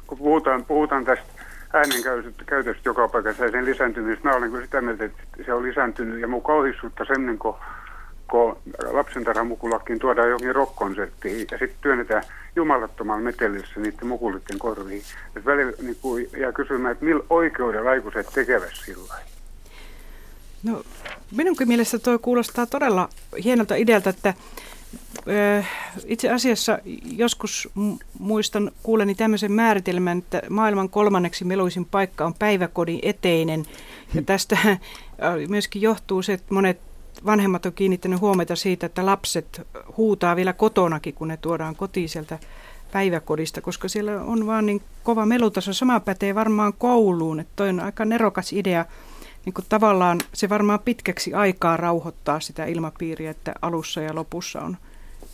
[0.08, 1.26] kun puhutaan, puhutaan tästä
[1.74, 6.22] äänenkäytöstä joka paikassa ja sen lisääntymisestä, mä olen kyllä sitä mieltä, että se on lisääntynyt
[6.22, 7.56] ja mun kauhissuutta semmoinen, kun
[8.30, 8.58] kun
[8.92, 12.24] lapsentarhamukulakin tuodaan jokin rockkonserttiin ja sitten työnnetään
[12.56, 15.04] jumalattomalla metelissä niiden mukulitten korviin.
[15.36, 19.14] Et välillä niin kuin, jää kysymään, että millä oikeudella aikuiset tekevät sillä
[20.64, 20.84] No
[21.36, 23.10] minunkin mielestä tuo kuulostaa todella
[23.44, 24.34] hienolta idealta, että
[26.06, 27.70] itse asiassa joskus
[28.20, 33.66] muistan kuuleni tämmöisen määritelmän, että maailman kolmanneksi meluisin paikka on päiväkodin eteinen.
[34.14, 34.58] Ja tästä
[35.48, 36.80] myöskin johtuu se, että monet
[37.26, 39.62] vanhemmat on kiinnittänyt huomiota siitä, että lapset
[39.98, 42.40] huutaa vielä kotonakin, kun ne tuodaan kotiin sieltä
[42.92, 45.74] päiväkodista, koska siellä on vaan niin kova melutaso.
[45.74, 48.86] Sama pätee varmaan kouluun, että toi on aika nerokas idea.
[49.50, 54.78] Niin kuin tavallaan se varmaan pitkäksi aikaa rauhoittaa sitä ilmapiiriä, että alussa ja lopussa on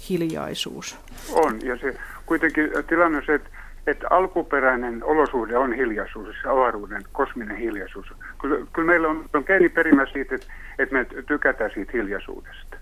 [0.10, 0.98] hiljaisuus.
[1.32, 3.50] On, ja se kuitenkin tilanne on se, että
[3.88, 8.06] että alkuperäinen olosuhde on hiljaisuus, se avaruuden kosminen hiljaisuus.
[8.42, 10.48] Kyllä, kyllä meillä on, on geeniperimä siitä, että,
[10.80, 12.78] että me tykätään siitä hiljaisuudesta.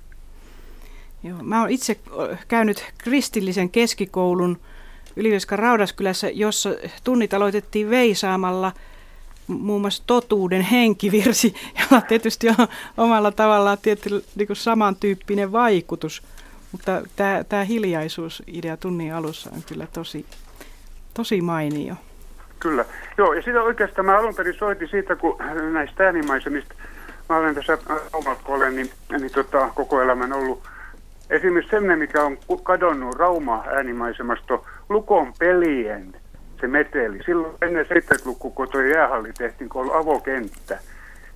[1.24, 2.00] Joo, mä oon itse
[2.48, 4.58] käynyt kristillisen keskikoulun
[5.16, 6.70] Ylivieskan Raudaskylässä, jossa
[7.04, 8.72] tunnit aloitettiin veisaamalla
[9.48, 12.68] muun muassa totuuden henkivirsi, jolla tietysti on
[12.98, 16.24] omalla tavallaan tietty niin samantyyppinen vaikutus.
[16.72, 17.02] Mutta
[17.50, 20.26] tämä hiljaisuusidea tunnin alussa on kyllä tosi
[21.14, 21.96] tosi mainio.
[22.60, 22.86] Kyllä.
[23.18, 25.38] Joo, ja sitä oikeastaan mä alun perin soitin siitä, kun
[25.74, 26.76] näistä äänimaisemista,
[27.30, 27.78] mä olen tässä
[28.14, 28.90] Raumalta niin,
[29.20, 30.64] niin tota, koko elämän ollut
[31.30, 34.60] esimerkiksi semmoinen, mikä on kadonnut Rauma äänimaisemasta,
[34.90, 36.16] Lukon pelien
[36.64, 37.24] se meteli.
[37.26, 40.80] Silloin ennen 70-lukua, kun tuo jäähalli tehtiin, kun oli avokenttä,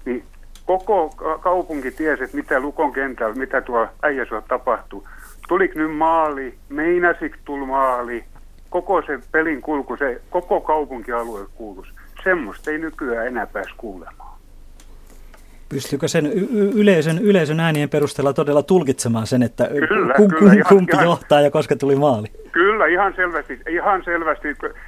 [0.05, 0.23] niin
[0.65, 1.09] koko
[1.41, 5.07] kaupunki tiesi, että mitä Lukon kentällä, mitä tuo äijäsuo tapahtuu.
[5.47, 8.23] Tuliko nyt maali, meinasiko tulla maali,
[8.69, 11.91] koko se pelin kulku, se koko kaupunkialue kuuluisi.
[12.23, 14.26] Semmoista ei nykyään enää pääs kuulemaan.
[15.69, 20.65] Pystyykö sen y- yleisön, yleisön äänien perusteella todella tulkitsemaan sen, että kyllä, ku, kyllä, ihan,
[20.69, 22.27] kumpi ihan, johtaa ja koska tuli maali?
[22.51, 24.47] Kyllä, ihan selvästi, ihan selvästi,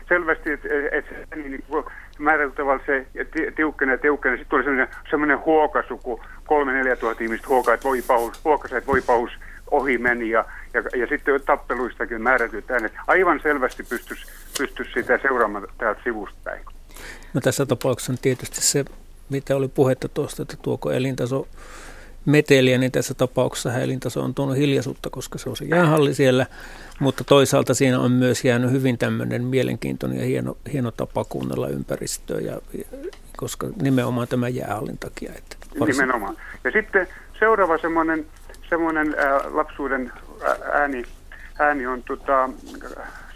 [0.10, 1.64] selvästi että et, et, niin,
[2.20, 3.06] määrällä tavalla se
[3.56, 4.38] tiukkenee ja tiukkenee.
[4.38, 8.76] Sitten tuli semmoinen, semmoinen huokaisu, kun kolme neljä tuhatta ihmistä huokaa, että voi pahus, huokasi,
[8.76, 9.32] että voi pahus
[9.72, 12.94] ohi meni ja, ja, ja sitten tappeluistakin määrätyt äänet.
[13.08, 14.26] Aivan selvästi pystyisi
[14.58, 16.62] pystys sitä seuraamaan täältä sivusta päin.
[17.34, 18.86] No tässä tapauksessa on tietysti se,
[19.30, 21.48] mitä oli puhetta tuosta, että tuoko elintaso
[22.26, 26.46] meteliä, niin tässä tapauksessa elintaso on tuonut hiljaisuutta, koska se on se jäähalli siellä,
[27.00, 32.40] mutta toisaalta siinä on myös jäänyt hyvin tämmöinen mielenkiintoinen ja hieno, hieno tapa kuunnella ympäristöä,
[32.40, 32.62] ja,
[33.38, 35.32] koska nimenomaan tämä jäähallin takia.
[35.38, 35.94] Että varsin...
[35.94, 36.38] Nimenomaan.
[36.64, 37.08] Ja sitten
[37.40, 38.26] seuraava semmoinen,
[38.70, 40.12] semmoinen ää, lapsuuden
[40.74, 41.04] ääni,
[41.60, 42.50] ääni on tota,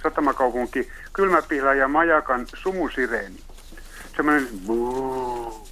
[0.04, 3.36] satamakaupunki Kylmäpihla ja Majakan sumusireeni.
[4.16, 5.68] Semmoinen buu,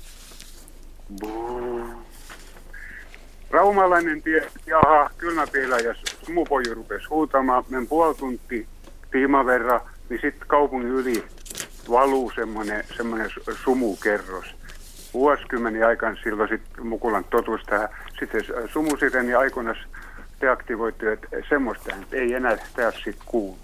[3.49, 7.63] Raumalainen tie, jaha, kylmäpiilä ja sumupoju rupesi huutamaan.
[7.69, 8.67] Men puoli tuntia
[9.11, 11.23] tiiman verran, niin sitten kaupungin yli
[11.89, 13.29] valuu semmoinen, semmoinen
[13.63, 14.45] sumukerros.
[15.13, 17.89] Vuosikymmeni aikana silloin sitten Mukulan totuus tähän.
[18.19, 18.43] Sitten
[18.73, 19.77] sumusireni aikoinaan
[20.41, 23.57] deaktivoitu, että semmoista ei enää tässä sitten kuulu.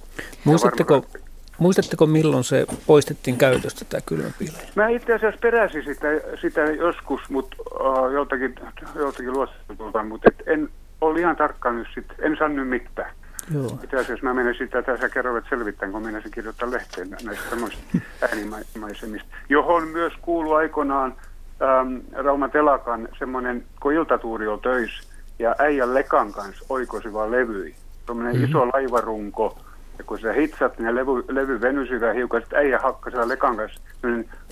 [0.43, 1.26] Muistatteko, varmaan...
[1.57, 4.57] Muistatteko, milloin se poistettiin käytöstä, tämä kylmäpiilä?
[4.75, 6.07] Mä itse asiassa peräsin sitä,
[6.41, 8.55] sitä joskus, mutta uh, joltakin,
[8.95, 10.69] joltakin luostutulta, mutta et en
[11.01, 13.11] ole ihan tarkkaan nyt sit, en sanonut mitään.
[13.53, 13.79] Joo.
[13.83, 17.79] Itse asiassa mä menen sitä tässä kerroin, että selvittän, kun menen kirjoittaa lehteen näistä samoista
[18.29, 21.15] äänimaisemista, johon myös kuuluu aikoinaan
[21.61, 25.03] ähm, Rauman telakan semmoinen, kun iltatuuri on töissä
[25.39, 27.75] ja äijän Lekan kanssa oikoisiva levyi.
[28.05, 28.49] Tuommoinen mm-hmm.
[28.49, 29.57] iso laivarunko,
[29.97, 33.81] ja kun sä hitsat, niin levy, levy venysi vähän hiukan, sitten äijä hakkasella lekan kanssa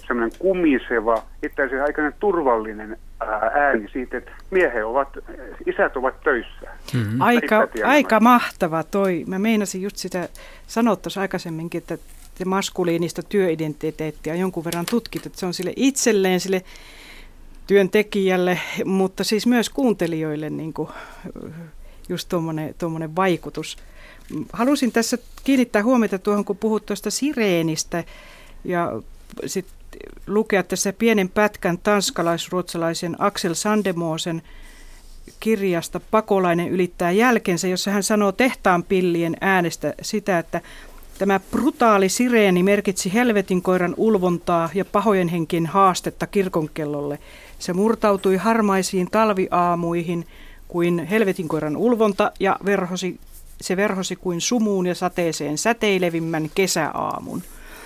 [0.08, 2.98] semmoinen kumiseva, itse asiassa aikainen turvallinen
[3.54, 5.08] ääni siitä, että miehe ovat,
[5.66, 6.68] isät ovat töissä.
[6.94, 7.22] Mm-hmm.
[7.22, 9.24] Aika, aika mahtava toi.
[9.28, 10.30] Mä meinasin just sitä
[10.68, 11.98] sanoa tuossa aikaisemminkin, että
[12.38, 16.62] te maskuliinista työidentiteettiä on jonkun verran tutkittu, että se on sille itselleen, sille
[17.68, 20.90] työntekijälle, mutta siis myös kuuntelijoille niin kuin,
[22.10, 22.30] just
[22.78, 23.78] tuommoinen vaikutus
[24.54, 28.04] halusin tässä kiinnittää huomiota tuohon, kun puhut tuosta sireenistä
[28.64, 29.02] ja
[29.46, 29.66] sit
[30.28, 34.42] lukea tässä pienen pätkän tanskalais-ruotsalaisen Axel Sandemosen
[35.40, 40.62] kirjasta Pakolainen ylittää jälkensä, jossa hän sanoo tehtaan pillien äänestä sitä, että
[41.20, 47.20] Tämä brutaali sireeni merkitsi helvetin koiran ulvontaa ja pahojen henkien haastetta kirkonkellolle.
[47.60, 50.28] Se murtautui harmaisiin talviaamuihin
[50.68, 53.20] kuin helvetin koiran ulvonta ja verhosi
[53.62, 57.42] se verhosi kuin sumuun ja sateeseen säteilevimmän kesäaamun.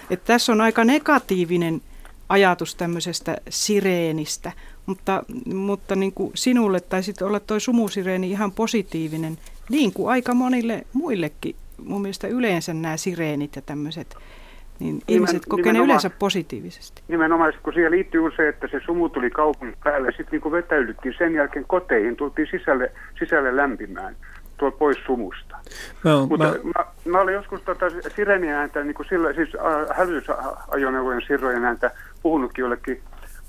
[0.10, 1.82] Et tässä on aika negatiivinen
[2.30, 4.52] ajatus tämmöisestä sireenistä,
[4.86, 5.24] mutta,
[5.54, 9.38] mutta niin kuin sinulle taisi olla tuo sumusireeni ihan positiivinen,
[9.70, 11.56] niin kuin aika monille muillekin.
[11.86, 14.16] Mun mielestä yleensä nämä sireenit ja tämmöiset,
[14.80, 17.02] niin Nimen, ihmiset kokee ne yleensä positiivisesti.
[17.08, 21.34] Nimenomaan, kun siihen liittyy se, että se sumu tuli kaupungin päälle, sitten niin vetäydyttiin sen
[21.34, 24.16] jälkeen koteihin, tultiin sisälle, sisälle lämpimään
[24.60, 25.58] tuolla pois sumusta.
[26.04, 26.54] No, Mutta mä...
[26.64, 31.92] Mä, mä olin joskus tota sireniääntä, niin kuin sillä, siis äh, hälytysajoneuvojen sirrojen ääntä
[32.22, 33.02] puhunutkin jollekin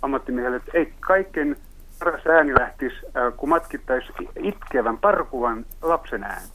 [0.03, 1.57] ammattimiehelle, että ei kaiken
[1.99, 4.13] paras ääni lähtisi, äh, kun matkittaisi
[4.43, 6.47] itkevän, parkuvan lapsen ääni.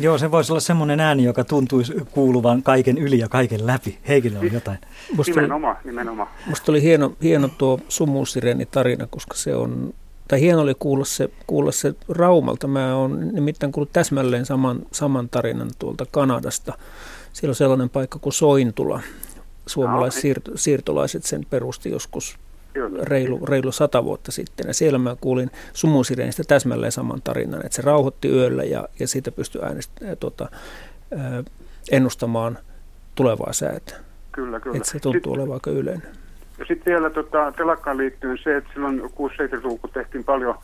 [0.00, 3.98] Joo, se voisi olla semmoinen ääni, joka tuntuisi kuuluvan kaiken yli ja kaiken läpi.
[4.08, 4.78] Heikille on jotain.
[5.16, 6.28] Musta nimenomaan, oli, nimenomaan.
[6.46, 9.94] Musta oli hieno, hieno tuo sumuusireni tarina, koska se on
[10.28, 12.66] tai hieno oli kuulla se, kuulla se Raumalta.
[12.66, 16.78] Mä oon nimittäin kuullut täsmälleen saman, saman tarinan tuolta Kanadasta.
[17.32, 19.00] Siellä on sellainen paikka kuin Sointula.
[19.66, 22.38] Suomalaissiirtolaiset sen perusti joskus
[23.02, 24.66] reilu, reilu sata vuotta sitten.
[24.68, 29.32] Ja siellä mä kuulin sumusireenistä täsmälleen saman tarinan, että se rauhoitti yöllä ja, ja siitä
[29.32, 30.48] pystyi äänestä, tuota,
[31.90, 32.58] ennustamaan
[33.14, 33.94] tulevaa säätä.
[34.32, 34.76] Kyllä, kyllä.
[34.76, 36.08] Että se tuntuu olevan aika yleinen.
[36.58, 39.08] Ja sitten vielä tota, telakkaan liittyen se, että silloin 6-7
[39.80, 40.54] kun tehtiin paljon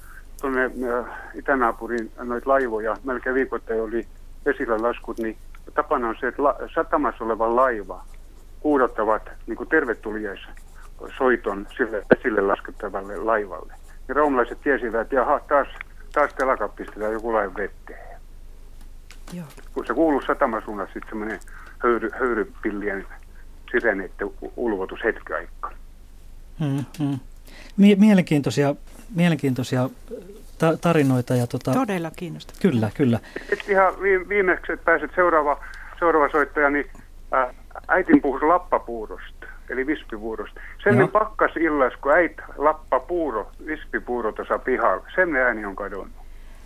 [0.41, 4.07] tuonne äh, itänaapuriin noita laivoja, melkein viikoittain oli
[4.47, 5.37] esillä laskut, niin
[5.75, 8.05] tapana on se, että la, satamassa oleva laiva
[8.65, 10.55] huudottavat niin tervetuliaisen
[11.19, 13.75] soiton sille esille laskettavalle laivalle.
[14.09, 15.69] Ja roomalaiset tiesivät, että jaha, taas,
[16.13, 18.21] taas telaka pistetään joku laiva vetteen.
[19.33, 19.47] Joo.
[19.73, 21.41] Kun se kuuluu satamasuunnassa sitten semmoinen
[21.79, 23.07] höyry, höyrypillien
[23.71, 25.84] sireneiden ulvotus hetki aikaa.
[26.61, 27.19] Mm, mm.
[27.77, 28.75] Mielenkiintoisia,
[29.15, 29.91] mielenkiintoisia
[30.59, 31.35] ta- tarinoita.
[31.35, 32.61] Ja tota, Todella kiinnostavaa.
[32.63, 33.19] Kyllä, kyllä.
[33.51, 33.95] Sitten ihan
[34.29, 35.61] viimeksi, että pääset seuraava,
[35.99, 36.87] seuraava soittaja, niin
[37.33, 37.55] ää,
[37.89, 40.61] äitin puhui lappapuurosta, eli vispipuurosta.
[40.85, 46.25] Sen pakkas illas, kun äit lappapuuro, vispipuuro tuossa pihalla, sen ääni on kadonnut.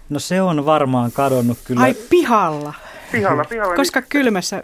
[0.08, 1.80] No se on varmaan kadonnut kyllä.
[1.82, 2.74] Ai pihalla?
[3.12, 3.74] Pihalla, pihalla.
[3.74, 4.62] Koska niin, kylmässä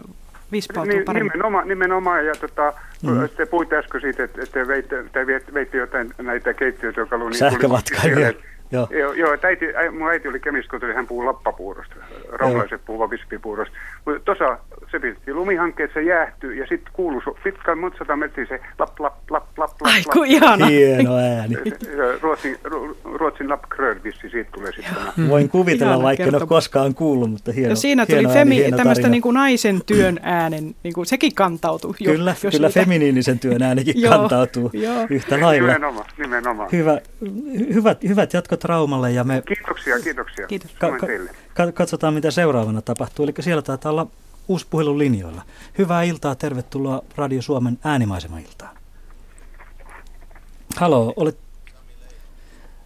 [0.54, 1.32] vispautuu niin, paremmin.
[1.32, 2.72] Nimenomaan, nimenomaan ja tota,
[3.02, 3.28] mm.
[3.36, 7.30] te puhuitte äsken siitä, että te veitte, te veitte jotain näitä keittiötyökaluja.
[7.30, 8.32] Niin Sähkömatkailuja.
[8.74, 8.88] Joo.
[8.90, 11.94] Joo, joo että äiti, ä, mun äiti oli kemiskotori, hän puhuu lappapuurosta,
[12.32, 13.74] raulaiset puhuva vispipuurosta.
[14.04, 14.58] Mutta tuossa
[14.90, 19.14] se piti lumihankkeet, se jäähtyi ja sitten kuului pitkään monta sata metriä se lap, lap,
[19.30, 19.70] lap, lap, lap.
[19.82, 20.12] Ai, lap.
[20.12, 20.66] kun ihana.
[20.66, 21.54] Hieno ääni.
[22.22, 25.28] Ruotsin, Ru- Ruotsin lapkröd vissi, siitä tulee sitten.
[25.28, 28.62] Voin kuvitella, Ihana vaikka en ole koskaan kuullut, mutta hieno ja siinä tuli hieno femi,
[28.64, 31.94] ääni, tämmöistä niin kuin naisen työn äänen, niin kuin, sekin kantautui.
[32.00, 35.06] jo- Kyllä, jos kyllä feminiinisen työn äänikin kantautuu joo.
[35.10, 35.66] yhtä lailla.
[35.68, 36.68] Nimenomaan, nimenomaan.
[36.72, 40.46] Hyvä, hy- hyvät, hyvät jatkot Raumalle ja me Kiitoksia, kiitoksia.
[40.46, 40.70] Kiitos.
[40.78, 40.98] ka-
[41.54, 43.24] ka- katsotaan, mitä seuraavana tapahtuu.
[43.24, 44.06] Eli siellä taitaa olla
[44.48, 45.42] uusi puhelu linjoilla.
[45.78, 48.76] Hyvää iltaa, tervetuloa Radio Suomen äänimaisema-iltaan.
[50.76, 51.38] Haloo, olet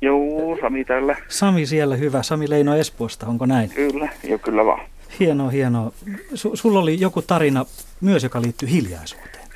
[0.00, 1.16] Joo, Sami täällä.
[1.28, 2.22] Sami siellä, hyvä.
[2.22, 3.70] Sami Leino Espoosta, onko näin?
[3.70, 4.80] Kyllä, joo kyllä vaan.
[5.20, 5.92] Hienoa, hienoa.
[6.34, 7.66] Su- sulla oli joku tarina
[8.00, 9.48] myös, joka liittyy hiljaisuuteen.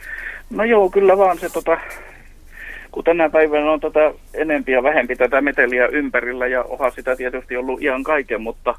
[0.50, 1.76] No joo, kyllä vaan se tota,
[2.92, 7.56] kun tänä päivänä on tätä enempi ja vähempi tätä meteliä ympärillä ja onhan sitä tietysti
[7.56, 8.74] ollut ihan kaiken, mutta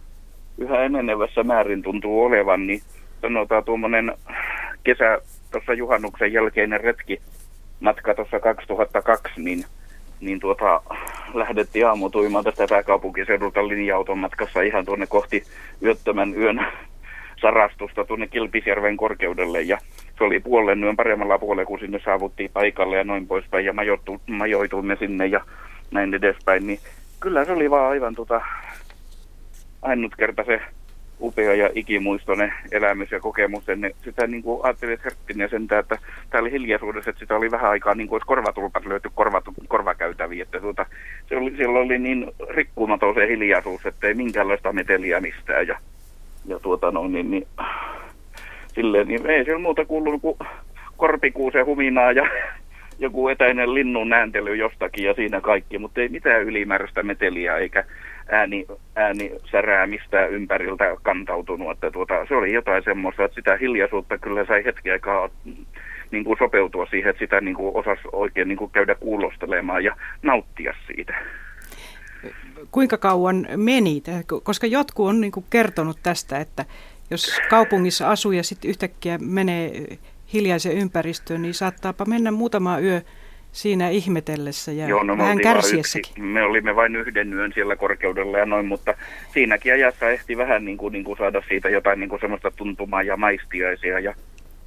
[0.58, 2.82] yhä enenevässä määrin tuntuu olevan, niin
[3.22, 4.14] sanotaan tuommoinen
[4.84, 5.20] kesä
[5.52, 7.22] tuossa juhannuksen jälkeinen retki
[7.80, 9.66] matka tuossa 2002, niin,
[10.22, 10.82] niin tuota,
[11.34, 15.44] lähdettiin aamutuimaan tästä pääkaupunkiseudulta linja-auton matkassa ihan tuonne kohti
[15.84, 16.66] yöttömän yön
[17.42, 19.78] sarastusta tuonne Kilpisjärven korkeudelle ja
[20.18, 24.22] se oli puolen yön paremmalla puolella, kun sinne saavuttiin paikalle ja noin poispäin ja majoittu,
[24.28, 25.42] majoituimme sinne ja
[25.92, 26.80] näin edespäin, niin
[27.20, 28.42] kyllä se oli vaan aivan tota,
[29.82, 30.62] ainut kerta se
[31.24, 33.70] upea ja ikimuistoinen elämys ja kokemus.
[33.70, 35.98] Ennen sitä niin kuin ajattelin herttinen sentään, että
[36.30, 40.44] täällä hiljaisuudessa, että sitä oli vähän aikaa niin kuin olisi korvatulpat löyty korvatu, korvakäytäviä.
[40.44, 40.86] Että tuota,
[41.30, 45.68] se oli, siellä oli niin rikkumaton se hiljaisuus, että ei minkäänlaista meteliä mistään.
[45.68, 45.80] Ja,
[46.46, 47.48] ja tuota no, niin, niin,
[48.76, 50.38] silleen, niin ei siellä muuta kuulunut kuin
[50.98, 52.30] korpikuusen huminaa ja
[53.00, 57.84] joku etäinen linnun ääntely jostakin ja siinä kaikki, mutta ei mitään ylimääräistä meteliä eikä
[58.32, 61.72] ääni, ääni särää mistään ympäriltä kantautunut.
[61.72, 65.30] Että tuota, se oli jotain semmoista, että sitä hiljaisuutta kyllä sai hetki aikaa
[66.12, 69.96] niin kuin sopeutua siihen, että sitä niin kuin osasi oikein niin kuin käydä kuulostelemaan ja
[70.22, 71.14] nauttia siitä.
[72.72, 74.04] kuinka kauan meni,
[74.44, 76.66] koska jotkut on niin kuin kertonut tästä, että
[77.14, 79.72] jos kaupungissa asuu ja sitten yhtäkkiä menee
[80.34, 83.02] hiljaiseen ympäristöön, niin saattaapa mennä muutama yö
[83.52, 86.12] siinä ihmetellessä ja Joo, no me vähän kärsiessäkin.
[86.12, 88.94] yksi- Me olimme vain yhden yön siellä korkeudella ja noin, mutta
[89.34, 93.04] siinäkin ajassa ehti vähän niin kuin, niin kuin saada siitä jotain niin kuin semmoista tuntumaa
[93.04, 94.16] ja maistiaisia ja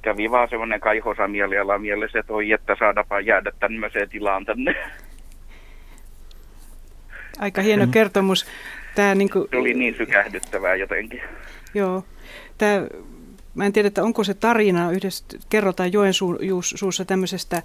[0.01, 4.75] kävi vaan semmoinen kaihosa mieliala mielessä, että oi, että saadapa jäädä tämmöiseen tilaan tänne.
[7.39, 8.45] Aika hieno kertomus.
[8.95, 11.21] Tämä niin kuin, Se oli niin sykähdyttävää jotenkin.
[11.73, 12.03] Joo.
[12.57, 12.87] Tää,
[13.55, 15.91] mä en tiedä, että onko se tarina, yhdessä kerrotaan
[16.41, 17.63] Joensuussa tämmöisestä,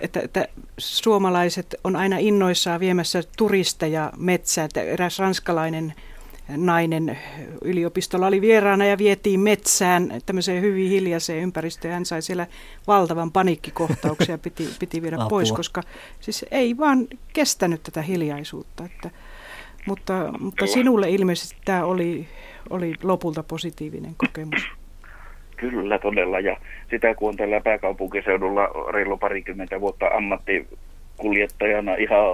[0.00, 0.48] että, että
[0.78, 4.64] suomalaiset on aina innoissaan viemässä turisteja metsään.
[4.66, 5.94] Että eräs ranskalainen
[6.48, 7.18] nainen
[7.62, 11.94] yliopistolla oli vieraana ja vietiin metsään tämmöiseen hyvin hiljaiseen ympäristöön.
[11.94, 12.46] Hän sai siellä
[12.86, 15.82] valtavan paniikkikohtauksia ja piti, piti viedä pois, koska
[16.20, 18.84] siis ei vaan kestänyt tätä hiljaisuutta.
[18.84, 19.10] Että,
[19.86, 22.26] mutta, mutta sinulle ilmeisesti tämä oli,
[22.70, 24.70] oli lopulta positiivinen kokemus.
[25.56, 26.56] Kyllä todella ja
[26.90, 30.06] sitä kun on tällä pääkaupunkiseudulla reilu parikymmentä vuotta
[31.14, 32.24] ammattikuljettajana ihan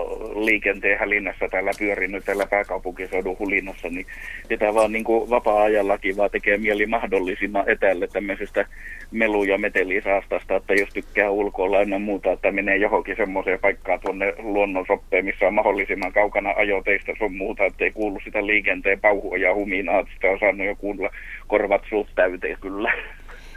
[0.44, 4.06] liikenteen hälinässä täällä pyörinyt täällä pääkaupunkiseudun hulinassa, niin
[4.48, 8.66] sitä vaan niin kuin vapaa-ajallakin vaan tekee mieli mahdollisimman etäälle tämmöisestä
[9.10, 14.34] melu- ja metelisaastasta, että jos tykkää ulkoilla ennen muuta, että menee johonkin semmoiseen paikkaan tuonne
[14.38, 19.54] luonnon soppeen, missä on mahdollisimman kaukana ajoteista sun muuta, ettei kuulu sitä liikenteen pauhua ja
[19.54, 21.10] huminaa, että sitä on saanut jo kuulla
[21.46, 22.92] korvat suut täyteen kyllä.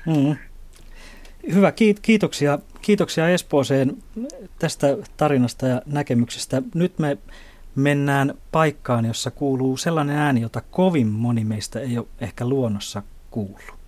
[0.07, 0.35] Mm.
[1.53, 3.97] Hyvä, kiit- kiitoksia, kiitoksia Espooseen
[4.59, 6.61] tästä tarinasta ja näkemyksestä.
[6.73, 7.17] Nyt me
[7.75, 13.82] mennään paikkaan, jossa kuuluu sellainen ääni, jota kovin moni meistä ei ole ehkä luonnossa kuullut.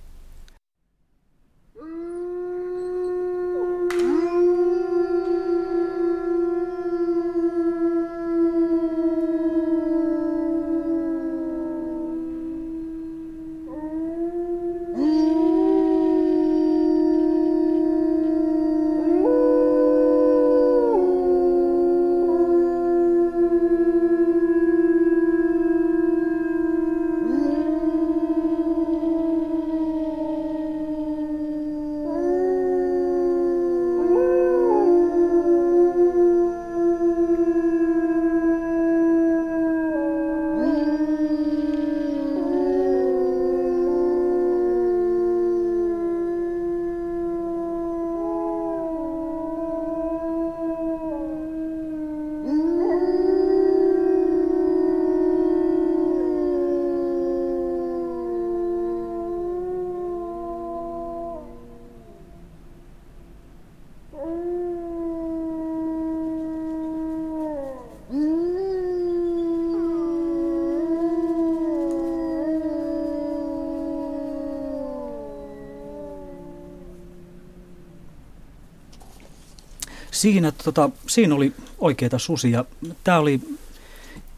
[80.26, 82.66] Siinä, tota, siinä oli oikeita susia.
[83.04, 83.42] Tämä oli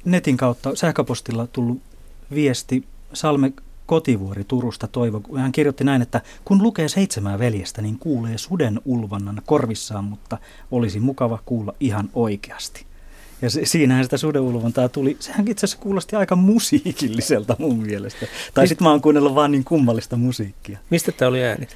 [0.05, 1.81] netin kautta sähköpostilla tullut
[2.33, 2.83] viesti
[3.13, 3.53] Salme
[3.85, 5.21] Kotivuori Turusta Toivo.
[5.37, 10.37] Hän kirjoitti näin, että kun lukee seitsemää veljestä, niin kuulee suden ulvannan korvissaan, mutta
[10.71, 12.85] olisi mukava kuulla ihan oikeasti.
[13.41, 15.17] Ja se, siinähän sitä sudenulvontaa tuli.
[15.19, 18.27] Sehän itse asiassa kuulosti aika musiikilliselta mun mielestä.
[18.53, 20.79] Tai sitten mä oon kuunnellut vaan niin kummallista musiikkia.
[20.89, 21.67] Mistä tämä oli ääni?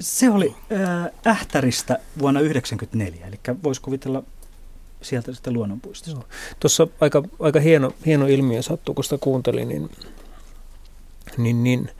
[0.00, 4.22] Se oli äh, Ähtäristä vuonna 1994, eli voisi kuvitella
[5.02, 6.20] sieltä sitten luonnonpuistosta.
[6.60, 9.90] Tuossa aika, aika hieno, hieno ilmiö sattuu, kun sitä kuuntelin, niin
[11.36, 11.90] niin, niin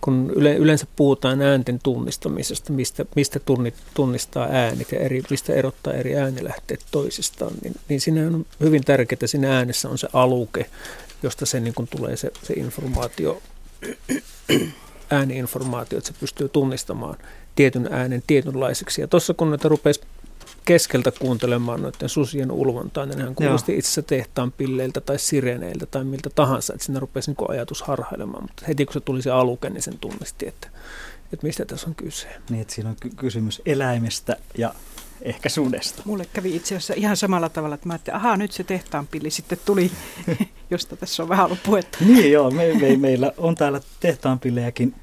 [0.00, 3.40] kun yle, yleensä puhutaan äänten tunnistamisesta, mistä, mistä
[3.94, 9.26] tunnistaa äänet ja eri, mistä erottaa eri äänilähteet toisistaan, niin, niin siinä on hyvin tärkeää,
[9.26, 10.66] siinä äänessä on se aluke,
[11.22, 13.42] josta se niin kun tulee se, se informaatio,
[15.10, 17.16] ääniinformaatio, että se pystyy tunnistamaan
[17.54, 19.00] tietyn äänen tietynlaiseksi.
[19.00, 20.00] Ja tuossa kun näitä rupesi
[20.64, 23.78] keskeltä kuuntelemaan noiden susien ulvontaa, niin hän kuulosti Joo.
[23.78, 28.42] itse asiassa tehtaan pilleiltä tai sireneiltä tai miltä tahansa, että siinä rupesi niin ajatus harhailemaan,
[28.42, 30.68] mutta heti kun se tuli se aluke, niin sen tunnisti, että,
[31.32, 32.28] että mistä tässä on kyse.
[32.50, 34.74] Niin, että siinä on ky- kysymys eläimestä ja
[35.22, 36.02] ehkä sudesta.
[36.04, 39.58] Mulle kävi itse asiassa ihan samalla tavalla, että mä ajattelin, ahaa, nyt se tehtaanpilli sitten
[39.64, 39.90] tuli,
[40.70, 41.98] josta tässä on vähän ollut puhetta.
[42.00, 44.94] niin joo, me, me, meillä on täällä tehtaanpillejäkin,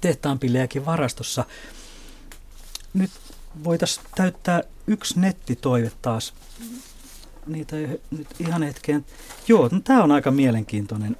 [0.00, 1.44] tehtaanpillejäkin varastossa.
[2.94, 3.10] Nyt
[3.64, 6.34] voitaisiin täyttää yksi nettitoive taas.
[7.46, 9.04] Niitä ei nyt ihan hetkeen.
[9.48, 11.16] Joo, no tämä on aika mielenkiintoinen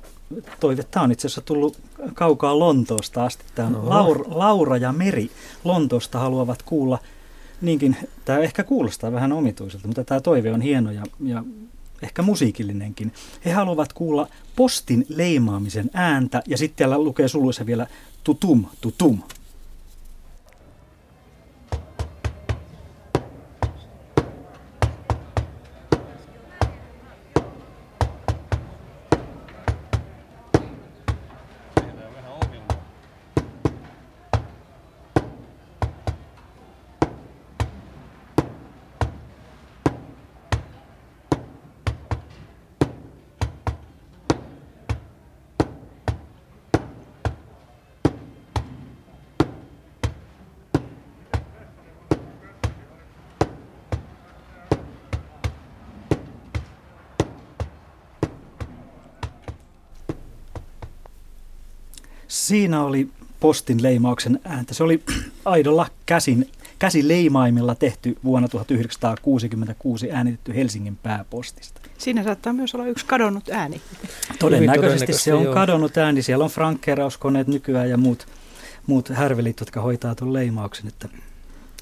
[0.60, 0.82] toive.
[0.82, 1.78] Tämä on itse asiassa tullut
[2.14, 3.44] kaukaa Lontoosta asti.
[3.54, 3.88] Tämä on.
[3.88, 5.30] Laura, Laura ja Meri
[5.64, 6.98] Lontoosta haluavat kuulla
[7.60, 11.44] niinkin, tämä ehkä kuulostaa vähän omituiselta, mutta tämä toive on hieno ja, ja
[12.02, 13.12] ehkä musiikillinenkin.
[13.44, 17.86] He haluavat kuulla postin leimaamisen ääntä ja sitten täällä lukee suluissa vielä
[18.24, 19.18] tutum, tutum.
[62.44, 63.08] Siinä oli
[63.40, 64.74] postin leimauksen ääntä.
[64.74, 65.02] Se oli
[65.44, 66.48] aidolla käsin,
[66.78, 71.80] käsileimaimilla tehty vuonna 1966 äänitetty Helsingin pääpostista.
[71.98, 73.80] Siinä saattaa myös olla yksi kadonnut ääni.
[74.38, 75.54] Todennäköisesti se on joo.
[75.54, 76.22] kadonnut ääni.
[76.22, 78.26] Siellä on frankkerauskoneet nykyään ja muut,
[78.86, 80.88] muut härvelit, jotka hoitaa tuon leimauksen.
[80.88, 81.08] Että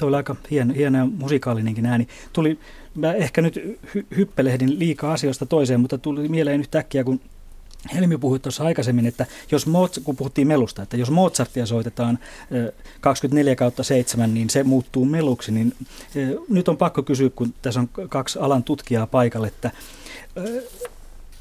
[0.01, 2.09] Tuo oli aika hieno, hieno ja musikaalinenkin ääni.
[2.33, 2.59] Tuli,
[2.95, 3.57] mä ehkä nyt
[3.95, 7.21] hy, hyppelehdin liikaa asioista toiseen, mutta tuli mieleen yhtäkkiä, kun
[7.95, 12.19] Helmi puhui tuossa aikaisemmin, että jos Mozart, kun puhuttiin melusta, että jos Mozartia soitetaan
[13.01, 15.75] 24 kautta 7, niin se muuttuu meluksi, niin
[16.49, 19.71] nyt on pakko kysyä, kun tässä on kaksi alan tutkijaa paikalle, että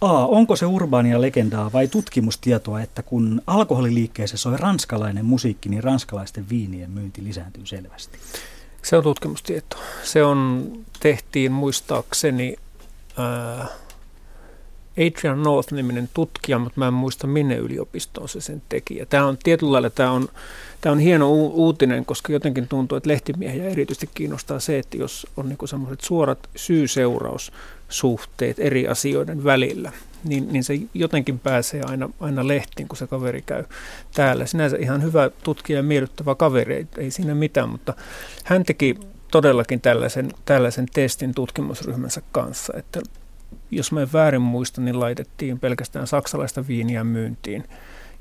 [0.02, 6.50] A, onko se urbaania legendaa vai tutkimustietoa, että kun alkoholiliikkeessä soi ranskalainen musiikki, niin ranskalaisten
[6.50, 8.18] viinien myynti lisääntyy selvästi?
[8.82, 9.78] Se on tutkimustieto.
[10.04, 12.56] Se on, tehtiin muistaakseni...
[13.18, 13.68] Ää,
[14.98, 18.98] Adrian North-niminen tutkija, mutta mä en muista minne yliopistoon se sen teki.
[18.98, 20.30] Ja tämä on tietyllä lailla tämä on,
[20.82, 25.28] tämä on hieno u- uutinen, koska jotenkin tuntuu, että lehtimiehiä erityisesti kiinnostaa se, että jos
[25.38, 29.92] on niin semmoiset suorat syy-seuraussuhteet eri asioiden välillä,
[30.24, 33.64] niin, niin se jotenkin pääsee aina, aina lehtiin, kun se kaveri käy
[34.14, 34.46] täällä.
[34.46, 37.94] Sinänsä ihan hyvä tutkija ja miellyttävä kaveri, ei, ei siinä mitään, mutta
[38.44, 38.96] hän teki
[39.32, 43.02] todellakin tällaisen, tällaisen testin tutkimusryhmänsä kanssa, että
[43.72, 47.64] jos mä en väärin muista, niin laitettiin pelkästään saksalaista viiniä myyntiin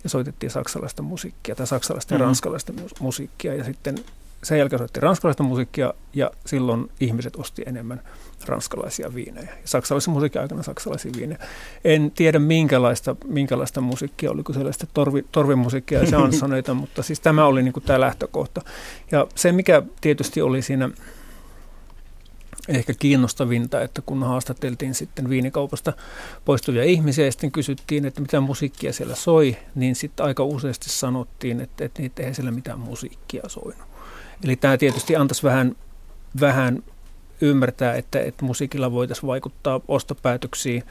[0.04, 2.22] ja soitettiin saksalaista musiikkia tai saksalaista mm-hmm.
[2.22, 3.98] ja ranskalaista musiikkia ja sitten
[4.42, 8.00] sen jälkeen soitettiin ranskalaista musiikkia ja silloin ihmiset osti enemmän
[8.46, 9.50] ranskalaisia viinejä.
[9.50, 11.38] Ja saksalaisen musiikin aikana saksalaisia viinejä.
[11.84, 17.62] En tiedä minkälaista, minkälaista musiikkia, oliko sellaista torvi, torvimusiikkia ja chansoneita, mutta siis tämä oli
[17.62, 18.62] niin kuin tämä lähtökohta.
[19.10, 20.90] Ja se, mikä tietysti oli siinä
[22.68, 25.92] ehkä kiinnostavinta, että kun haastateltiin sitten viinikaupasta
[26.44, 31.60] poistuvia ihmisiä ja sitten kysyttiin, että mitä musiikkia siellä soi, niin sitten aika useasti sanottiin,
[31.60, 33.88] että, että niitä ei siellä mitään musiikkia soinut.
[34.44, 35.76] Eli tämä tietysti antaisi vähän,
[36.40, 36.82] vähän
[37.40, 40.82] ymmärtää, että, että musiikilla voitaisiin vaikuttaa ostopäätöksiin.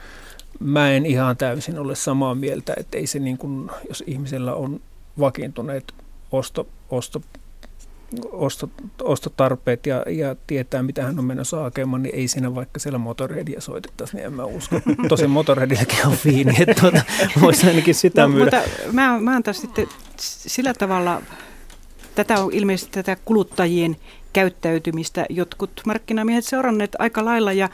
[0.60, 4.80] Mä en ihan täysin ole samaa mieltä, että ei se niin kuin, jos ihmisellä on
[5.20, 5.94] vakiintuneet
[6.32, 7.22] osto, osto
[8.32, 8.70] ostot,
[9.02, 13.60] ostotarpeet ja, ja tietää, mitä hän on menossa hakemaan, niin ei siinä vaikka siellä Motorheadia
[13.60, 14.76] soitettaisi, niin en mä usko.
[15.08, 17.02] Tosin Motorheadillakin on fiini, että tuota,
[17.40, 18.62] voisi ainakin sitä no, myydä.
[18.62, 21.22] Mutta mä, mä oon taas sitten sillä tavalla,
[22.14, 23.96] tätä on ilmeisesti tätä kuluttajien
[24.32, 27.68] käyttäytymistä jotkut markkinamiehet seuranneet aika lailla ja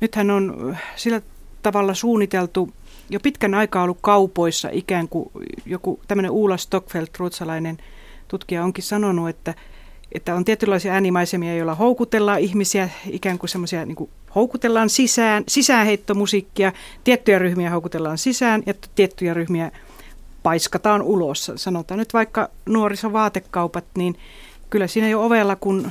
[0.00, 1.22] nythän on sillä
[1.62, 2.70] tavalla suunniteltu
[3.10, 5.30] jo pitkän aikaa ollut kaupoissa ikään kuin
[5.66, 7.78] joku tämmöinen Uula Stockfeldt, ruotsalainen
[8.30, 9.54] tutkija, onkin sanonut, että,
[10.12, 16.72] että on tietynlaisia äänimaisemia, joilla houkutellaan ihmisiä, ikään kuin semmoisia niin houkutellaan sisään, sisäänheittomusiikkia,
[17.04, 19.72] tiettyjä ryhmiä houkutellaan sisään ja tiettyjä ryhmiä
[20.42, 21.52] paiskataan ulos.
[21.56, 24.18] Sanotaan nyt vaikka nuorisovaatekaupat, niin
[24.70, 25.90] kyllä siinä jo ovella, kun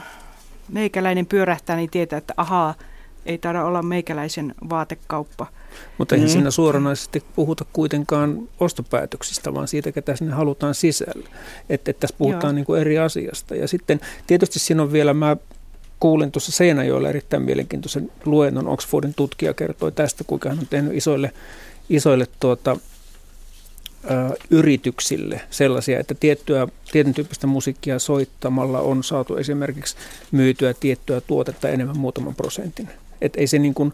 [0.70, 2.76] meikäläinen pyörähtää, niin tietää, että ahaa,
[3.26, 5.48] ei taida olla meikäläisen vaatekauppa.
[5.98, 6.34] Mutta eihän mm.
[6.34, 11.30] siinä suoranaisesti puhuta kuitenkaan ostopäätöksistä, vaan siitä, ketä sinne halutaan sisälle.
[11.70, 13.56] Että et tässä puhutaan niin kuin eri asiasta.
[13.56, 15.38] Ja sitten tietysti siinä on vielä, mä
[16.00, 18.68] kuulin tuossa Seinäjoella erittäin mielenkiintoisen luennon.
[18.68, 21.32] Oxfordin tutkija kertoi tästä, kuinka hän on tehnyt isoille,
[21.90, 22.78] isoille tuota,
[24.04, 29.96] ö, yrityksille sellaisia, että tiettyä, tietyn tyyppistä musiikkia soittamalla on saatu esimerkiksi
[30.32, 32.90] myytyä tiettyä tuotetta enemmän muutaman prosentin.
[33.22, 33.94] Et ei se niin kuin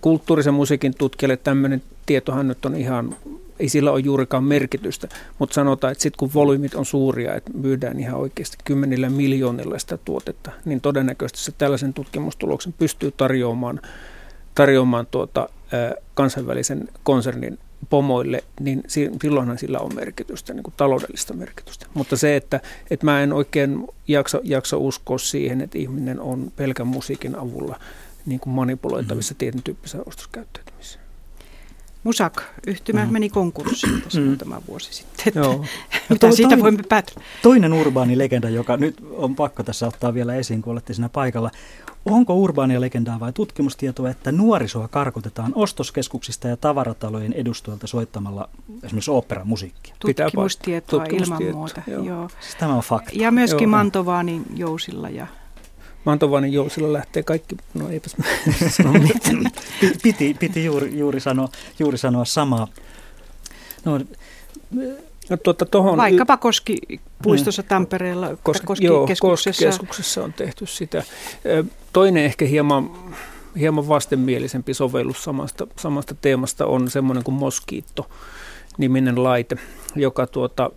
[0.00, 3.16] kulttuurisen musiikin tutkijalle tämmöinen tietohan nyt on ihan,
[3.60, 5.08] ei sillä ole juurikaan merkitystä,
[5.38, 9.96] mutta sanotaan, että sitten kun volyymit on suuria, että myydään ihan oikeasti kymmenillä miljoonilla sitä
[9.96, 13.80] tuotetta, niin todennäköisesti se tällaisen tutkimustuloksen pystyy tarjoamaan,
[14.54, 15.48] tarjoamaan tuota,
[16.14, 17.58] kansainvälisen konsernin
[17.90, 18.82] pomoille, niin
[19.22, 21.86] silloinhan sillä on merkitystä, niin kuin taloudellista merkitystä.
[21.94, 26.86] Mutta se, että, että mä en oikein jaksa, jaksa uskoa siihen, että ihminen on pelkän
[26.86, 27.78] musiikin avulla
[28.26, 29.38] niin kuin manipuloitavissa mm.
[29.38, 30.98] tietyn tyyppisessä ostoskäyttäytymisessä.
[32.04, 33.12] Musak, yhtymä mm.
[33.12, 34.26] meni konkurssiin tässä mm.
[34.26, 35.32] muutama vuosi sitten.
[35.42, 35.58] Joo.
[36.08, 37.22] Mitä to, siitä toinen, voimme päätellä?
[37.42, 41.50] Toinen urbaani legenda, joka nyt on pakko tässä ottaa vielä esiin, kun olette siinä paikalla.
[42.04, 48.48] Onko urbaania legendaa vai tutkimustietoa, että nuorisoa karkotetaan ostoskeskuksista ja tavaratalojen edustoilta soittamalla
[48.82, 49.94] esimerkiksi operamusiikkia?
[49.98, 51.82] Tutkimustietoa, tutkimustietoa ilman muuta.
[51.86, 52.04] Joo.
[52.04, 52.28] Joo.
[52.40, 53.10] Siis tämä on fakta.
[53.14, 53.70] Ja myöskin Joo.
[53.70, 55.26] Mantovaanin jousilla ja
[56.04, 58.16] Mantovanin jousilla lähtee kaikki, no eipäs
[58.76, 59.50] sano mitään.
[60.02, 61.48] piti, piti juuri, juuri, sanoa,
[61.78, 62.68] juuri sanoa samaa.
[63.84, 64.00] No,
[65.30, 66.78] No, tuota, tohon Vaikkapa Koski
[67.22, 69.64] puistossa Tampereella, Koski, Koski joo, keskuksessa.
[69.64, 71.02] keskuksessa on tehty sitä.
[71.92, 72.90] Toinen ehkä hieman,
[73.58, 79.56] hieman vastenmielisempi sovellus samasta, samasta teemasta on semmoinen kuin Moskiitto-niminen laite,
[79.94, 80.70] joka tuota,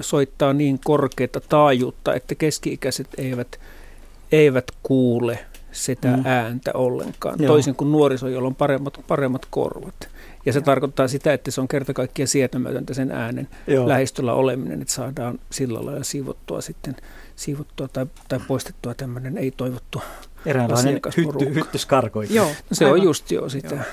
[0.00, 3.60] soittaa niin korkeata taajuutta, että keski-ikäiset eivät–
[4.32, 5.38] eivät kuule
[5.72, 6.22] sitä mm.
[6.26, 7.52] ääntä ollenkaan, Joo.
[7.52, 10.08] toisin kuin nuoriso, jolla on paremmat, paremmat korvat.
[10.46, 10.64] Ja se Joo.
[10.64, 13.88] tarkoittaa sitä, että se on kerta kaikkiaan sietämätöntä sen äänen Joo.
[13.88, 16.96] lähistöllä oleminen, että saadaan sillä lailla siivottua sitten
[17.36, 20.02] siivottua tai, tai poistettua tämmöinen ei-toivottu
[20.46, 22.36] Eräänlainen hytty, hyttyskarkoikin.
[22.36, 23.00] Joo, no se aivan.
[23.00, 23.74] on just jo sitä.
[23.74, 23.84] Joo.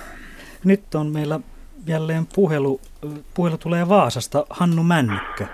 [0.64, 1.40] Nyt on meillä
[1.88, 2.82] jälleen puhelu.
[3.34, 4.46] Puhelu tulee Vaasasta.
[4.50, 5.46] Hannu Männikkö,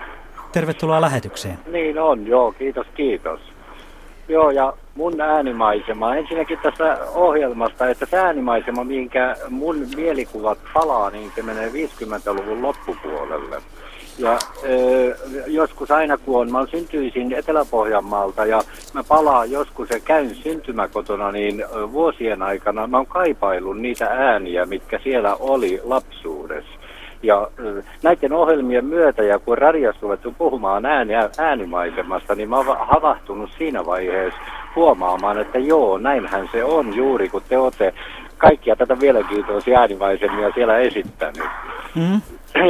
[0.52, 1.58] tervetuloa lähetykseen.
[1.66, 3.51] Niin on, joo, kiitos, kiitos.
[4.32, 6.14] Joo, ja mun äänimaisema.
[6.14, 13.62] Ensinnäkin tästä ohjelmasta, että se äänimaisema, minkä mun mielikuvat palaa, niin se menee 50-luvun loppupuolelle.
[14.18, 18.62] Ja ö, joskus aina kun on, mä syntyisin Etelä-Pohjanmaalta ja
[18.94, 25.00] mä palaan joskus ja käyn syntymäkotona, niin vuosien aikana mä oon kaipaillut niitä ääniä, mitkä
[25.02, 26.81] siellä oli lapsuudessa.
[27.22, 27.48] Ja
[28.02, 33.86] näiden ohjelmien myötä, ja kun radiossa ruvettu puhumaan ääniä, äänimaisemasta, niin mä oon havahtunut siinä
[33.86, 34.40] vaiheessa
[34.76, 37.94] huomaamaan, että joo, näinhän se on juuri, kun te olette
[38.38, 41.48] kaikkia tätä mielenkiintoisia äänimaisemia siellä esittänyt.
[41.94, 42.20] Mm.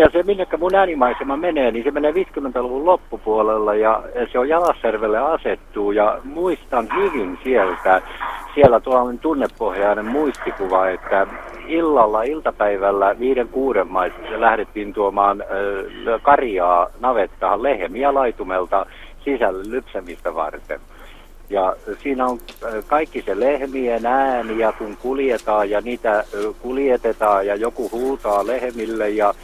[0.01, 4.03] Ja se, minne mun äänimaisema menee, niin se menee 50-luvun loppupuolella ja
[4.33, 8.03] se on Jalasjärvelle asettuu ja muistan hyvin sieltä,
[8.55, 11.27] siellä tuolla tunnepohjainen muistikuva, että
[11.67, 18.87] illalla, iltapäivällä viiden kuuden maissa lähdettiin tuomaan äh, karjaa navettaan lehmiä laitumelta
[19.25, 20.81] sisälle lypsämistä varten.
[21.51, 22.39] Ja siinä on
[22.87, 26.25] kaikki se lehmien ääni ja kun kuljetaan ja niitä
[26.63, 29.35] kuljetetaan ja joku huutaa lehmille ja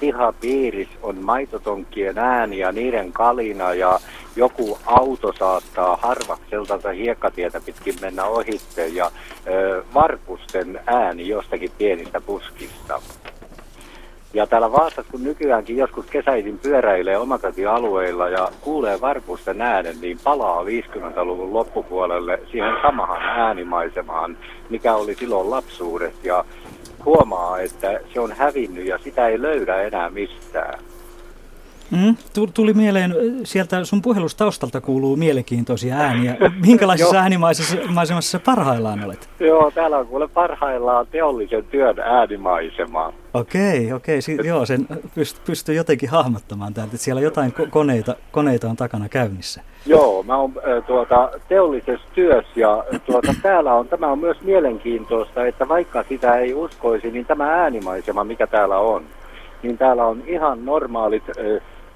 [0.00, 4.00] pihapiiris on maitotonkien ääni ja niiden kalina ja
[4.36, 9.10] joku auto saattaa harvakselta hiekkatietä pitkin mennä ohitte ja
[9.46, 13.00] ö, varpusten ääni jostakin pienistä puskista.
[14.34, 20.64] Ja täällä Vaasassa, kun nykyäänkin joskus kesäisin pyöräilee omakotialueilla ja kuulee varpusten äänen, niin palaa
[20.64, 24.36] 50-luvun loppupuolelle siihen samahan äänimaisemaan,
[24.70, 26.20] mikä oli silloin lapsuudessa.
[26.24, 26.44] Ja
[27.06, 30.78] huomaa, että se on hävinnyt ja sitä ei löydä enää mistään.
[31.90, 32.16] Mm,
[32.54, 33.14] tuli mieleen,
[33.44, 36.36] sieltä sun puhelustaustalta kuuluu mielenkiintoisia ääniä.
[36.66, 39.28] Minkälaisessa äänimaisemassa parhaillaan olet?
[39.40, 43.12] Joo, täällä on kuule parhaillaan teollisen työn äänimaisema.
[43.34, 44.22] Okei, okei.
[44.22, 48.76] Si- joo, sen pyst- pystyy jotenkin hahmottamaan täältä, että siellä jotain ko- koneita, koneita on
[48.76, 49.60] takana käynnissä.
[49.86, 50.52] Joo, mä oon
[50.86, 56.54] tuota, teollisessa työssä ja tuota, täällä on, tämä on myös mielenkiintoista, että vaikka sitä ei
[56.54, 59.02] uskoisi, niin tämä äänimaisema, mikä täällä on,
[59.62, 61.22] niin täällä on ihan normaalit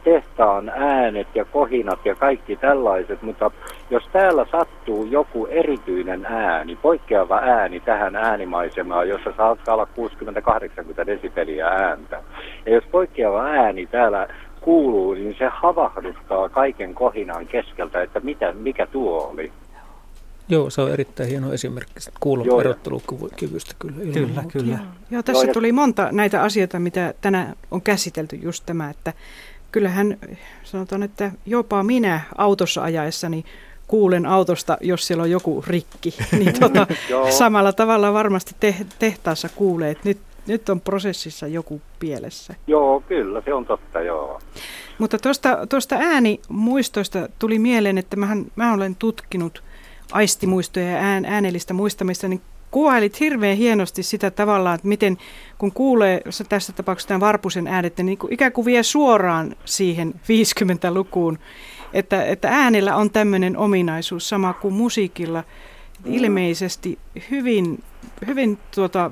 [0.04, 3.50] tehtaan äänet ja kohinat ja kaikki tällaiset, mutta
[3.90, 9.88] jos täällä sattuu joku erityinen ääni, poikkeava ääni tähän äänimaisemaan, jossa saattaa olla
[11.02, 12.22] 60-80 desibeliä ääntä,
[12.66, 14.28] ja jos poikkeava ääni täällä
[14.60, 19.52] kuuluu, niin se havahduttaa kaiken kohinan keskeltä, että mitä, mikä tuo oli.
[20.48, 24.12] Joo, se on erittäin hieno esimerkki kuulon erottelukyvystä kyllä.
[24.12, 24.72] Kyllä, kyllä.
[24.72, 29.12] Joo, joo tässä Joo, tuli monta näitä asioita, mitä tänään on käsitelty, just tämä, että
[29.72, 30.18] kyllähän
[30.62, 33.44] sanotaan, että jopa minä autossa ajaessani
[33.86, 36.14] kuulen autosta, jos siellä on joku rikki.
[36.38, 36.86] Niin tuota,
[37.30, 42.54] samalla tavalla varmasti te, tehtaassa kuulee, että nyt, nyt on prosessissa joku pielessä.
[42.66, 44.40] Joo, kyllä, se on totta, joo.
[44.98, 49.62] Mutta tuosta, tuosta äänimuistoista tuli mieleen, että mähän, mä olen tutkinut
[50.12, 52.40] aistimuistoja ja ään, äänellistä muistamista, niin
[52.70, 55.18] kuvailit hirveän hienosti sitä tavallaan, että miten
[55.58, 61.38] kun kuulee tässä tapauksessa tämän Varpusen äänet, niin ikään kuin vie suoraan siihen 50-lukuun,
[61.92, 65.44] että, että äänellä on tämmöinen ominaisuus sama kuin musiikilla.
[66.04, 66.98] Ilmeisesti
[67.30, 67.82] hyvin,
[68.26, 69.10] hyvin tuota,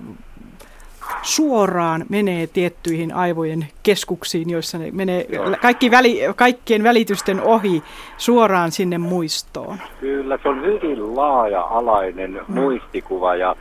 [1.23, 5.27] suoraan menee tiettyihin aivojen keskuksiin, joissa ne menee
[5.63, 7.83] kaikki väli, kaikkien välitysten ohi
[8.17, 9.79] suoraan sinne muistoon.
[10.01, 12.61] Kyllä, se on hyvin laaja-alainen mm.
[12.61, 13.57] muistikuva ja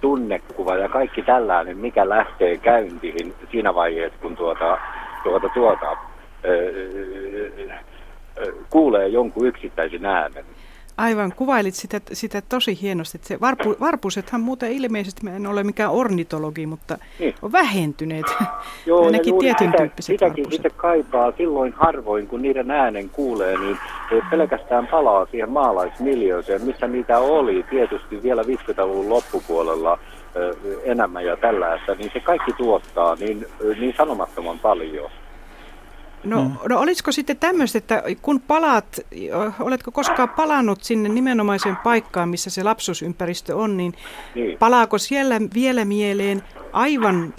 [0.00, 4.78] tunnekuva ja kaikki tällainen, mikä lähtee käyntiin siinä vaiheessa, kun tuota,
[5.24, 5.96] tuota, tuota,
[6.44, 7.52] öö,
[8.70, 10.44] kuulee jonkun yksittäisen äänen.
[10.96, 13.18] Aivan, kuvailit sitä, sitä tosi hienosti.
[13.22, 17.34] Se varpu, varpusethan muuten ilmeisesti, mä en ole mikään ornitologi, mutta niin.
[17.42, 18.26] on vähentyneet.
[18.86, 23.78] Joo, Ainakin tietyn sitä, tyyppiset sitäkin sitä kaipaa silloin harvoin, kun niiden äänen kuulee, niin
[24.30, 29.98] pelkästään palaa siihen maalaismiljööseen, missä niitä oli tietysti vielä 50-luvun loppupuolella
[30.84, 33.46] enemmän ja tällaista, niin se kaikki tuottaa niin,
[33.80, 35.10] niin sanomattoman paljon.
[36.24, 36.56] No, mm.
[36.68, 39.00] no olisiko sitten tämmöistä, että kun palaat,
[39.60, 43.94] oletko koskaan palannut sinne nimenomaiseen paikkaan, missä se lapsuusympäristö on, niin,
[44.34, 44.58] niin.
[44.58, 46.42] palaako siellä vielä mieleen
[46.72, 47.34] aivan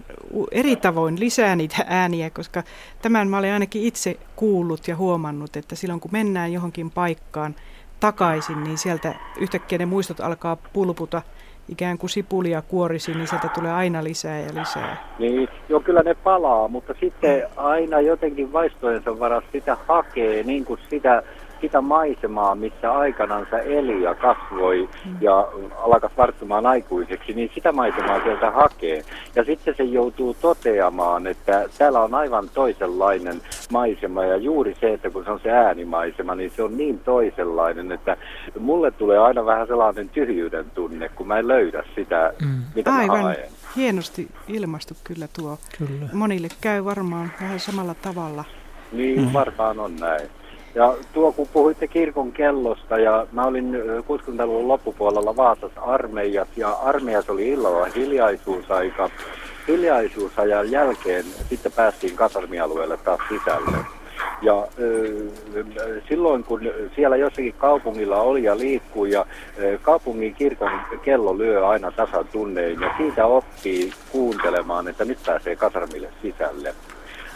[0.52, 2.64] eri tavoin lisää niitä ääniä, koska
[3.02, 7.56] tämän mä olen ainakin itse kuullut ja huomannut, että silloin kun mennään johonkin paikkaan
[8.00, 11.22] takaisin, niin sieltä yhtäkkiä ne muistot alkaa pulputa–
[11.70, 15.16] ikään kuin sipulia kuorisi, niin sieltä tulee aina lisää ja lisää.
[15.20, 20.80] Niin, joo kyllä ne palaa, mutta sitten aina jotenkin vaistojensa varas sitä hakee, niin kuin
[20.90, 21.24] sitä
[21.64, 24.90] sitä maisemaa, missä aikanansa eli ja kasvoi
[25.22, 29.04] ja alkaa varttumaan aikuiseksi, niin sitä maisemaa sieltä hakee.
[29.36, 33.42] Ja sitten se joutuu toteamaan, että täällä on aivan toisenlainen
[33.72, 37.92] maisema ja juuri se, että kun se on se äänimaisema, niin se on niin toisenlainen,
[37.92, 38.18] että
[38.60, 42.64] mulle tulee aina vähän sellainen tyhjyyden tunne, kun mä en löydä sitä, mm.
[42.76, 43.18] mitä aivan.
[43.18, 43.50] mä haen.
[43.76, 45.58] Hienosti ilmastu kyllä tuo.
[45.78, 46.10] Kyllä.
[46.14, 48.44] Monille käy varmaan vähän samalla tavalla.
[48.92, 49.34] Niin, mm.
[49.34, 50.30] varmaan on näin.
[50.76, 57.34] Ja tuo, kun puhuitte kirkon kellosta, ja mä olin 60-luvun loppupuolella Vaasassa armeijat, ja armeijassa
[57.34, 59.10] oli illalla hiljaisuusaika.
[59.68, 63.78] Hiljaisuusajan jälkeen sitten päästiin kasarmialueelle taas sisälle.
[64.42, 66.62] Ja äh, silloin kun
[66.96, 70.72] siellä jossakin kaupungilla oli ja liikkuu ja äh, kaupungin kirkon
[71.02, 76.76] kello lyö aina tasan tunnein ja siitä oppii kuuntelemaan, että nyt pääsee kasarmille sisälle.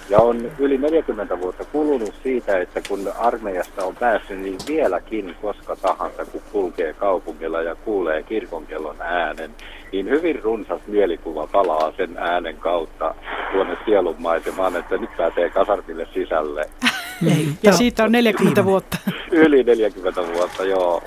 [0.10, 5.76] Ja on yli 40 vuotta kulunut siitä, että kun armeijasta on päässyt, niin vieläkin koska
[5.76, 9.52] tahansa, kun kulkee kaupungilla ja kuulee kirkonkellon äänen,
[9.92, 13.16] niin hyvin runsas mielikuva palaa sen äänen kautta
[13.52, 16.70] tuonne sielunmaisemaan, että nyt pääsee kasartille sisälle.
[17.64, 18.98] Ja siitä on 40 vuotta.
[19.32, 21.04] Yli 40 vuotta, joo.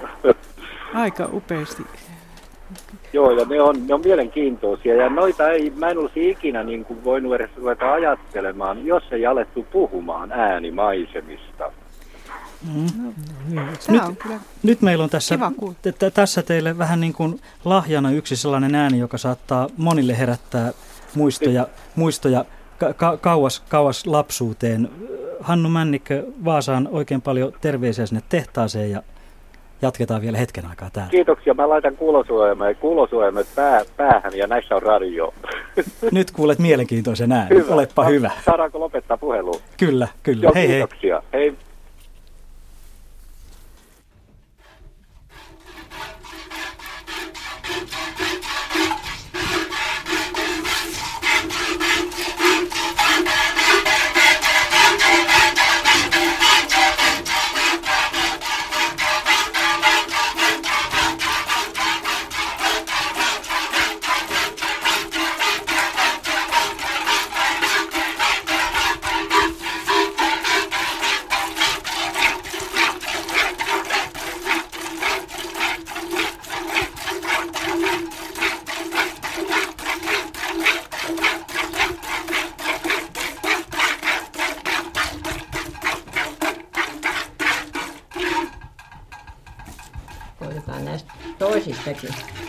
[0.95, 1.83] Aika upeasti
[3.13, 4.95] Joo, ja ne on, ne on mielenkiintoisia.
[4.95, 9.27] Ja noita ei, mä en olisi ikinä niin kuin voinut edes ruveta ajattelemaan, jos ei
[9.27, 11.73] alettu puhumaan äänimaisemista.
[12.75, 13.13] Mm.
[13.55, 15.39] No, nyt, nyt meillä on tässä,
[15.83, 20.73] t- tässä teille vähän niin kuin lahjana yksi sellainen ääni, joka saattaa monille herättää
[21.15, 21.67] muistoja,
[21.97, 22.45] muistoja
[22.97, 24.91] ka- kauas, kauas lapsuuteen.
[25.41, 29.03] Hannu Männikkö Vaasaan oikein paljon terveisiä sinne tehtaaseen ja
[29.83, 31.11] jatketaan vielä hetken aikaa täällä.
[31.11, 31.55] Kiitoksia.
[31.55, 35.35] Mä laitan kuulosuojamme, kuulosuojamme pää, päähän ja näissä on radio.
[36.13, 37.59] Nyt kuulet mielenkiintoisen äänen.
[37.59, 37.75] Hyvä.
[37.75, 38.31] Olepa hyvä.
[38.45, 39.61] Saadaanko lopettaa puhelu?
[39.79, 40.43] Kyllä, kyllä.
[40.43, 41.23] Joo, hei kiitoksia.
[41.33, 41.41] hei.
[41.41, 41.70] hei.
[91.95, 92.41] Toisistakin.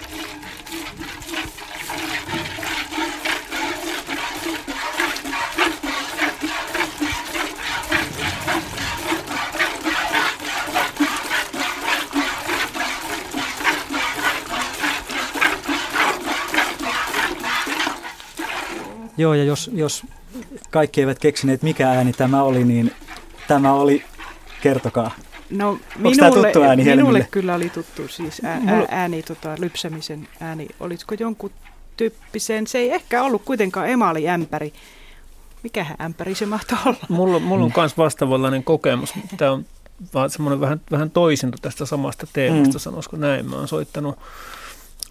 [19.17, 20.03] Joo, ja jos, jos
[20.69, 22.91] kaikki eivät keksineet, mikä ääni tämä oli, niin
[23.47, 24.03] tämä oli,
[24.61, 25.11] kertokaa.
[25.51, 30.67] No minulle, tuttu ääni minulle kyllä oli tuttu siis ää, ää, ääni, tota, lypsämisen ääni.
[30.79, 31.51] Olisiko jonkun
[31.97, 34.73] tyyppisen, se ei ehkä ollut kuitenkaan emaaliämpäri.
[35.63, 36.97] Mikähän ämpäri se mahtoi olla?
[37.09, 39.13] Mulla, mulla on myös vastaavanlainen kokemus.
[39.37, 39.65] Tämä on
[40.13, 42.79] vaan semmoinen vähän, vähän toisinto tästä samasta teemasta, mm.
[42.79, 43.49] sanoisiko näin.
[43.49, 44.19] Mä oon soittanut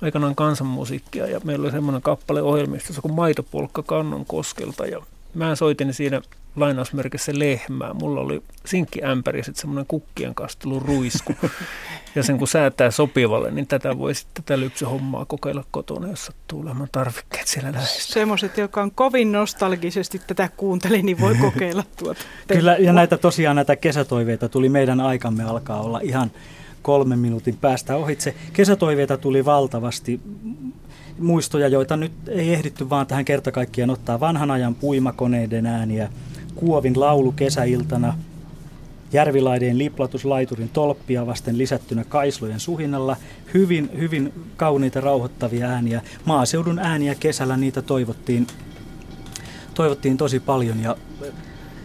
[0.03, 5.03] aikanaan kansanmusiikkia ja meillä oli semmoinen kappale ohjelmistossa kuin Maitopolkka Kannon koskelta ja
[5.35, 6.21] mä soitin siinä
[6.57, 7.95] lainausmerkissä lehmää.
[7.95, 11.35] Mulla oli sinkkiämpäri ja sitten semmoinen kukkien kastelu ruisku.
[12.15, 16.61] ja sen kun säätää sopivalle, niin tätä voi sitten tätä lypsyhommaa kokeilla kotona, jos sattuu
[16.61, 18.01] olemaan tarvikkeet siellä lähellä.
[18.01, 22.21] Semmoiset, jotka on kovin nostalgisesti tätä kuunteli, niin voi kokeilla tuota.
[22.49, 26.31] Kyllä, ja näitä tosiaan näitä kesätoiveita tuli meidän aikamme alkaa olla ihan
[26.83, 28.35] kolmen minuutin päästä ohitse.
[28.53, 30.21] Kesätoiveita tuli valtavasti
[31.19, 34.21] muistoja, joita nyt ei ehditty vaan tähän kertakaikkiaan ottaa.
[34.21, 36.09] Vanhan ajan puimakoneiden ääniä,
[36.61, 38.15] Kuovin laulu kesäiltana,
[39.13, 43.17] Järvilaideen liplatuslaiturin tolppia vasten lisättynä kaislojen suhinnalla,
[43.55, 46.03] hyvin, hyvin kauniita rauhoittavia ääniä.
[46.25, 48.47] Maaseudun ääniä kesällä niitä toivottiin,
[49.75, 50.97] toivottiin tosi paljon ja,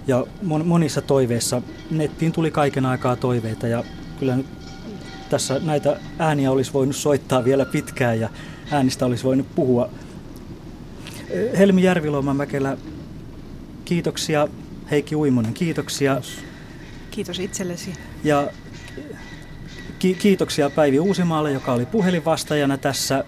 [0.07, 1.61] ja monissa toiveissa
[1.91, 3.83] nettiin tuli kaiken aikaa toiveita ja
[4.19, 4.45] kyllä nyt
[5.29, 8.29] tässä näitä ääniä olisi voinut soittaa vielä pitkään ja
[8.71, 9.89] äänistä olisi voinut puhua.
[11.57, 11.81] Helmi
[12.33, 12.77] Mäkelä,
[13.85, 14.47] kiitoksia.
[14.91, 16.21] Heikki Uimonen, kiitoksia.
[17.11, 17.93] Kiitos itsellesi.
[18.23, 18.47] Ja
[19.99, 23.23] ki- kiitoksia Päivi Uusimaalle, joka oli puhelinvastaajana tässä.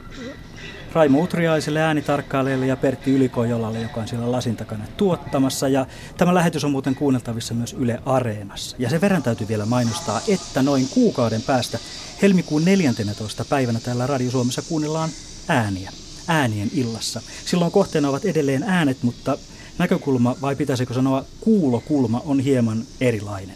[0.94, 5.68] Raimo Utriaiselle äänitarkkailijalle ja Pertti Ylikojolalle, joka on siellä lasin takana tuottamassa.
[5.68, 5.86] Ja
[6.18, 8.76] tämä lähetys on muuten kuunneltavissa myös Yle Areenassa.
[8.80, 11.80] Ja sen verran täytyy vielä mainostaa, että noin kuukauden päästä
[12.22, 13.46] helmikuun 14.
[13.50, 15.10] päivänä täällä Radio Suomessa kuunnellaan
[15.48, 15.92] ääniä.
[16.28, 17.22] Äänien illassa.
[17.46, 19.38] Silloin kohteena ovat edelleen äänet, mutta
[19.78, 23.56] näkökulma, vai pitäisikö sanoa kuulokulma, on hieman erilainen.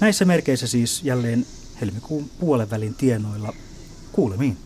[0.00, 1.46] Näissä merkeissä siis jälleen
[1.80, 3.52] helmikuun puolen välin tienoilla
[4.12, 4.56] kuulemiin.